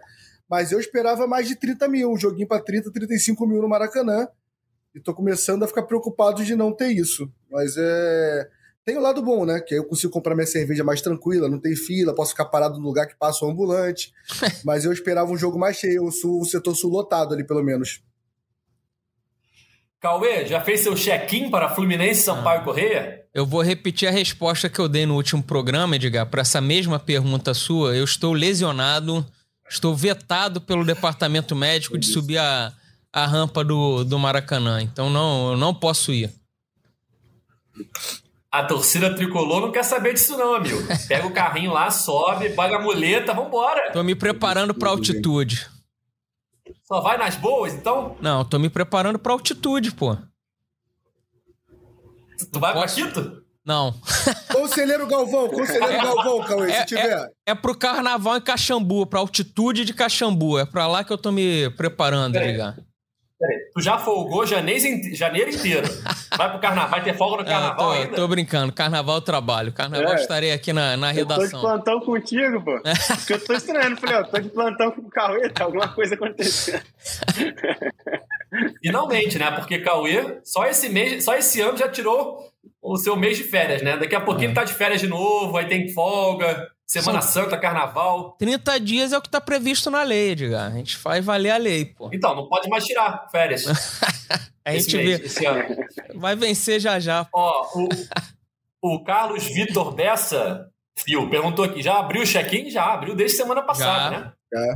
Mas 0.49 0.72
eu 0.72 0.80
esperava 0.80 1.28
mais 1.28 1.47
de 1.47 1.55
30 1.55 1.88
mil, 1.88 2.11
um 2.11 2.18
joguinho 2.18 2.47
para 2.47 2.59
30, 2.59 2.91
35 2.91 3.45
mil 3.45 3.61
no 3.61 3.70
Maracanã. 3.70 4.28
E 4.98 5.00
tô 5.00 5.14
começando 5.14 5.62
a 5.62 5.68
ficar 5.68 5.84
preocupado 5.84 6.43
de 6.43 6.56
não 6.56 6.74
ter 6.74 6.88
isso. 6.88 7.32
Mas 7.52 7.76
é. 7.78 8.50
Tem 8.84 8.98
o 8.98 9.02
lado 9.02 9.22
bom, 9.22 9.45
né? 9.45 9.60
Que 9.60 9.76
aí 9.76 9.80
eu 9.80 9.86
consigo 9.86 10.12
comprar 10.12 10.34
minha 10.34 10.48
cerveja 10.48 10.84
mais 10.84 11.02
tranquila, 11.02 11.48
não 11.48 11.60
tem 11.60 11.76
fila, 11.76 12.16
posso 12.16 12.32
ficar 12.32 12.45
parado 12.45 12.80
no 12.80 12.86
lugar 12.86 13.06
que 13.06 13.16
passa 13.16 13.45
o 13.45 13.50
ambulante. 13.50 14.12
Mas 14.66 14.86
eu 14.86 14.91
esperava 14.91 15.32
um 15.32 15.38
jogo 15.38 15.60
mais 15.60 15.78
cheio, 15.78 16.04
o, 16.04 16.12
sul, 16.12 16.41
o 16.41 16.45
setor 16.45 16.74
sul 16.74 16.89
lotado 16.89 17.36
ali, 17.36 17.45
pelo 17.45 17.64
menos. 17.64 18.02
Cauê, 20.00 20.48
já 20.48 20.62
fez 20.62 20.80
seu 20.80 20.95
check-in 20.95 21.52
para 21.52 21.70
Fluminense, 21.70 22.24
Sampaio 22.24 22.64
Correia? 22.64 23.24
Eu 23.36 23.45
vou 23.45 23.62
repetir 23.62 24.08
a 24.08 24.12
resposta 24.12 24.68
que 24.68 24.80
eu 24.80 24.89
dei 24.89 25.06
no 25.06 25.16
último 25.16 25.43
programa, 25.43 25.95
Edgar, 25.95 26.26
para 26.26 26.41
essa 26.41 26.60
mesma 26.60 26.98
pergunta 26.98 27.54
sua. 27.54 27.95
Eu 27.95 28.06
estou 28.06 28.34
lesionado, 28.34 29.24
estou 29.70 29.95
vetado 29.95 30.60
pelo 30.60 30.84
departamento 30.84 31.56
médico 31.56 32.00
de 32.00 32.08
subir 32.08 32.39
a, 32.39 32.74
a 33.12 33.26
rampa 33.26 33.64
do, 33.64 34.03
do 34.03 34.20
Maracanã. 34.20 34.82
Então 34.82 35.10
não, 35.10 35.51
eu 35.51 35.58
não 35.58 35.74
posso 35.74 36.12
ir. 36.12 36.32
A 38.51 38.64
torcida 38.64 39.14
tricolor 39.14 39.62
não 39.62 39.72
quer 39.72 39.84
saber 39.84 40.14
disso, 40.14 40.38
não, 40.38 40.55
amigo. 40.55 40.78
Pega 41.08 41.28
o 41.28 41.34
carrinho 41.34 41.72
lá, 41.72 41.91
sobe, 41.91 42.49
paga 42.51 42.78
a 42.78 42.82
muleta, 42.82 43.34
vambora. 43.34 43.91
Tô 43.91 44.03
me 44.03 44.16
preparando 44.16 44.74
para 44.74 44.89
altitude. 44.89 45.68
Só 46.84 47.01
vai 47.01 47.18
nas 47.18 47.36
boas, 47.36 47.74
então? 47.74 48.18
Não, 48.22 48.45
tô 48.45 48.58
me 48.58 48.70
preparando 48.70 49.20
para 49.20 49.34
altitude, 49.34 49.91
pô. 49.91 50.18
Tu 52.51 52.60
vai 52.60 52.74
Posso? 52.74 52.95
pra 52.95 53.05
Quito? 53.05 53.43
Não. 53.66 53.93
Conselheiro 54.53 55.05
Galvão, 55.08 55.49
conselheiro 55.49 56.01
Galvão, 56.01 56.39
Cauê, 56.45 56.72
se 56.72 56.86
tiver. 56.86 57.30
É 57.45 57.53
pro 57.53 57.78
carnaval 57.78 58.38
em 58.38 58.41
Caxambu, 58.41 59.05
pra 59.05 59.20
altitude 59.20 59.84
de 59.84 59.93
Caxambu. 59.93 60.58
É 60.58 60.66
pra 60.66 60.88
lá 60.88 61.03
que 61.03 61.12
eu 61.12 61.18
tô 61.18 61.34
me 61.34 61.70
preparando, 61.72 62.34
Peraí. 62.34 62.86
Tu 63.73 63.81
já 63.81 63.99
folgou 63.99 64.45
janeiro, 64.47 64.81
janeiro 65.15 65.51
inteiro. 65.51 65.88
Vai 66.35 66.49
pro 66.49 66.59
carnaval, 66.59 66.89
vai 66.89 67.03
ter 67.03 67.15
folga 67.15 67.38
no 67.38 67.41
Ah, 67.43 67.45
carnaval 67.45 67.77
tô, 67.77 67.91
ainda? 67.91 68.15
tô 68.15 68.27
brincando. 68.27 68.73
Carnaval 68.73 69.15
eu 69.17 69.21
trabalho. 69.21 69.71
Carnaval 69.71 70.13
É. 70.13 70.15
estarei 70.15 70.51
aqui 70.51 70.73
na, 70.73 70.97
na 70.97 71.13
Eu 71.13 71.25
tô 71.27 71.35
de 71.35 71.39
redação. 71.41 71.61
plantão 71.61 71.99
contigo, 71.99 72.63
pô. 72.63 72.79
Porque 73.17 73.33
eu 73.33 73.45
tô 73.45 73.53
estranhando. 73.53 73.97
Falei, 73.97 74.15
ó, 74.15 74.23
tô 74.23 74.39
de 74.39 74.49
plantão 74.49 74.91
com 74.91 75.01
o 75.01 75.09
Cauê, 75.09 75.49
tá 75.49 75.65
alguma 75.65 75.88
coisa 75.89 76.15
acontecendo. 76.15 76.81
Finalmente, 78.81 79.38
né? 79.38 79.51
Porque 79.51 79.79
Cauê, 79.79 80.39
só 80.43 80.65
esse 80.65 80.89
mês, 80.89 81.23
só 81.23 81.35
esse 81.35 81.61
ano 81.61 81.77
já 81.77 81.88
tirou 81.89 82.39
o 82.81 82.97
seu 82.97 83.15
mês 83.15 83.38
de 83.38 83.43
férias, 83.43 83.83
né? 83.83 83.97
Daqui 83.97 84.15
a 84.15 84.21
pouquinho 84.21 84.47
ele 84.47 84.55
tá 84.55 84.63
de 84.63 84.73
férias 84.73 84.99
de 85.01 85.07
novo, 85.07 85.55
aí 85.57 85.67
tem 85.67 85.91
folga, 85.93 86.67
Semana 86.88 87.21
Santa, 87.21 87.57
Carnaval. 87.57 88.38
30 88.39 88.79
dias 88.79 89.11
é 89.11 89.17
o 89.17 89.21
que 89.21 89.29
tá 89.29 89.41
previsto 89.41 89.91
na 89.91 90.03
lei, 90.03 90.31
Edgar. 90.31 90.71
A 90.71 90.75
gente 90.75 90.95
faz 90.95 91.23
valer 91.23 91.51
a 91.51 91.57
lei, 91.57 91.83
pô. 91.83 92.09
Então, 92.13 92.33
não 92.33 92.47
pode 92.47 92.69
mais 92.69 92.85
tirar 92.85 93.27
férias. 93.29 93.65
A 94.63 94.73
gente 94.73 94.97
mês, 94.97 95.19
vê. 95.19 95.25
esse 95.25 95.45
ano. 95.45 95.63
Vai 96.15 96.35
vencer 96.35 96.77
já 96.77 96.99
já. 96.99 97.25
Ó, 97.33 97.67
o, 97.73 98.95
o 98.95 99.03
Carlos 99.03 99.45
Vitor 99.45 99.93
Bessa, 99.93 100.69
Fio, 100.93 101.29
perguntou 101.29 101.63
aqui: 101.63 101.81
já 101.81 101.99
abriu 101.99 102.21
o 102.21 102.25
check-in? 102.25 102.69
Já, 102.69 102.93
abriu 102.93 103.15
desde 103.15 103.38
semana 103.38 103.61
passada, 103.61 104.35
Já. 104.51 104.59
né? 104.59 104.75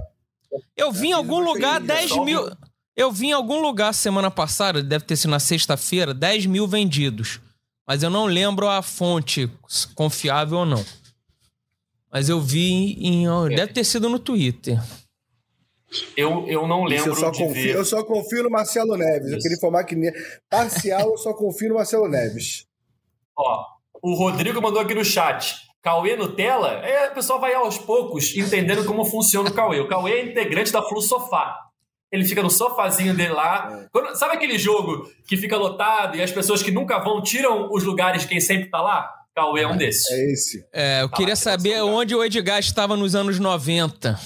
Eu 0.77 0.93
vi 0.93 1.09
em 1.09 1.13
algum 1.13 1.39
lugar 1.39 1.81
feirinha, 1.81 1.95
10 1.95 2.09
só 2.09 2.23
mil. 2.23 2.51
Eu 2.95 3.11
vi 3.11 3.27
em 3.27 3.33
algum 3.33 3.61
lugar 3.61 3.93
semana 3.93 4.31
passada, 4.31 4.81
deve 4.81 5.03
ter 5.03 5.17
sido 5.17 5.31
na 5.31 5.39
sexta-feira, 5.39 6.13
10 6.13 6.45
mil 6.45 6.67
vendidos. 6.67 7.41
Mas 7.85 8.01
eu 8.01 8.09
não 8.09 8.25
lembro 8.25 8.69
a 8.69 8.81
fonte, 8.81 9.49
confiável 9.93 10.59
ou 10.59 10.65
não. 10.65 10.85
Mas 12.11 12.29
eu 12.29 12.39
vi 12.41 12.93
em. 12.99 13.25
Deve 13.55 13.73
ter 13.73 13.83
sido 13.83 14.09
no 14.09 14.19
Twitter. 14.19 14.79
Eu, 16.15 16.47
eu 16.47 16.67
não 16.67 16.83
lembro 16.85 17.11
eu, 17.11 17.15
só 17.15 17.29
de 17.29 17.39
confio, 17.39 17.53
ver. 17.63 17.75
eu 17.75 17.83
só 17.85 18.03
confio 18.03 18.43
no 18.43 18.49
Marcelo 18.49 18.95
Neves. 18.95 19.29
Eu 19.31 19.37
Isso. 19.37 19.41
queria 19.41 19.57
informar 19.57 19.83
que 19.83 19.95
parcial 20.49 21.09
eu 21.11 21.17
só 21.17 21.33
confio 21.33 21.69
no 21.69 21.75
Marcelo 21.75 22.07
Neves. 22.07 22.65
Ó, 23.37 23.65
o 24.01 24.13
Rodrigo 24.15 24.61
mandou 24.61 24.81
aqui 24.81 24.93
no 24.93 25.03
chat. 25.03 25.55
Cauê 25.81 26.15
Nutella? 26.15 26.73
É, 26.85 27.09
o 27.09 27.13
pessoal 27.13 27.39
vai 27.39 27.53
aos 27.53 27.77
poucos 27.77 28.35
entendendo 28.37 28.85
como 28.85 29.03
funciona 29.03 29.49
o 29.49 29.53
Cauê. 29.53 29.79
O 29.79 29.87
Cauê 29.87 30.11
é 30.13 30.25
integrante 30.25 30.71
da 30.71 30.81
Flu 30.81 31.01
Sofá. 31.01 31.57
Ele 32.11 32.23
fica 32.23 32.43
no 32.43 32.49
sofazinho 32.49 33.15
dele 33.15 33.33
lá. 33.33 33.87
Quando- 33.91 34.15
sabe 34.15 34.35
aquele 34.35 34.57
jogo 34.59 35.09
que 35.27 35.35
fica 35.37 35.57
lotado 35.57 36.15
e 36.17 36.21
as 36.21 36.31
pessoas 36.31 36.61
que 36.61 36.71
nunca 36.71 36.99
vão 36.99 37.21
tiram 37.21 37.69
os 37.71 37.83
lugares 37.83 38.21
de 38.21 38.27
quem 38.27 38.39
sempre 38.39 38.69
tá 38.69 38.81
lá? 38.81 39.09
Cauê 39.35 39.61
é 39.61 39.67
um 39.67 39.77
desses. 39.77 40.09
É 40.11 40.31
esse. 40.31 40.65
É, 40.73 41.01
eu 41.01 41.09
Tá 41.09 41.15
queria 41.17 41.31
lá, 41.33 41.35
saber 41.37 41.81
onde 41.81 42.13
o 42.15 42.23
Edgar 42.23 42.59
estava 42.59 42.95
nos 42.97 43.15
anos 43.15 43.39
90. 43.39 44.19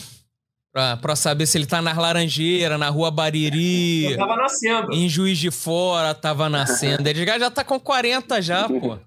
Pra, 0.73 0.97
pra 0.97 1.15
saber 1.15 1.45
se 1.45 1.57
ele 1.57 1.65
tá 1.65 1.81
nas 1.81 1.95
Laranjeiras, 1.97 2.77
na 2.77 2.89
Rua 2.89 3.09
Bariri, 3.09 4.11
Eu 4.11 4.17
tava 4.17 4.35
nascendo. 4.35 4.91
em 4.91 5.07
Juiz 5.07 5.37
de 5.37 5.49
Fora, 5.49 6.13
tava 6.13 6.49
nascendo. 6.49 7.07
Edgar 7.07 7.39
já 7.39 7.49
tá 7.49 7.63
com 7.63 7.79
40 7.79 8.41
já, 8.41 8.67
pô. 8.67 8.97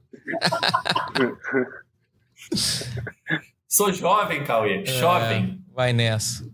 Sou 3.69 3.93
jovem, 3.93 4.45
Cauê. 4.45 4.83
É, 4.83 4.87
Jovem. 4.87 5.61
vai 5.75 5.93
nessa. 5.93 6.45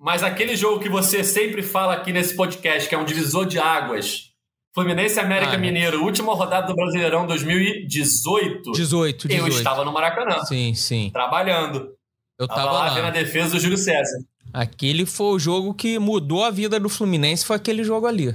Mas 0.00 0.22
aquele 0.22 0.56
jogo 0.56 0.80
que 0.80 0.88
você 0.88 1.22
sempre 1.22 1.62
fala 1.62 1.92
aqui 1.94 2.12
nesse 2.12 2.34
podcast, 2.34 2.88
que 2.88 2.94
é 2.94 2.98
um 2.98 3.04
divisor 3.04 3.44
de 3.46 3.58
águas. 3.58 4.31
Fluminense 4.74 5.20
América 5.20 5.52
Ah, 5.52 5.56
é. 5.56 5.58
Mineiro, 5.58 6.02
última 6.02 6.34
rodada 6.34 6.66
do 6.66 6.74
Brasileirão 6.74 7.26
2018. 7.26 8.72
18, 8.72 9.28
18. 9.28 9.32
Eu 9.32 9.48
estava 9.48 9.84
no 9.84 9.92
Maracanã, 9.92 10.42
Sim, 10.44 10.74
sim. 10.74 11.10
trabalhando. 11.12 11.92
Eu 12.38 12.48
Tava, 12.48 12.60
tava 12.62 12.72
lá, 12.72 12.84
lá. 12.86 12.94
vendo 12.94 13.06
a 13.06 13.10
defesa 13.10 13.50
do 13.50 13.60
Júlio 13.60 13.76
César. 13.76 14.18
Aquele 14.52 15.04
foi 15.06 15.26
o 15.34 15.38
jogo 15.38 15.74
que 15.74 15.98
mudou 15.98 16.44
a 16.44 16.50
vida 16.50 16.80
do 16.80 16.88
Fluminense, 16.88 17.44
foi 17.44 17.56
aquele 17.56 17.84
jogo 17.84 18.06
ali. 18.06 18.28
O 18.28 18.34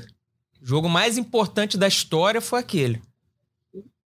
jogo 0.65 0.87
mais 0.89 1.17
importante 1.17 1.77
da 1.77 1.87
história 1.87 2.39
foi 2.41 2.59
aquele. 2.59 3.01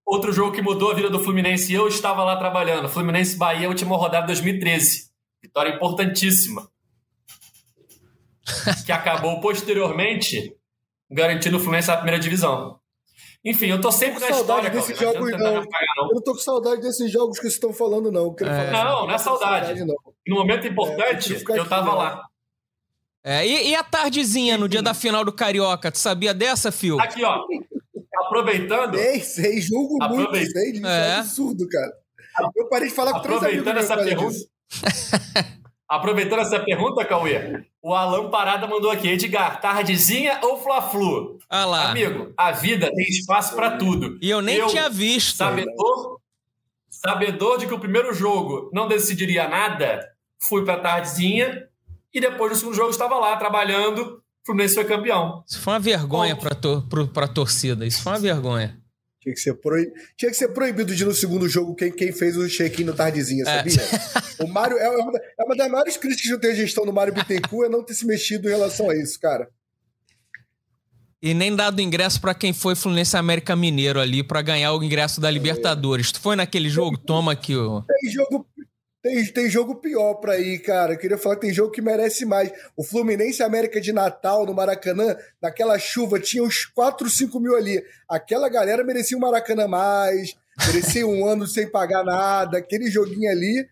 Outro 0.05 0.33
jogo 0.33 0.51
que 0.53 0.61
mudou 0.61 0.91
a 0.91 0.93
vida 0.93 1.09
do 1.09 1.19
Fluminense 1.19 1.71
e 1.71 1.75
eu 1.75 1.87
estava 1.87 2.23
lá 2.23 2.35
trabalhando. 2.37 2.89
Fluminense 2.89 3.37
Bahia, 3.37 3.67
última 3.69 3.95
rodada 3.95 4.21
de 4.27 4.33
2013. 4.33 5.09
Vitória 5.41 5.73
importantíssima. 5.75 6.67
que 8.85 8.91
acabou 8.91 9.39
posteriormente 9.39 10.53
garantindo 11.11 11.57
o 11.57 11.59
Fluminense 11.59 11.87
na 11.89 11.97
primeira 11.97 12.19
divisão. 12.19 12.79
Enfim, 13.43 13.67
eu 13.67 13.81
tô 13.81 13.91
sempre 13.91 14.19
Tô 14.19 14.21
na 14.21 14.27
com 14.27 14.33
história, 14.41 14.63
saudade 14.71 14.75
desses 14.75 15.01
Não 15.01 15.09
adianta 15.09 15.17
jogos, 15.19 15.31
não. 15.43 15.51
me 15.51 15.57
apagar, 15.67 15.95
não. 15.97 16.07
Eu 16.09 16.15
não 16.15 16.21
tô 16.21 16.31
com 16.33 16.39
saudade 16.39 16.81
desses 16.81 17.11
jogos 17.11 17.37
que 17.37 17.41
vocês 17.43 17.53
estão 17.55 17.73
falando, 17.73 18.11
não. 18.11 18.35
Eu 18.39 18.47
É. 18.47 18.71
falar 18.71 18.71
Não, 18.71 19.07
não 19.07 19.13
é 19.13 19.17
tô 19.17 19.17
com 19.17 19.17
saudade. 19.39 19.83
não. 19.85 19.95
E 20.25 20.29
no 20.29 20.35
momento 20.37 20.63
É, 20.63 20.67
eu 20.67 20.71
importante, 20.71 21.35
ficar 21.35 21.55
eu 21.55 21.61
aqui, 21.61 21.69
tava 21.69 21.89
né? 21.91 21.95
lá. 21.97 22.23
É, 23.23 23.45
e, 23.47 23.69
e 23.69 23.75
a 23.75 23.83
tardezinha 23.83 24.57
no 24.57 24.69
dia 24.69 24.81
da 24.81 24.93
final 24.93 25.23
do 25.25 25.31
Carioca? 25.33 25.91
Tu 25.91 25.97
sabia 25.97 26.33
dessa, 26.33 26.71
Fio? 26.71 26.99
Aqui, 26.99 27.23
ó. 27.23 27.39
Aproveitando, 28.25 28.95
Sei, 28.97 29.19
sei, 29.21 29.61
julgo 29.61 29.97
muito, 30.07 30.35
sei 30.35 30.71
disso. 30.73 30.85
É. 30.87 31.07
É. 31.09 31.13
absurdo, 31.15 31.67
cara. 31.67 31.91
Eu 32.55 32.67
parei 32.69 32.89
de 32.89 32.93
falar 32.95 33.13
com 33.13 33.21
três 33.21 33.43
amigos 33.43 33.67
aproveitando 33.67 33.77
essa 33.83 34.03
pergunta. 34.03 34.37
Aproveitando 35.91 36.39
essa 36.39 36.57
pergunta, 36.57 37.03
Cauê, 37.03 37.65
o 37.83 37.93
Alan 37.93 38.29
Parada 38.29 38.65
mandou 38.65 38.89
aqui: 38.89 39.09
Edgar, 39.09 39.59
tardezinha 39.59 40.39
ou 40.41 40.55
Fla-Flu? 40.57 41.37
Ah 41.49 41.65
lá. 41.65 41.91
Amigo, 41.91 42.31
a 42.37 42.53
vida 42.53 42.89
tem 42.89 43.05
espaço 43.09 43.53
pra 43.57 43.71
tudo. 43.71 44.17
E 44.21 44.29
eu 44.29 44.41
nem 44.41 44.55
eu, 44.55 44.67
tinha 44.67 44.89
visto. 44.89 45.35
Sabedor, 45.35 46.21
sabedor 46.89 47.57
de 47.57 47.67
que 47.67 47.73
o 47.73 47.79
primeiro 47.79 48.13
jogo 48.13 48.69
não 48.71 48.87
decidiria 48.87 49.49
nada, 49.49 49.99
fui 50.41 50.63
pra 50.63 50.79
tardezinha 50.79 51.67
e 52.13 52.21
depois 52.21 52.53
do 52.53 52.57
segundo 52.57 52.75
jogo 52.75 52.91
estava 52.91 53.19
lá 53.19 53.35
trabalhando. 53.35 54.21
O 54.43 54.45
Fluminense 54.45 54.75
foi 54.75 54.85
campeão. 54.85 55.43
Isso 55.45 55.59
foi 55.59 55.73
uma 55.73 55.79
vergonha 55.79 56.37
pra, 56.37 56.55
tor 56.55 56.85
pra 57.13 57.27
torcida. 57.27 57.85
Isso 57.85 58.01
foi 58.01 58.13
uma 58.13 58.19
vergonha. 58.19 58.80
Tinha 59.21 59.35
que, 59.35 59.39
ser 59.39 59.53
proib... 59.53 59.91
Tinha 60.17 60.31
que 60.31 60.37
ser 60.37 60.47
proibido 60.47 60.95
de 60.95 61.03
ir 61.03 61.05
no 61.05 61.13
segundo 61.13 61.47
jogo 61.47 61.75
quem, 61.75 61.91
quem 61.91 62.11
fez 62.11 62.35
o 62.35 62.47
check-in 62.49 62.83
no 62.85 62.93
Tardezinha, 62.95 63.43
É. 63.47 63.69
sabia? 63.69 63.99
O 64.39 64.47
Mário 64.47 64.77
é 64.79 64.89
uma, 64.89 65.11
é 65.39 65.43
uma 65.43 65.55
das 65.55 65.69
maiores 65.69 65.95
críticas 65.95 66.25
que 66.27 66.33
eu 66.33 66.39
tenho 66.39 66.53
à 66.53 66.55
gestão 66.55 66.85
do 66.85 66.91
Mário 66.91 67.13
Bittencourt 67.13 67.67
é 67.67 67.69
não 67.71 67.83
ter 67.83 67.93
se 67.93 68.05
mexido 68.05 68.47
em 68.47 68.51
relação 68.51 68.89
a 68.89 68.95
isso, 68.95 69.19
cara. 69.19 69.47
E 71.21 71.35
nem 71.35 71.55
dado 71.55 71.79
ingresso 71.81 72.19
pra 72.19 72.33
quem 72.33 72.51
foi 72.51 72.73
Fluminense 72.73 73.15
América 73.15 73.55
Mineiro 73.55 73.99
ali 73.99 74.23
pra 74.23 74.41
ganhar 74.41 74.73
o 74.73 74.83
ingresso 74.83 75.21
da 75.21 75.29
Libertadores. 75.29 76.11
Tu 76.11 76.19
foi 76.19 76.35
naquele 76.35 76.67
jogo? 76.67 76.97
Toma 76.97 77.33
aqui, 77.33 77.55
ó. 77.55 77.81
Tem 77.81 78.11
jogo, 78.11 78.47
tem, 79.01 79.25
tem 79.25 79.49
jogo 79.49 79.75
pior 79.75 80.15
pra 80.15 80.37
ir, 80.37 80.59
cara. 80.59 80.93
Eu 80.93 80.97
queria 80.97 81.17
falar 81.17 81.35
que 81.35 81.41
tem 81.41 81.53
jogo 81.53 81.71
que 81.71 81.81
merece 81.81 82.25
mais. 82.25 82.51
O 82.77 82.83
Fluminense 82.83 83.41
América 83.41 83.81
de 83.81 83.91
Natal 83.91 84.45
no 84.45 84.53
Maracanã, 84.53 85.15
naquela 85.41 85.79
chuva, 85.79 86.19
tinha 86.19 86.43
uns 86.43 86.65
4, 86.65 87.09
5 87.09 87.39
mil 87.39 87.55
ali. 87.55 87.83
Aquela 88.07 88.47
galera 88.47 88.83
merecia 88.83 89.17
um 89.17 89.21
Maracanã 89.21 89.67
mais, 89.67 90.35
merecia 90.67 91.07
um 91.07 91.25
ano 91.25 91.47
sem 91.47 91.69
pagar 91.69 92.03
nada. 92.03 92.59
Aquele 92.59 92.91
joguinho 92.91 93.29
ali. 93.29 93.67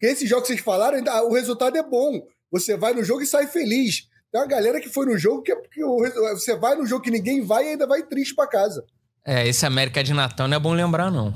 Esse 0.00 0.26
jogo 0.26 0.42
que 0.42 0.48
vocês 0.48 0.60
falaram, 0.60 0.98
o 1.26 1.34
resultado 1.34 1.76
é 1.76 1.82
bom. 1.82 2.26
Você 2.50 2.76
vai 2.76 2.94
no 2.94 3.04
jogo 3.04 3.22
e 3.22 3.26
sai 3.26 3.46
feliz. 3.46 4.08
Tem 4.32 4.40
uma 4.40 4.46
galera 4.46 4.80
que 4.80 4.88
foi 4.88 5.06
no 5.06 5.18
jogo 5.18 5.42
que, 5.42 5.54
que 5.54 5.84
o 5.84 5.98
você 6.32 6.56
vai 6.56 6.74
no 6.74 6.86
jogo 6.86 7.04
que 7.04 7.10
ninguém 7.10 7.40
vai 7.44 7.64
e 7.64 7.68
ainda 7.70 7.86
vai 7.86 8.02
triste 8.02 8.34
pra 8.34 8.46
casa. 8.46 8.84
É, 9.24 9.46
esse 9.46 9.64
América 9.64 10.02
de 10.02 10.12
Natal 10.12 10.48
não 10.48 10.56
é 10.56 10.60
bom 10.60 10.72
lembrar, 10.72 11.10
não. 11.10 11.32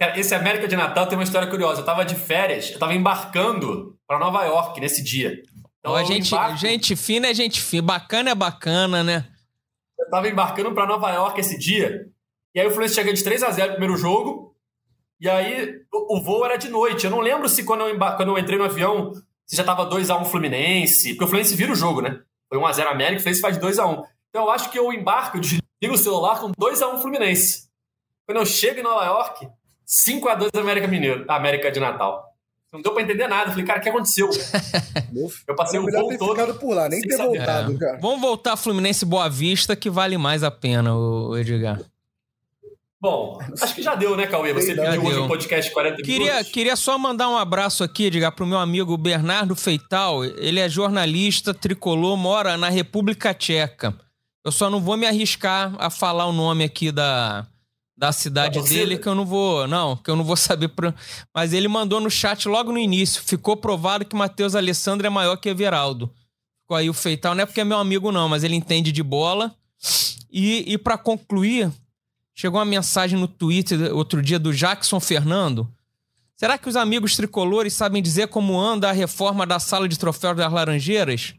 Cara, 0.00 0.18
esse 0.18 0.34
América 0.34 0.66
de 0.66 0.76
Natal 0.76 1.06
tem 1.06 1.18
uma 1.18 1.24
história 1.24 1.48
curiosa. 1.48 1.82
Eu 1.82 1.84
tava 1.84 2.04
de 2.04 2.14
férias, 2.14 2.70
eu 2.70 2.78
tava 2.78 2.94
embarcando 2.94 3.98
pra 4.06 4.18
Nova 4.18 4.44
York 4.44 4.80
nesse 4.80 5.04
dia. 5.04 5.42
Então, 5.78 5.92
Ó, 5.92 6.02
gente, 6.04 6.28
embarco- 6.34 6.56
gente 6.56 6.96
fina 6.96 7.28
é 7.28 7.34
gente 7.34 7.60
fina. 7.60 7.82
Bacana 7.82 8.30
é 8.30 8.34
bacana, 8.34 9.04
né? 9.04 9.28
Eu 9.98 10.08
tava 10.08 10.28
embarcando 10.28 10.72
pra 10.72 10.86
Nova 10.86 11.10
York 11.10 11.38
esse 11.40 11.58
dia. 11.58 12.06
E 12.54 12.60
aí 12.60 12.66
o 12.66 12.70
Fluminense 12.70 12.94
chega 12.94 13.12
de 13.12 13.22
3 13.22 13.42
a 13.42 13.50
0 13.50 13.68
no 13.68 13.76
primeiro 13.76 13.96
jogo. 13.96 14.56
E 15.20 15.28
aí 15.28 15.80
o, 15.92 16.16
o 16.18 16.22
voo 16.22 16.44
era 16.46 16.56
de 16.56 16.68
noite. 16.70 17.04
Eu 17.04 17.10
não 17.10 17.20
lembro 17.20 17.46
se 17.48 17.62
quando 17.64 17.82
eu, 17.82 17.94
emba- 17.94 18.16
quando 18.16 18.30
eu 18.30 18.38
entrei 18.38 18.58
no 18.58 18.64
avião, 18.64 19.12
se 19.46 19.54
já 19.56 19.62
tava 19.64 19.86
2x1 19.88 20.24
Fluminense. 20.24 21.10
Porque 21.10 21.24
o 21.24 21.26
Fluminense 21.28 21.54
vira 21.54 21.72
o 21.72 21.76
jogo, 21.76 22.00
né? 22.00 22.20
Foi 22.48 22.58
1x0 22.58 22.86
América, 22.86 23.20
o 23.20 23.22
Fluminense 23.22 23.40
faz 23.42 23.58
2x1. 23.58 24.02
Então 24.30 24.44
eu 24.44 24.50
acho 24.50 24.70
que 24.70 24.78
eu 24.78 24.90
embarco, 24.92 25.38
desligo 25.38 25.62
o 25.92 25.98
celular 25.98 26.40
com 26.40 26.50
2x1 26.52 27.00
Fluminense. 27.02 27.68
Quando 28.26 28.38
eu 28.38 28.46
chego 28.46 28.80
em 28.80 28.82
Nova 28.82 29.04
York, 29.04 29.48
5x2 29.90 30.58
América 30.58 30.86
Mineiro, 30.86 31.24
América 31.28 31.70
de 31.70 31.80
Natal. 31.80 32.26
Não 32.72 32.80
deu 32.80 32.92
pra 32.94 33.02
entender 33.02 33.26
nada. 33.26 33.46
Eu 33.46 33.50
falei, 33.50 33.64
cara, 33.66 33.80
o 33.80 33.82
que 33.82 33.88
aconteceu? 33.88 34.30
Eu 35.48 35.56
passei 35.56 35.80
o 35.80 35.82
melhor 35.82 36.02
voo 36.02 36.16
todo. 36.16 36.54
por 36.54 36.72
lá, 36.74 36.88
nem 36.88 37.00
ter 37.02 37.16
saber. 37.16 37.38
voltado, 37.38 37.74
É. 37.74 37.78
cara. 37.78 37.98
Vamos 38.00 38.20
voltar 38.20 38.56
Fluminense 38.56 39.04
Boa 39.04 39.28
Vista, 39.28 39.74
que 39.74 39.90
vale 39.90 40.16
mais 40.16 40.44
a 40.44 40.50
pena, 40.52 40.94
o 40.94 41.36
Edgar. 41.36 41.80
Bom, 43.00 43.38
acho 43.60 43.74
que 43.74 43.82
já 43.82 43.94
deu, 43.94 44.14
né, 44.14 44.26
Cauê? 44.26 44.52
Você 44.52 44.74
Já 44.74 44.84
pediu 44.84 45.02
hoje 45.02 45.14
deu. 45.14 45.24
um 45.24 45.28
podcast 45.28 45.72
40 45.72 45.96
Queria, 46.02 46.32
minutos. 46.34 46.52
queria 46.52 46.76
só 46.76 46.98
mandar 46.98 47.28
um 47.30 47.36
abraço 47.36 47.82
aqui, 47.82 48.04
Edgar, 48.04 48.30
pro 48.30 48.46
meu 48.46 48.58
amigo 48.58 48.94
Bernardo 48.96 49.56
Feital. 49.56 50.22
Ele 50.24 50.60
é 50.60 50.68
jornalista 50.68 51.54
tricolor, 51.54 52.14
mora 52.16 52.58
na 52.58 52.68
República 52.68 53.32
Tcheca. 53.32 53.98
Eu 54.44 54.52
só 54.52 54.68
não 54.68 54.80
vou 54.80 54.96
me 54.98 55.06
arriscar 55.06 55.74
a 55.78 55.88
falar 55.88 56.26
o 56.26 56.32
nome 56.32 56.62
aqui 56.62 56.92
da, 56.92 57.46
da 58.00 58.12
cidade 58.12 58.62
dele, 58.62 58.96
que 58.96 59.06
eu 59.06 59.14
não 59.14 59.26
vou. 59.26 59.68
Não, 59.68 59.94
que 59.94 60.10
eu 60.10 60.16
não 60.16 60.24
vou 60.24 60.34
saber. 60.34 60.68
Pro... 60.68 60.94
Mas 61.34 61.52
ele 61.52 61.68
mandou 61.68 62.00
no 62.00 62.10
chat 62.10 62.48
logo 62.48 62.72
no 62.72 62.78
início. 62.78 63.22
Ficou 63.22 63.58
provado 63.58 64.06
que 64.06 64.16
Matheus 64.16 64.54
Alessandro 64.54 65.06
é 65.06 65.10
maior 65.10 65.36
que 65.36 65.50
Everaldo. 65.50 66.10
Ficou 66.62 66.78
aí 66.78 66.88
o 66.88 66.94
Feital, 66.94 67.34
não 67.34 67.42
é 67.42 67.46
porque 67.46 67.60
é 67.60 67.64
meu 67.64 67.76
amigo, 67.76 68.10
não, 68.10 68.26
mas 68.26 68.42
ele 68.42 68.56
entende 68.56 68.90
de 68.90 69.02
bola. 69.02 69.54
E, 70.32 70.64
e 70.72 70.78
para 70.78 70.96
concluir, 70.96 71.70
chegou 72.34 72.58
uma 72.58 72.64
mensagem 72.64 73.18
no 73.18 73.28
Twitter 73.28 73.94
outro 73.94 74.22
dia 74.22 74.38
do 74.38 74.50
Jackson 74.50 74.98
Fernando. 74.98 75.70
Será 76.36 76.56
que 76.56 76.70
os 76.70 76.76
amigos 76.76 77.16
tricolores 77.16 77.74
sabem 77.74 78.02
dizer 78.02 78.28
como 78.28 78.58
anda 78.58 78.88
a 78.88 78.92
reforma 78.92 79.46
da 79.46 79.58
sala 79.58 79.86
de 79.86 79.98
troféus 79.98 80.38
das 80.38 80.50
Laranjeiras? 80.50 81.34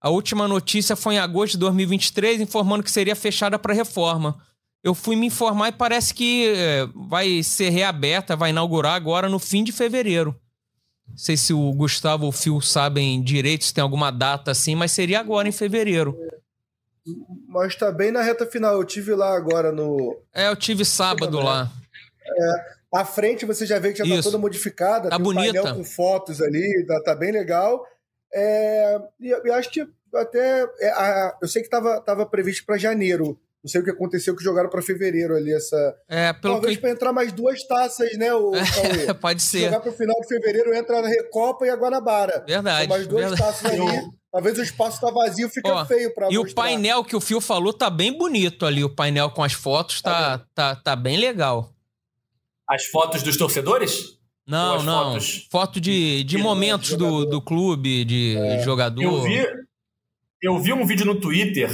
A 0.00 0.10
última 0.10 0.48
notícia 0.48 0.96
foi 0.96 1.14
em 1.14 1.18
agosto 1.18 1.52
de 1.52 1.58
2023, 1.58 2.40
informando 2.40 2.82
que 2.82 2.90
seria 2.90 3.14
fechada 3.14 3.60
para 3.60 3.72
reforma. 3.72 4.49
Eu 4.82 4.94
fui 4.94 5.14
me 5.14 5.26
informar 5.26 5.68
e 5.68 5.72
parece 5.72 6.14
que 6.14 6.54
eh, 6.56 6.88
vai 6.94 7.42
ser 7.42 7.68
reaberta, 7.68 8.34
vai 8.34 8.50
inaugurar 8.50 8.94
agora 8.94 9.28
no 9.28 9.38
fim 9.38 9.62
de 9.62 9.72
fevereiro. 9.72 10.34
Não 11.06 11.18
sei 11.18 11.36
se 11.36 11.52
o 11.52 11.72
Gustavo 11.72 12.24
ou 12.24 12.30
o 12.30 12.32
Phil 12.32 12.60
sabem 12.60 13.22
direito 13.22 13.64
se 13.64 13.74
tem 13.74 13.82
alguma 13.82 14.10
data 14.10 14.50
assim, 14.52 14.74
mas 14.74 14.92
seria 14.92 15.20
agora 15.20 15.48
em 15.48 15.52
fevereiro. 15.52 16.16
Mas 17.48 17.74
tá 17.74 17.90
bem 17.90 18.10
na 18.10 18.22
reta 18.22 18.46
final. 18.46 18.74
Eu 18.74 18.84
tive 18.84 19.14
lá 19.14 19.34
agora 19.36 19.72
no. 19.72 20.16
É, 20.32 20.48
eu 20.48 20.56
tive 20.56 20.84
sábado 20.84 21.40
lá. 21.40 21.70
A 22.92 23.04
frente 23.04 23.44
você 23.44 23.66
já 23.66 23.78
vê 23.78 23.92
que 23.92 23.98
já 23.98 24.04
tá 24.04 24.10
Isso. 24.10 24.22
toda 24.22 24.38
modificada. 24.38 25.08
Tá 25.10 25.16
tem 25.16 25.20
um 25.20 25.24
bonita. 25.24 25.52
painel 25.62 25.74
com 25.74 25.84
fotos 25.84 26.40
ali, 26.40 26.84
tá, 26.86 27.02
tá 27.02 27.14
bem 27.14 27.32
legal. 27.32 27.84
É, 28.32 29.00
e 29.20 29.32
acho 29.52 29.70
que 29.70 29.86
até. 30.14 30.66
é, 30.80 30.90
a- 30.90 31.38
eu 31.42 31.48
sei 31.48 31.62
que 31.62 31.68
tava, 31.68 32.00
tava 32.00 32.24
previsto 32.26 32.64
para 32.64 32.78
janeiro. 32.78 33.38
Não 33.62 33.68
sei 33.70 33.80
o 33.82 33.84
que 33.84 33.90
aconteceu 33.90 34.34
que 34.34 34.42
jogaram 34.42 34.70
para 34.70 34.80
fevereiro 34.80 35.36
ali 35.36 35.52
essa. 35.52 35.94
É, 36.08 36.32
pelo 36.32 36.54
Talvez 36.54 36.76
que. 36.76 36.80
para 36.80 36.90
entrar 36.90 37.12
mais 37.12 37.30
duas 37.30 37.62
taças, 37.66 38.16
né, 38.16 38.32
o 38.32 38.52
Cauê? 38.52 39.12
Pode 39.20 39.42
Se 39.42 39.48
ser. 39.48 39.64
jogar 39.66 39.80
pro 39.80 39.92
final 39.92 40.18
de 40.20 40.28
fevereiro, 40.28 40.74
entra 40.74 41.02
na 41.02 41.08
Recopa 41.08 41.66
e 41.66 41.70
a 41.70 41.76
Guanabara. 41.76 42.42
Verdade. 42.46 42.80
São 42.80 42.88
mais 42.88 43.06
duas 43.06 43.28
verdade. 43.28 43.42
taças 43.42 43.70
ali. 43.70 44.10
Talvez 44.32 44.58
o 44.58 44.62
espaço 44.62 45.00
tá 45.00 45.10
vazio, 45.10 45.48
fica 45.50 45.68
Ó, 45.68 45.84
feio 45.84 46.14
para 46.14 46.28
E 46.30 46.38
o 46.38 46.54
painel 46.54 47.04
que 47.04 47.16
o 47.16 47.20
Fio 47.20 47.40
falou 47.40 47.72
tá 47.72 47.90
bem 47.90 48.16
bonito 48.16 48.64
ali. 48.64 48.82
O 48.84 48.94
painel 48.94 49.28
com 49.30 49.42
as 49.42 49.52
fotos 49.52 50.00
tá, 50.00 50.38
tá, 50.54 50.76
tá 50.76 50.94
bem 50.96 51.18
legal. 51.18 51.70
As 52.68 52.84
fotos 52.86 53.22
dos 53.22 53.36
torcedores? 53.36 54.18
Não, 54.46 54.82
não. 54.82 55.10
fotos 55.12 55.48
Foto 55.50 55.80
de, 55.80 56.18
de 56.24 56.36
de 56.36 56.38
momentos 56.38 56.90
do, 56.96 57.04
jogador. 57.04 57.26
do 57.26 57.42
clube, 57.42 58.04
de 58.04 58.62
jogador. 58.64 59.02
Eu 59.02 59.22
vi, 59.22 59.46
eu 60.42 60.58
vi 60.60 60.72
um 60.72 60.86
vídeo 60.86 61.04
no 61.04 61.20
Twitter 61.20 61.68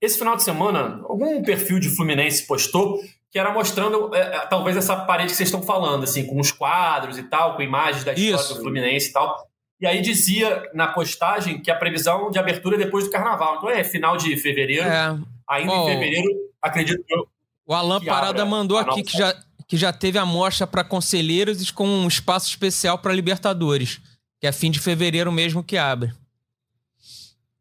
esse 0.00 0.18
final 0.18 0.36
de 0.36 0.42
semana, 0.42 1.00
algum 1.04 1.42
perfil 1.42 1.80
de 1.80 1.88
Fluminense 1.88 2.46
postou 2.46 3.00
que 3.30 3.38
era 3.38 3.52
mostrando 3.52 4.14
é, 4.14 4.20
é, 4.20 4.46
talvez 4.46 4.76
essa 4.76 4.96
parede 4.96 5.30
que 5.30 5.36
vocês 5.36 5.48
estão 5.48 5.62
falando, 5.62 6.04
assim, 6.04 6.24
com 6.24 6.40
os 6.40 6.50
quadros 6.50 7.18
e 7.18 7.22
tal, 7.24 7.56
com 7.56 7.62
imagens 7.62 8.04
da 8.04 8.12
história 8.12 8.36
Isso. 8.36 8.54
do 8.54 8.60
Fluminense 8.60 9.10
e 9.10 9.12
tal. 9.12 9.46
E 9.80 9.86
aí 9.86 10.00
dizia 10.00 10.68
na 10.74 10.88
postagem 10.88 11.60
que 11.60 11.70
a 11.70 11.76
previsão 11.76 12.30
de 12.30 12.38
abertura 12.38 12.76
é 12.76 12.78
depois 12.78 13.04
do 13.04 13.10
carnaval. 13.10 13.56
Então 13.56 13.70
é 13.70 13.84
final 13.84 14.16
de 14.16 14.36
fevereiro, 14.36 14.88
É, 14.88 15.16
ainda 15.48 15.72
em 15.72 15.86
fevereiro, 15.86 16.28
acredito 16.60 17.04
eu, 17.08 17.28
O 17.66 17.74
Alan 17.74 18.00
Parada 18.00 18.44
mandou 18.44 18.78
aqui 18.78 19.02
que 19.02 19.16
já, 19.16 19.36
que 19.68 19.76
já 19.76 19.92
teve 19.92 20.18
amostra 20.18 20.66
para 20.66 20.82
conselheiros 20.82 21.70
com 21.70 21.86
um 21.86 22.08
espaço 22.08 22.48
especial 22.48 22.98
para 22.98 23.12
Libertadores, 23.12 24.00
que 24.40 24.46
é 24.46 24.52
fim 24.52 24.70
de 24.70 24.80
fevereiro 24.80 25.30
mesmo 25.30 25.62
que 25.62 25.76
abre. 25.76 26.12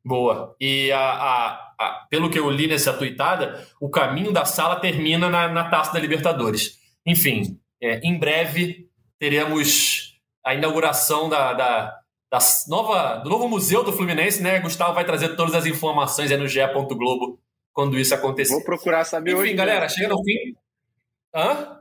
Boa. 0.08 0.55
E 0.60 0.89
a, 0.91 0.99
a, 0.99 1.74
a, 1.78 2.08
pelo 2.10 2.30
que 2.30 2.39
eu 2.39 2.49
li 2.49 2.66
nessa 2.66 2.93
tuitada, 2.93 3.68
o 3.80 3.89
caminho 3.89 4.32
da 4.32 4.45
sala 4.45 4.80
termina 4.80 5.30
na, 5.30 5.49
na 5.49 5.70
taça 5.70 5.91
da 5.91 5.99
Libertadores. 5.99 6.78
Enfim, 7.05 7.60
é, 7.82 7.99
em 7.99 8.18
breve 8.18 8.88
teremos 9.20 10.18
a 10.45 10.55
inauguração 10.55 11.28
da, 11.28 11.51
da, 11.51 11.99
da, 12.32 12.39
nova, 12.70 13.18
do 13.18 13.30
novo 13.30 13.49
museu 13.49 13.84
do 13.84 13.91
Fluminense, 13.91 14.41
né? 14.41 14.62
Gustavo 14.62 14.93
vai 14.93 15.03
trazer 15.03 15.36
todas 15.36 15.53
as 15.53 15.66
informações 15.66 16.32
aí 16.32 16.38
no 16.38 16.47
ge 16.47 16.66
Globo 16.66 17.38
quando 17.74 17.99
isso 17.99 18.16
acontecer. 18.16 18.53
Vou 18.53 18.64
procurar 18.64 19.03
saber 19.03 19.32
Enfim, 19.32 19.39
hoje. 19.41 19.49
Enfim, 19.49 19.58
galera, 19.58 19.89
chega 19.89 20.08
no 20.08 20.24
fim. 20.24 20.55
Hã? 21.36 21.76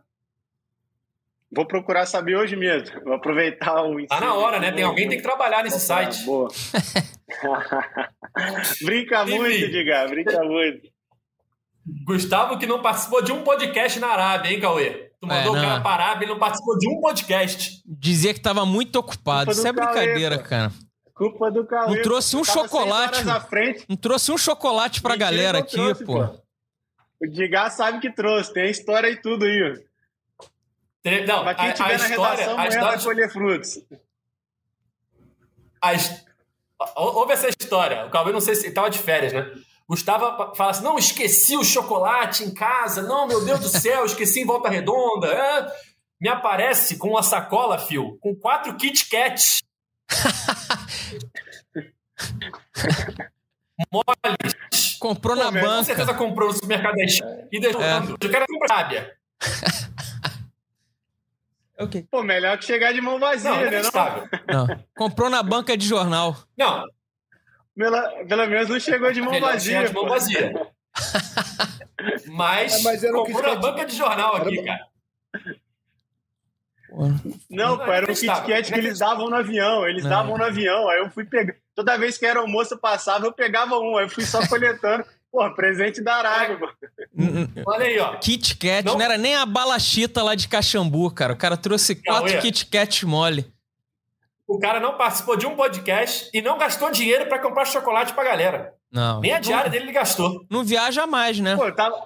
Vou 1.51 1.65
procurar 1.65 2.07
saber 2.07 2.37
hoje 2.37 2.57
mesmo. 2.57 3.01
Vou 3.05 3.15
aproveitar 3.15 3.85
o. 3.85 4.05
Tá 4.07 4.21
na 4.21 4.35
hora, 4.35 4.59
né? 4.59 4.73
Tem 4.73 4.85
alguém 4.85 5.09
tem 5.09 5.19
que 5.19 5.23
trabalhar 5.23 5.63
nesse 5.63 5.77
Opa, 5.77 5.85
site. 5.85 6.25
Boa. 6.25 6.49
brinca 8.83 9.25
muito, 9.25 9.71
Diga, 9.71 10.07
brinca 10.09 10.43
muito. 10.43 10.89
Gustavo 12.05 12.59
que 12.59 12.67
não 12.67 12.83
participou 12.83 13.23
de 13.23 13.31
um 13.31 13.45
podcast 13.45 14.01
na 14.01 14.09
Arábia, 14.09 14.51
hein, 14.51 14.61
Cauê? 14.61 15.13
Tu 15.21 15.27
mandou 15.27 15.57
é, 15.57 15.59
o 15.59 15.63
cara 15.63 15.81
para 15.81 16.03
a 16.03 16.07
Arábia 16.09 16.27
e 16.27 16.29
não 16.29 16.39
participou 16.39 16.77
de 16.77 16.89
um 16.89 17.01
podcast. 17.01 17.81
Dizia 17.87 18.33
que 18.33 18.41
estava 18.41 18.67
muito 18.67 18.97
ocupado. 18.97 19.53
Isso 19.53 19.67
é 19.67 19.73
brincadeira, 19.73 20.39
Cauê, 20.39 20.49
cara. 20.49 20.73
Culpa 21.15 21.51
do 21.51 21.65
Cauê. 21.65 21.95
Não 21.95 22.03
trouxe 22.03 22.37
um 22.37 22.45
chocolate. 22.45 23.25
Não 23.89 23.97
trouxe 23.97 24.33
um 24.33 24.37
chocolate 24.37 25.01
pra 25.01 25.13
Mentira 25.13 25.31
galera 25.31 25.59
aqui, 25.59 25.77
trouxe, 25.77 26.05
pô. 26.05 26.27
pô. 26.27 26.41
O 27.23 27.27
Diga 27.27 27.71
sabe 27.71 28.01
que 28.01 28.11
trouxe. 28.11 28.53
Tem 28.53 28.69
história 28.69 29.09
e 29.09 29.17
tudo 29.17 29.45
aí, 29.45 29.63
ó. 29.63 29.96
Não, 31.27 31.45
Mas 31.45 31.57
quem 31.57 31.69
a, 31.69 31.73
tiver 31.73 31.95
a 31.95 31.99
na 31.99 32.09
história, 32.09 32.37
redação, 32.37 32.59
a 32.59 32.69
história... 32.69 32.89
vai 32.89 33.05
colher 33.05 33.33
frutos. 33.33 33.79
A, 35.81 35.93
ouve 36.97 37.33
essa 37.33 37.49
história. 37.49 38.07
O 38.07 38.11
Cauê, 38.11 38.33
não 38.33 38.41
sei 38.41 38.57
se 38.57 38.67
estava 38.67 38.91
de 38.91 38.99
férias, 38.99 39.33
né? 39.33 39.51
Gustavo 39.89 40.55
fala 40.57 40.71
assim: 40.73 40.83
não, 40.83 40.99
esqueci 40.99 41.57
o 41.57 41.63
chocolate 41.65 42.43
em 42.43 42.53
casa. 42.53 43.03
Não, 43.03 43.27
meu 43.27 43.45
Deus 43.45 43.61
do 43.61 43.69
céu, 43.69 44.05
esqueci 44.05 44.41
em 44.41 44.47
volta 44.47 44.69
redonda. 44.69 45.29
É. 45.29 45.73
Me 46.21 46.29
aparece 46.29 46.97
com 46.97 47.11
uma 47.11 47.23
sacola, 47.23 47.79
fio, 47.79 48.19
com 48.21 48.35
quatro 48.35 48.75
Kit 48.77 49.09
Kats. 49.09 49.63
Moles. 53.93 54.97
Comprou 54.99 55.37
Pô, 55.37 55.45
na 55.45 55.51
banca. 55.51 55.77
Com 55.77 55.85
certeza 55.85 56.15
comprou 56.15 56.49
no 56.49 56.55
supermercado 56.55 56.97
e 57.53 57.61
deixou. 57.61 57.83
É. 57.83 57.99
Eu 57.99 58.31
quero 58.31 58.47
comprar 58.47 58.79
sábia. 58.79 59.17
Okay. 61.79 62.07
Pô, 62.11 62.23
melhor 62.23 62.57
que 62.59 62.65
chegar 62.65 62.93
de 62.93 63.01
mão 63.01 63.19
vazia, 63.19 63.51
não, 63.51 63.61
né? 63.61 63.83
Não? 63.83 64.67
não? 64.67 64.85
Comprou 64.97 65.29
na 65.29 65.43
banca 65.43 65.77
de 65.77 65.87
jornal. 65.87 66.37
Não. 66.57 66.85
Pela, 67.77 68.25
pelo 68.25 68.47
menos 68.47 68.69
não 68.71 68.81
chegou 68.81 69.13
de 69.13 69.21
mão 69.21 69.33
melhor 69.33 69.53
vazia. 69.53 69.87
de 69.87 69.93
mão 69.93 70.09
vazia. 70.09 70.53
mas, 72.27 72.73
é, 72.73 72.83
mas 72.83 73.11
comprou 73.11 73.43
na 73.43 73.57
banca 73.57 73.85
de 73.85 73.95
jornal 73.95 74.37
aqui, 74.37 74.63
cara. 74.65 74.87
Não, 77.51 77.77
pô, 77.77 77.93
era 77.93 78.11
um 78.11 78.15
Kit 78.15 78.27
Kat 78.27 78.73
que 78.73 78.79
eles 78.79 78.99
davam 78.99 79.29
no 79.29 79.37
avião. 79.37 79.87
Eles 79.87 80.05
davam 80.05 80.39
no 80.39 80.45
avião. 80.45 80.89
Aí 80.89 81.01
eu 81.01 81.11
fui 81.11 81.25
pegar. 81.25 81.55
Toda 81.75 81.99
vez 81.99 82.17
que 82.17 82.25
era 82.25 82.41
almoço 82.41 82.79
passava, 82.79 83.27
eu 83.27 83.33
pegava 83.33 83.79
um. 83.79 83.99
Aí 83.99 84.07
eu 84.07 84.09
fui 84.09 84.25
só 84.25 84.47
coletando. 84.49 85.05
Pô, 85.37 85.55
presente 85.55 86.03
da 86.03 86.15
Arábia, 86.15 86.57
pô. 86.57 86.67
Olha 87.67 87.85
aí, 87.85 87.99
ó. 87.99 88.17
Kit 88.17 88.57
Kat, 88.57 88.87
não... 88.87 88.95
não, 88.95 89.03
era 89.03 89.19
nem 89.19 89.37
a 89.37 89.45
balachita 89.45 90.23
lá 90.23 90.35
de 90.35 90.49
Caxambu, 90.49 91.11
cara. 91.11 91.35
O 91.35 91.37
cara 91.37 91.59
trouxe 91.59 91.95
quatro 91.95 92.31
Cauê. 92.31 92.41
Kit 92.41 92.65
Kat 92.65 93.05
mole. 93.05 93.53
O 94.49 94.59
cara 94.59 94.81
não 94.81 94.97
participou 94.97 95.37
de 95.37 95.47
um 95.47 95.55
podcast 95.55 96.31
e 96.33 96.41
não 96.41 96.57
gastou 96.57 96.91
dinheiro 96.91 97.27
para 97.27 97.39
comprar 97.39 97.67
chocolate 97.67 98.15
pra 98.15 98.25
galera. 98.25 98.73
Não. 98.91 99.21
Nem 99.21 99.35
a 99.35 99.39
diária 99.39 99.65
não, 99.65 99.71
dele 99.73 99.85
ele 99.85 99.93
gastou. 99.93 100.47
Não 100.49 100.65
viaja 100.65 101.07
mais, 101.07 101.39
né? 101.39 101.55
Pô, 101.55 101.67
eu 101.67 101.75
tava, 101.75 102.03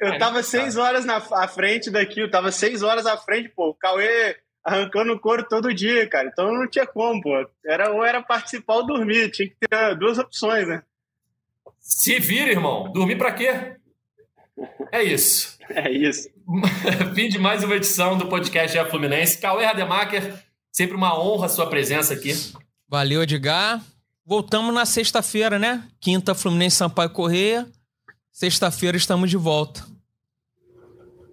eu 0.00 0.18
tava 0.18 0.42
seis 0.42 0.78
horas 0.78 1.04
na 1.04 1.16
à 1.16 1.46
frente 1.46 1.90
daqui, 1.90 2.20
eu 2.20 2.30
tava 2.30 2.50
seis 2.50 2.82
horas 2.82 3.04
à 3.04 3.18
frente, 3.18 3.50
pô. 3.50 3.68
O 3.68 3.74
Cauê 3.74 4.34
arrancando 4.64 5.12
o 5.12 5.20
couro 5.20 5.46
todo 5.46 5.74
dia, 5.74 6.08
cara. 6.08 6.26
Então 6.32 6.50
não 6.50 6.66
tinha 6.66 6.86
como, 6.86 7.20
pô. 7.20 7.46
Era, 7.66 7.92
ou 7.92 8.02
era 8.02 8.22
participar 8.22 8.76
ou 8.76 8.86
dormir. 8.86 9.30
Tinha 9.30 9.46
que 9.46 9.56
ter 9.60 9.94
duas 9.98 10.16
opções, 10.16 10.66
né? 10.66 10.82
Se 11.86 12.18
vira, 12.18 12.50
irmão. 12.50 12.90
Dormir 12.92 13.16
para 13.16 13.32
quê? 13.32 13.76
É 14.90 15.02
isso. 15.02 15.54
É 15.68 15.90
isso. 15.90 16.28
Fim 17.12 17.28
de 17.28 17.40
mais 17.40 17.64
uma 17.64 17.74
edição 17.74 18.16
do 18.16 18.28
podcast 18.28 18.78
é 18.78 18.84
Fluminense. 18.88 19.36
Cauê 19.36 19.64
Rademacher, 19.64 20.32
sempre 20.70 20.96
uma 20.96 21.20
honra 21.20 21.46
a 21.46 21.48
sua 21.48 21.66
presença 21.66 22.14
aqui. 22.14 22.32
Valeu, 22.88 23.24
Edgar. 23.24 23.82
Voltamos 24.24 24.72
na 24.72 24.86
sexta-feira, 24.86 25.58
né? 25.58 25.82
Quinta, 25.98 26.36
Fluminense 26.36 26.76
Sampaio 26.76 27.10
Correia. 27.10 27.66
Sexta-feira 28.30 28.96
estamos 28.96 29.28
de 29.28 29.36
volta. 29.36 29.84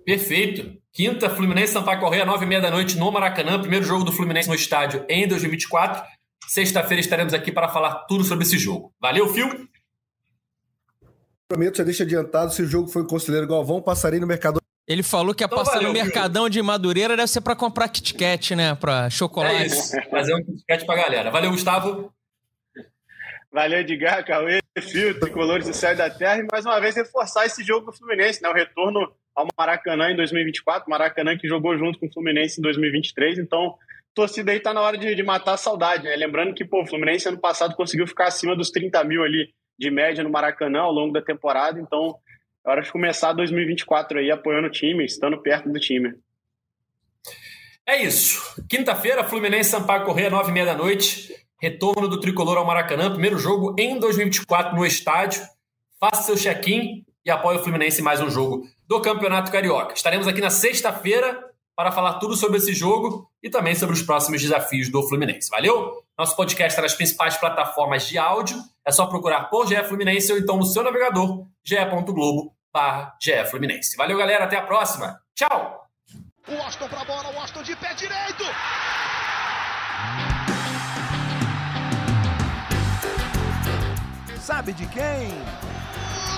Perfeito. 0.04 0.76
Quinta, 0.91 1.30
Fluminense 1.30 1.74
Sampaio 1.74 1.99
Correia, 1.99 2.26
nove 2.26 2.45
e 2.45 2.47
meia 2.47 2.62
da 2.62 2.72
noite 2.72 2.97
no 2.97 3.12
Maracanã. 3.12 3.62
Primeiro 3.62 3.86
jogo 3.86 4.04
do 4.04 4.12
Fluminense 4.12 4.49
no 4.49 4.56
estádio 4.56 5.06
em 5.08 5.28
2024. 5.28 6.04
Sexta-feira 6.47 7.01
estaremos 7.01 7.36
aqui 7.36 7.51
para 7.51 7.70
falar 7.70 8.06
tudo 8.08 8.24
sobre 8.24 8.45
esse 8.45 8.58
jogo. 8.58 8.91
Valeu, 8.99 9.32
Fio 9.32 9.70
prometo, 11.54 11.78
já 11.78 11.84
deixa 11.84 12.04
adiantado, 12.04 12.51
se 12.51 12.64
o 12.64 12.66
jogo 12.66 12.88
foi 12.88 13.04
o 13.04 13.08
Conselheiro 13.08 13.47
Galvão, 13.47 13.82
passarei 13.82 14.20
no 14.20 14.26
Mercadão. 14.26 14.60
Ele 14.88 15.04
falou 15.04 15.34
que 15.34 15.43
ia 15.43 15.45
então, 15.45 15.58
passar 15.58 15.76
valeu, 15.76 15.89
no 15.89 15.93
Mercadão 15.93 16.49
de 16.49 16.62
Madureira, 16.62 17.16
deve 17.16 17.28
ser 17.28 17.41
para 17.41 17.56
comprar 17.56 17.88
Kit 17.88 18.16
Kat, 18.16 18.56
né? 18.56 18.76
Para 18.76 19.10
chocolate. 19.10 19.56
É 19.56 19.66
isso, 19.68 19.91
fazer 20.10 20.36
um 20.36 20.43
Kit 20.43 20.64
Kat 20.68 20.86
pra 20.86 20.95
galera. 20.95 21.32
Valeu, 21.32 21.51
Gustavo. 21.51 22.12
Valeu, 23.51 23.80
Edgar, 23.80 24.26
Cauê, 24.26 24.60
Fio, 24.82 25.20
Tricolores 25.20 25.68
do 25.68 25.74
Céu 25.74 25.93
e 25.93 25.95
da 25.95 26.10
Terra. 26.10 26.39
E 26.39 26.47
mais 26.51 26.66
uma 26.66 26.80
vez 26.82 26.95
reforçar 26.95 27.45
esse 27.45 27.64
jogo 27.64 27.91
do 27.91 27.97
Fluminense, 27.97 28.41
né? 28.41 28.49
O 28.49 28.54
retorno 28.54 29.14
ao 29.36 29.47
Maracanã 29.58 30.10
em 30.10 30.16
2024. 30.16 30.89
Maracanã 30.89 31.38
que 31.38 31.47
jogou 31.47 31.78
junto 31.78 31.99
com 31.99 32.08
o 32.08 32.12
Fluminense 32.12 32.60
em 32.60 32.64
2023. 32.64 33.38
Então, 33.38 33.76
torcida 34.14 34.51
aí 34.51 34.60
tá 34.60 34.74
na 34.74 34.82
hora 34.82 34.97
de, 34.97 35.14
de 35.14 35.24
matar 35.24 35.54
a 35.54 35.58
saudade, 35.58 36.04
né? 36.04 36.16
Lembrando 36.16 36.54
que, 36.56 36.66
pô, 36.66 36.82
o 36.82 36.88
Fluminense 36.88 37.30
ano 37.30 37.39
passado 37.39 37.76
conseguiu 37.76 38.08
ficar 38.08 38.28
acima 38.28 38.56
dos 38.56 38.72
30 38.72 39.04
mil 39.04 39.24
ali 39.24 39.54
de 39.78 39.89
média 39.89 40.24
no 40.24 40.30
Maracanã 40.30 40.82
ao 40.82 40.91
longo 40.91 41.13
da 41.13 41.21
temporada. 41.21 41.80
Então, 41.80 42.15
é 42.65 42.69
hora 42.69 42.82
de 42.82 42.91
começar 42.91 43.34
2024 43.34 44.19
aí 44.19 44.32
apoiando 44.32 44.67
o 44.67 44.71
time, 44.71 45.05
estando 45.05 45.41
perto 45.41 45.69
do 45.69 45.80
time. 45.80 46.13
É 47.86 48.01
isso. 48.01 48.63
Quinta-feira, 48.69 49.24
Fluminense 49.24 49.69
Sampaio 49.69 50.05
Correia, 50.05 50.30
nove 50.30 50.51
e 50.51 50.53
meia 50.53 50.67
da 50.67 50.76
noite. 50.76 51.36
Retorno 51.61 52.07
do 52.07 52.19
tricolor 52.19 52.57
ao 52.57 52.65
Maracanã. 52.65 53.11
Primeiro 53.11 53.38
jogo 53.38 53.76
em 53.78 53.99
2024 53.99 54.76
no 54.76 54.86
estádio. 54.86 55.41
Faça 55.99 56.24
seu 56.24 56.38
check-in 56.38 57.05
e 57.26 57.30
apoie 57.30 57.57
o 57.57 57.63
Fluminense 57.63 57.99
em 57.99 58.03
mais 58.03 58.21
um 58.21 58.30
jogo 58.30 58.65
do 58.88 59.01
Campeonato 59.01 59.51
Carioca. 59.51 59.93
Estaremos 59.93 60.28
aqui 60.28 60.39
na 60.39 60.49
sexta-feira 60.49 61.53
para 61.76 61.91
falar 61.91 62.19
tudo 62.19 62.36
sobre 62.36 62.57
esse 62.57 62.74
jogo 62.74 63.30
e 63.41 63.49
também 63.49 63.76
sobre 63.76 63.95
os 63.95 64.01
próximos 64.01 64.41
desafios 64.41 64.89
do 64.89 65.07
Fluminense. 65.07 65.49
Valeu? 65.49 66.03
Nosso 66.17 66.36
podcast 66.36 66.71
está 66.71 66.82
nas 66.82 66.93
principais 66.93 67.38
plataformas 67.38 68.07
de 68.07 68.17
áudio. 68.17 68.57
É 68.86 68.91
só 68.91 69.05
procurar 69.07 69.49
por 69.49 69.67
GE 69.67 69.84
Fluminense 69.84 70.32
ou 70.32 70.38
então 70.38 70.57
no 70.57 70.65
seu 70.65 70.84
navegador, 70.84 71.47
ge.globo 71.63 72.53
barra 72.71 73.15
Fluminense. 73.49 73.95
Valeu, 73.95 74.17
galera. 74.17 74.45
Até 74.45 74.57
a 74.57 74.61
próxima. 74.63 75.19
Tchau! 75.36 75.88
O 76.47 76.61
Austin 76.61 76.88
pra 76.88 77.05
bola, 77.05 77.34
o 77.34 77.39
Austin 77.39 77.63
de 77.63 77.76
pé 77.76 77.93
direito! 77.93 78.43
Sabe 84.39 84.74
de 84.74 84.86
quem? 84.88 85.30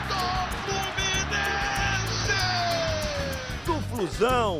Do 0.08 0.16
Fluminense! 0.64 2.36
Do 3.66 3.82
Flusão! 3.90 4.60